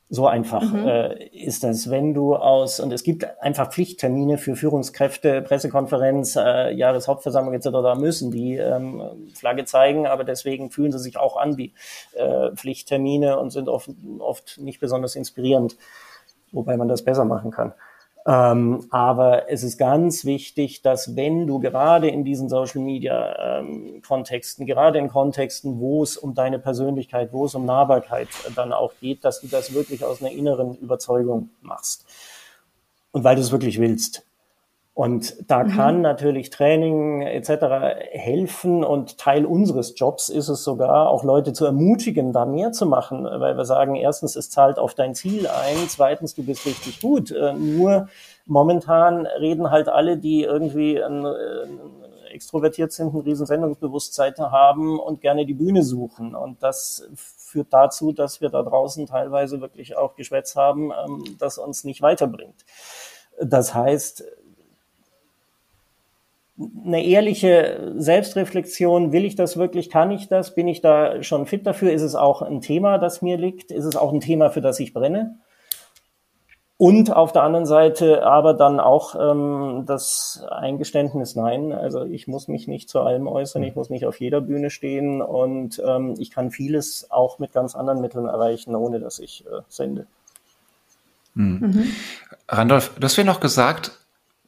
So 0.09 0.25
einfach 0.25 0.61
mhm. 0.61 0.87
äh, 0.87 1.25
ist 1.27 1.65
das, 1.65 1.89
wenn 1.89 2.13
du 2.13 2.35
aus, 2.35 2.79
und 2.79 2.93
es 2.93 3.03
gibt 3.03 3.25
einfach 3.41 3.71
Pflichttermine 3.71 4.37
für 4.37 4.55
Führungskräfte, 4.55 5.41
Pressekonferenz, 5.41 6.37
äh, 6.37 6.71
Jahreshauptversammlung 6.71 7.53
etc., 7.53 7.69
da 7.71 7.95
müssen 7.95 8.31
die 8.31 8.55
ähm, 8.55 9.01
Flagge 9.35 9.65
zeigen, 9.65 10.07
aber 10.07 10.23
deswegen 10.23 10.71
fühlen 10.71 10.93
sie 10.93 10.99
sich 10.99 11.17
auch 11.17 11.35
an 11.35 11.57
wie 11.57 11.73
äh, 12.13 12.51
Pflichttermine 12.55 13.37
und 13.37 13.49
sind 13.49 13.67
oft, 13.67 13.89
oft 14.19 14.59
nicht 14.59 14.79
besonders 14.79 15.17
inspirierend, 15.17 15.75
wobei 16.53 16.77
man 16.77 16.87
das 16.87 17.03
besser 17.03 17.25
machen 17.25 17.51
kann. 17.51 17.73
Ähm, 18.27 18.87
aber 18.89 19.49
es 19.49 19.63
ist 19.63 19.77
ganz 19.77 20.25
wichtig, 20.25 20.81
dass 20.81 21.15
wenn 21.15 21.47
du 21.47 21.59
gerade 21.59 22.09
in 22.09 22.25
diesen 22.25 22.49
Social 22.49 22.81
Media 22.81 23.59
ähm, 23.59 24.01
Kontexten, 24.05 24.65
gerade 24.65 24.99
in 24.99 25.07
Kontexten, 25.07 25.79
wo 25.79 26.03
es 26.03 26.17
um 26.17 26.33
deine 26.33 26.59
Persönlichkeit, 26.59 27.31
wo 27.31 27.45
es 27.45 27.55
um 27.55 27.63
Nahbarkeit 27.63 28.27
dann 28.53 28.73
auch 28.73 28.91
geht, 28.99 29.23
dass 29.23 29.39
du 29.39 29.47
das 29.47 29.73
wirklich 29.73 30.03
aus 30.03 30.21
einer 30.21 30.31
inneren 30.31 30.75
Überzeugung 30.75 31.51
machst. 31.61 32.05
Und 33.11 33.23
weil 33.23 33.37
du 33.37 33.41
es 33.41 33.53
wirklich 33.53 33.79
willst. 33.79 34.26
Und 34.97 35.47
da 35.47 35.63
mhm. 35.63 35.69
kann 35.69 36.01
natürlich 36.01 36.49
Training 36.49 37.21
etc. 37.21 37.99
helfen 38.13 38.83
und 38.83 39.19
Teil 39.19 39.45
unseres 39.45 39.93
Jobs 39.95 40.27
ist 40.27 40.49
es 40.49 40.63
sogar, 40.63 41.09
auch 41.11 41.23
Leute 41.23 41.53
zu 41.53 41.65
ermutigen, 41.65 42.33
da 42.33 42.45
mehr 42.45 42.71
zu 42.71 42.87
machen, 42.87 43.25
weil 43.25 43.55
wir 43.55 43.65
sagen, 43.65 43.93
erstens, 43.93 44.35
es 44.35 44.49
zahlt 44.49 44.79
auf 44.79 44.95
dein 44.95 45.13
Ziel 45.13 45.45
ein, 45.45 45.87
zweitens, 45.87 46.33
du 46.33 46.43
bist 46.43 46.65
richtig 46.65 46.99
gut. 46.99 47.29
Äh, 47.29 47.53
nur 47.53 48.07
momentan 48.47 49.27
reden 49.27 49.69
halt 49.69 49.87
alle, 49.87 50.17
die 50.17 50.41
irgendwie 50.41 50.99
ein, 50.99 51.25
äh, 51.25 52.33
extrovertiert 52.33 52.91
sind, 52.91 53.13
ein 53.13 53.19
riesen 53.19 53.45
Sendungsbewusstsein 53.45 54.33
haben 54.39 54.99
und 54.99 55.21
gerne 55.21 55.45
die 55.45 55.53
Bühne 55.53 55.83
suchen. 55.83 56.33
Und 56.33 56.63
das 56.63 57.07
führt 57.13 57.71
dazu, 57.71 58.13
dass 58.13 58.41
wir 58.41 58.49
da 58.49 58.63
draußen 58.63 59.05
teilweise 59.05 59.61
wirklich 59.61 59.95
auch 59.95 60.15
Geschwätz 60.15 60.55
haben, 60.55 60.91
ähm, 60.91 61.23
das 61.37 61.59
uns 61.59 61.83
nicht 61.83 62.01
weiterbringt. 62.01 62.65
Das 63.39 63.75
heißt, 63.75 64.25
eine 66.85 67.05
ehrliche 67.05 67.93
Selbstreflexion, 67.97 69.11
will 69.11 69.25
ich 69.25 69.35
das 69.35 69.57
wirklich, 69.57 69.89
kann 69.89 70.11
ich 70.11 70.27
das, 70.27 70.55
bin 70.55 70.67
ich 70.67 70.81
da 70.81 71.21
schon 71.21 71.45
fit 71.45 71.67
dafür, 71.67 71.91
ist 71.91 72.01
es 72.01 72.15
auch 72.15 72.41
ein 72.41 72.61
Thema, 72.61 72.97
das 72.97 73.21
mir 73.21 73.37
liegt, 73.37 73.71
ist 73.71 73.85
es 73.85 73.95
auch 73.95 74.11
ein 74.11 74.21
Thema, 74.21 74.49
für 74.49 74.61
das 74.61 74.79
ich 74.79 74.93
brenne? 74.93 75.37
Und 76.79 77.11
auf 77.15 77.31
der 77.31 77.41
anderen 77.41 77.65
Seite 77.65 78.23
aber 78.23 78.53
dann 78.53 78.79
auch 78.79 79.15
ähm, 79.19 79.85
das 79.87 80.45
Eingeständnis, 80.49 81.35
nein, 81.35 81.73
also 81.73 82.05
ich 82.05 82.27
muss 82.27 82.47
mich 82.47 82.67
nicht 82.67 82.87
zu 82.87 83.01
allem 83.01 83.27
äußern, 83.27 83.63
ich 83.63 83.75
muss 83.75 83.89
nicht 83.89 84.05
auf 84.05 84.19
jeder 84.19 84.41
Bühne 84.41 84.69
stehen 84.69 85.23
und 85.23 85.81
ähm, 85.83 86.13
ich 86.19 86.29
kann 86.29 86.51
vieles 86.51 87.09
auch 87.09 87.39
mit 87.39 87.51
ganz 87.51 87.75
anderen 87.75 87.99
Mitteln 87.99 88.27
erreichen, 88.27 88.75
ohne 88.75 88.99
dass 88.99 89.17
ich 89.17 89.43
äh, 89.47 89.61
sende. 89.67 90.05
Mhm. 91.33 91.59
Mhm. 91.61 91.91
Randolph, 92.47 92.93
du 92.99 93.03
hast 93.03 93.17
mir 93.17 93.25
noch 93.25 93.39
gesagt, 93.39 93.91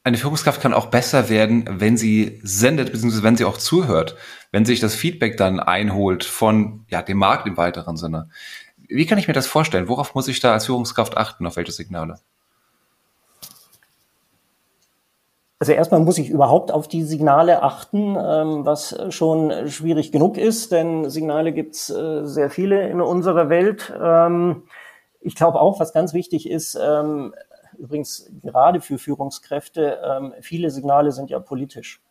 eine 0.04 0.18
Führungskraft 0.18 0.62
kann 0.62 0.74
auch 0.74 0.88
besser 0.88 1.30
werden, 1.30 1.66
wenn 1.70 1.98
sie 1.98 2.40
sendet, 2.44 2.92
beziehungsweise 2.92 3.24
wenn 3.24 3.36
sie 3.36 3.46
auch 3.46 3.58
zuhört, 3.58 4.16
wenn 4.52 4.66
sich 4.66 4.80
das 4.80 4.96
Feedback 4.96 5.38
dann 5.38 5.60
einholt 5.60 6.24
von 6.24 6.86
ja, 6.90 7.02
dem 7.02 7.18
Markt 7.18 7.48
im 7.48 7.58
weiteren 7.58 7.98
Sinne. 7.98 8.30
Wie 8.88 9.06
kann 9.06 9.20
ich 9.20 9.28
mir 9.28 9.34
das 9.34 9.48
vorstellen? 9.48 9.88
Worauf 9.88 10.16
muss 10.16 10.28
ich 10.28 10.40
da 10.40 10.54
als 10.54 10.66
Führungskraft 10.66 11.18
achten? 11.18 11.46
Auf 11.46 11.58
welche 11.58 11.72
Signale? 11.72 12.20
Also 15.60 15.74
erstmal 15.74 16.00
muss 16.00 16.18
ich 16.18 16.30
überhaupt 16.30 16.72
auf 16.72 16.88
die 16.88 17.04
Signale 17.04 17.62
achten, 17.62 18.16
ähm, 18.16 18.66
was 18.66 18.98
schon 19.10 19.70
schwierig 19.70 20.14
genug 20.14 20.38
ist, 20.38 20.72
denn 20.72 21.10
Signale 21.10 21.52
gibt's 21.52 21.90
äh, 21.90 22.26
sehr 22.26 22.50
viele 22.50 22.88
in 22.90 23.02
unserer 23.02 23.50
Welt. 23.50 23.94
Ähm, 24.02 24.64
ich 25.20 25.36
glaube 25.36 25.60
auch, 25.60 25.82
was 25.82 25.92
ganz 25.92 26.14
wichtig 26.14 26.50
ist, 26.50 26.80
ähm, 26.82 27.34
übrigens 27.80 28.32
gerade 28.44 28.82
für 28.82 28.98
Führungskräfte, 28.98 30.00
ähm, 30.04 30.34
viele 30.42 30.70
Signale 30.70 31.12
sind 31.12 31.30
ja 31.30 31.40
politisch. 31.40 32.02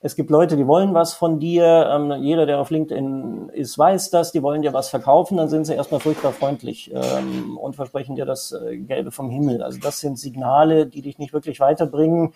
Es 0.00 0.14
gibt 0.14 0.30
Leute, 0.30 0.56
die 0.56 0.68
wollen 0.68 0.94
was 0.94 1.14
von 1.14 1.40
dir. 1.40 1.90
Ähm, 1.92 2.22
jeder, 2.22 2.46
der 2.46 2.60
auf 2.60 2.70
LinkedIn 2.70 3.48
ist, 3.48 3.76
weiß 3.76 4.10
das. 4.10 4.30
Die 4.30 4.44
wollen 4.44 4.62
dir 4.62 4.72
was 4.72 4.90
verkaufen. 4.90 5.36
Dann 5.36 5.48
sind 5.48 5.64
sie 5.64 5.74
erstmal 5.74 5.98
furchtbar 5.98 6.30
freundlich 6.32 6.92
ähm, 6.94 7.58
und 7.58 7.74
versprechen 7.74 8.14
dir 8.14 8.24
das 8.24 8.52
äh, 8.52 8.76
Gelbe 8.76 9.10
vom 9.10 9.28
Himmel. 9.28 9.60
Also 9.60 9.80
das 9.80 9.98
sind 9.98 10.16
Signale, 10.16 10.86
die 10.86 11.02
dich 11.02 11.18
nicht 11.18 11.32
wirklich 11.32 11.58
weiterbringen, 11.58 12.32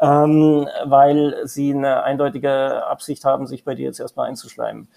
ähm, 0.00 0.68
weil 0.84 1.40
sie 1.44 1.72
eine 1.72 2.02
eindeutige 2.02 2.84
Absicht 2.86 3.24
haben, 3.24 3.46
sich 3.46 3.64
bei 3.64 3.74
dir 3.74 3.86
jetzt 3.86 4.00
erstmal 4.00 4.28
einzuschleimen 4.28 4.88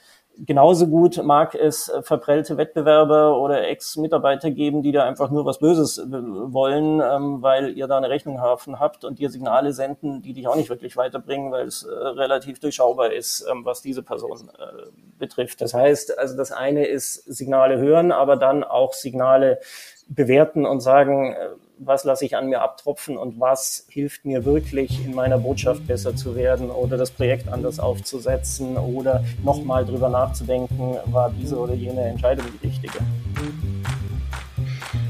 genauso 0.46 0.88
gut 0.88 1.22
mag 1.24 1.56
es 1.56 1.92
verprellte 2.02 2.58
Wettbewerber 2.58 3.40
oder 3.40 3.68
Ex-Mitarbeiter 3.68 4.52
geben, 4.52 4.84
die 4.84 4.92
da 4.92 5.06
einfach 5.06 5.30
nur 5.32 5.46
was 5.46 5.60
Böses 5.60 5.98
äh, 5.98 6.04
wollen, 6.10 7.02
ähm, 7.02 7.42
weil 7.42 7.76
ihr 7.78 7.88
da 7.88 7.98
eine 7.98 8.10
Rechnung 8.10 8.42
habt 8.42 9.04
und 9.04 9.20
dir 9.20 9.30
Signale 9.30 9.74
senden, 9.74 10.22
die 10.22 10.34
dich 10.34 10.48
auch 10.48 10.56
nicht 10.56 10.70
wirklich 10.70 10.96
weiterbringen, 10.98 11.52
weil 11.52 11.68
es 11.68 11.84
äh, 11.84 11.92
relativ 11.92 12.60
durchschaubar 12.60 13.12
ist, 13.12 13.46
ähm, 13.50 13.66
was 13.66 13.82
diese 13.82 14.04
Person 14.04 14.50
äh, 14.58 14.90
betrifft. 15.18 15.62
Das 15.62 15.74
heißt, 15.74 16.18
also 16.18 16.38
das 16.38 16.52
eine 16.52 16.86
ist 16.86 17.16
Signale 17.26 17.78
hören, 17.78 18.12
aber 18.12 18.36
dann 18.36 18.64
auch 18.64 18.94
Signale 18.94 19.60
bewerten 20.08 20.66
und 20.66 20.82
sagen, 20.82 21.34
äh, 21.34 21.50
was 21.80 22.04
lasse 22.04 22.26
ich 22.26 22.36
an 22.36 22.48
mir 22.48 22.62
abtropfen 22.62 23.18
und 23.18 23.40
was 23.40 23.86
hilft 23.90 24.26
mir 24.26 24.46
wirklich 24.46 25.06
in 25.06 25.14
meiner 25.14 25.38
Botschaft 25.38 25.86
besser 25.88 26.16
zu 26.16 26.36
werden 26.36 26.70
oder 26.70 26.98
das 26.98 27.12
Projekt 27.12 27.48
anders 27.48 27.80
aufzusetzen 27.80 28.78
oder 28.78 29.24
nochmal 29.44 29.86
drüber 29.86 30.10
nachzudenken, 30.10 30.98
war 31.06 31.32
diese 31.32 31.58
oder 31.58 31.74
jene 31.74 32.02
Entscheidung 32.02 32.46
die 32.62 32.68
richtige. 32.68 33.00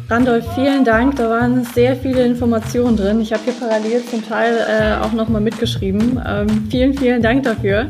Randolph, 0.09 0.45
vielen 0.55 0.86
Dank. 0.86 1.18
Da 1.18 1.30
waren 1.30 1.65
sehr 1.65 1.95
viele 1.95 2.26
Informationen 2.26 2.95
drin. 2.95 3.20
Ich 3.20 3.34
habe 3.34 3.43
hier 3.43 3.53
parallel 3.53 4.05
zum 4.05 4.26
Teil 4.26 4.57
äh, 4.57 5.03
auch 5.03 5.11
nochmal 5.11 5.41
mitgeschrieben. 5.41 6.22
Ähm, 6.26 6.68
vielen, 6.72 6.93
vielen 6.93 7.22
Dank 7.22 7.43
dafür. 7.43 7.88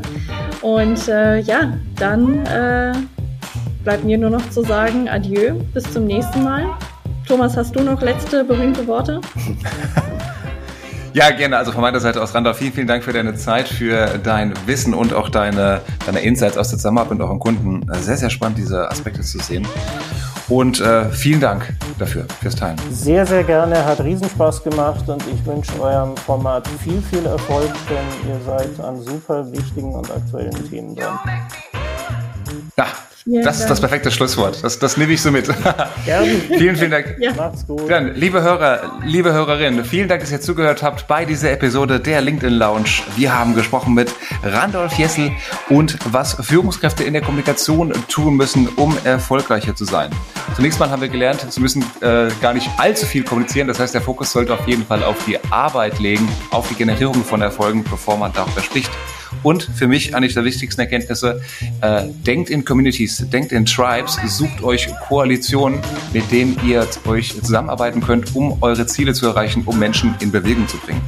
Und 0.61 1.07
äh, 1.07 1.39
ja, 1.41 1.77
dann 1.95 2.43
äh, 2.47 2.93
bleibt 3.83 4.03
mir 4.03 4.17
nur 4.17 4.31
noch 4.31 4.49
zu 4.49 4.63
sagen, 4.63 5.07
adieu, 5.07 5.53
bis 5.73 5.83
zum 5.93 6.05
nächsten 6.05 6.43
Mal. 6.43 6.65
Thomas, 7.27 7.57
hast 7.57 7.75
du 7.75 7.81
noch 7.81 8.01
letzte 8.01 8.43
berühmte 8.43 8.85
Worte? 8.87 9.21
Ja, 11.13 11.31
gerne. 11.31 11.57
Also 11.57 11.71
von 11.71 11.81
meiner 11.81 11.99
Seite 11.99 12.21
aus, 12.21 12.35
Randolph, 12.35 12.57
vielen, 12.57 12.73
vielen 12.73 12.85
Dank 12.85 13.03
für 13.03 13.11
deine 13.11 13.33
Zeit, 13.33 13.67
für 13.67 14.19
dein 14.23 14.53
Wissen 14.67 14.93
und 14.93 15.15
auch 15.15 15.29
deine, 15.29 15.81
deine 16.05 16.19
Insights 16.19 16.59
aus 16.59 16.69
der 16.69 16.77
Zusammenarbeit 16.77 17.13
mit 17.13 17.21
euren 17.21 17.39
Kunden. 17.39 17.87
Sehr, 18.01 18.17
sehr 18.17 18.29
spannend, 18.29 18.59
diese 18.59 18.87
Aspekte 18.91 19.21
zu 19.21 19.39
sehen. 19.39 19.67
Und 20.47 20.79
äh, 20.79 21.09
vielen 21.09 21.41
Dank 21.41 21.73
dafür, 21.97 22.25
fürs 22.39 22.55
Teilen. 22.55 22.77
Sehr, 22.91 23.25
sehr 23.25 23.43
gerne, 23.43 23.83
hat 23.83 23.99
Riesenspaß 23.99 24.63
gemacht 24.63 25.09
und 25.09 25.23
ich 25.33 25.43
wünsche 25.43 25.81
eurem 25.81 26.15
Format 26.17 26.67
viel, 26.83 27.01
viel 27.01 27.25
Erfolg, 27.25 27.71
denn 27.89 28.29
ihr 28.29 28.39
seid 28.45 28.79
an 28.79 29.01
super 29.01 29.51
wichtigen 29.51 29.95
und 29.95 30.11
aktuellen 30.11 30.69
Themen 30.69 30.95
dran. 30.95 31.17
Ja, 32.77 32.85
Vielen 33.27 33.43
das 33.43 33.57
Dank. 33.57 33.63
ist 33.63 33.69
das 33.71 33.79
perfekte 33.81 34.09
Schlusswort. 34.09 34.63
Das, 34.63 34.79
das 34.79 34.95
nehme 34.95 35.11
ich 35.11 35.21
so 35.21 35.31
mit. 35.31 35.47
Gerne. 36.05 36.27
vielen, 36.47 36.77
vielen 36.77 36.91
Dank. 36.91 37.17
Ja. 37.19 37.33
Macht's 37.33 37.67
gut. 37.67 37.89
Dann, 37.91 38.15
liebe 38.15 38.41
Hörer, 38.41 38.99
liebe 39.03 39.33
Hörerinnen, 39.33 39.83
vielen 39.83 40.07
Dank, 40.07 40.21
dass 40.21 40.31
ihr 40.31 40.39
zugehört 40.39 40.81
habt 40.81 41.09
bei 41.09 41.25
dieser 41.25 41.51
Episode 41.51 41.99
der 41.99 42.21
LinkedIn 42.21 42.53
Lounge. 42.53 43.01
Wir 43.17 43.37
haben 43.37 43.53
gesprochen 43.53 43.93
mit 43.93 44.13
Randolph 44.43 44.97
Jessel 44.97 45.31
und 45.67 45.97
was 46.09 46.37
Führungskräfte 46.39 47.03
in 47.03 47.11
der 47.11 47.21
Kommunikation 47.21 47.91
tun 48.07 48.37
müssen, 48.37 48.69
um 48.69 48.97
erfolgreicher 49.03 49.75
zu 49.75 49.83
sein. 49.83 50.09
Zunächst 50.55 50.79
mal 50.79 50.89
haben 50.89 51.01
wir 51.01 51.09
gelernt, 51.09 51.45
sie 51.49 51.59
müssen 51.59 51.83
äh, 51.99 52.29
gar 52.41 52.53
nicht 52.53 52.69
allzu 52.77 53.05
viel 53.05 53.23
kommunizieren. 53.25 53.67
Das 53.67 53.77
heißt, 53.81 53.93
der 53.93 54.01
Fokus 54.01 54.31
sollte 54.31 54.53
auf 54.53 54.65
jeden 54.69 54.85
Fall 54.85 55.03
auf 55.03 55.17
die 55.25 55.37
Arbeit 55.51 55.99
legen, 55.99 56.29
auf 56.51 56.69
die 56.69 56.75
Generierung 56.75 57.25
von 57.25 57.41
Erfolgen, 57.41 57.83
bevor 57.83 58.15
man 58.15 58.31
darüber 58.31 58.61
spricht. 58.61 58.91
Und 59.43 59.63
für 59.63 59.87
mich 59.87 60.15
eine 60.15 60.27
der 60.27 60.43
wichtigsten 60.43 60.81
Erkenntnisse, 60.81 61.41
äh, 61.81 62.03
denkt 62.25 62.49
in 62.49 62.65
Communities, 62.65 63.25
denkt 63.29 63.51
in 63.51 63.65
Tribes, 63.65 64.17
sucht 64.27 64.63
euch 64.63 64.87
Koalitionen, 65.07 65.79
mit 66.13 66.31
denen 66.31 66.59
ihr 66.65 66.87
euch 67.05 67.41
zusammenarbeiten 67.41 68.01
könnt, 68.01 68.35
um 68.35 68.57
eure 68.61 68.85
Ziele 68.85 69.13
zu 69.13 69.27
erreichen, 69.27 69.63
um 69.65 69.79
Menschen 69.79 70.15
in 70.19 70.31
Bewegung 70.31 70.67
zu 70.67 70.77
bringen. 70.77 71.01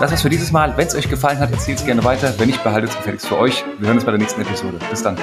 Das 0.00 0.10
war's 0.10 0.22
für 0.22 0.30
dieses 0.30 0.52
Mal. 0.52 0.76
Wenn 0.76 0.86
es 0.86 0.94
euch 0.94 1.08
gefallen 1.08 1.38
hat, 1.38 1.52
erzählt 1.52 1.78
es 1.78 1.84
gerne 1.86 2.04
weiter. 2.04 2.34
Wenn 2.38 2.48
nicht, 2.48 2.62
behaltet 2.62 2.90
es 2.90 2.96
gefälligst 2.96 3.26
für 3.26 3.38
euch. 3.38 3.64
Wir 3.78 3.88
hören 3.88 3.96
uns 3.96 4.04
bei 4.04 4.12
der 4.12 4.20
nächsten 4.20 4.40
Episode. 4.42 4.78
Bis 4.90 5.02
dann. 5.02 5.16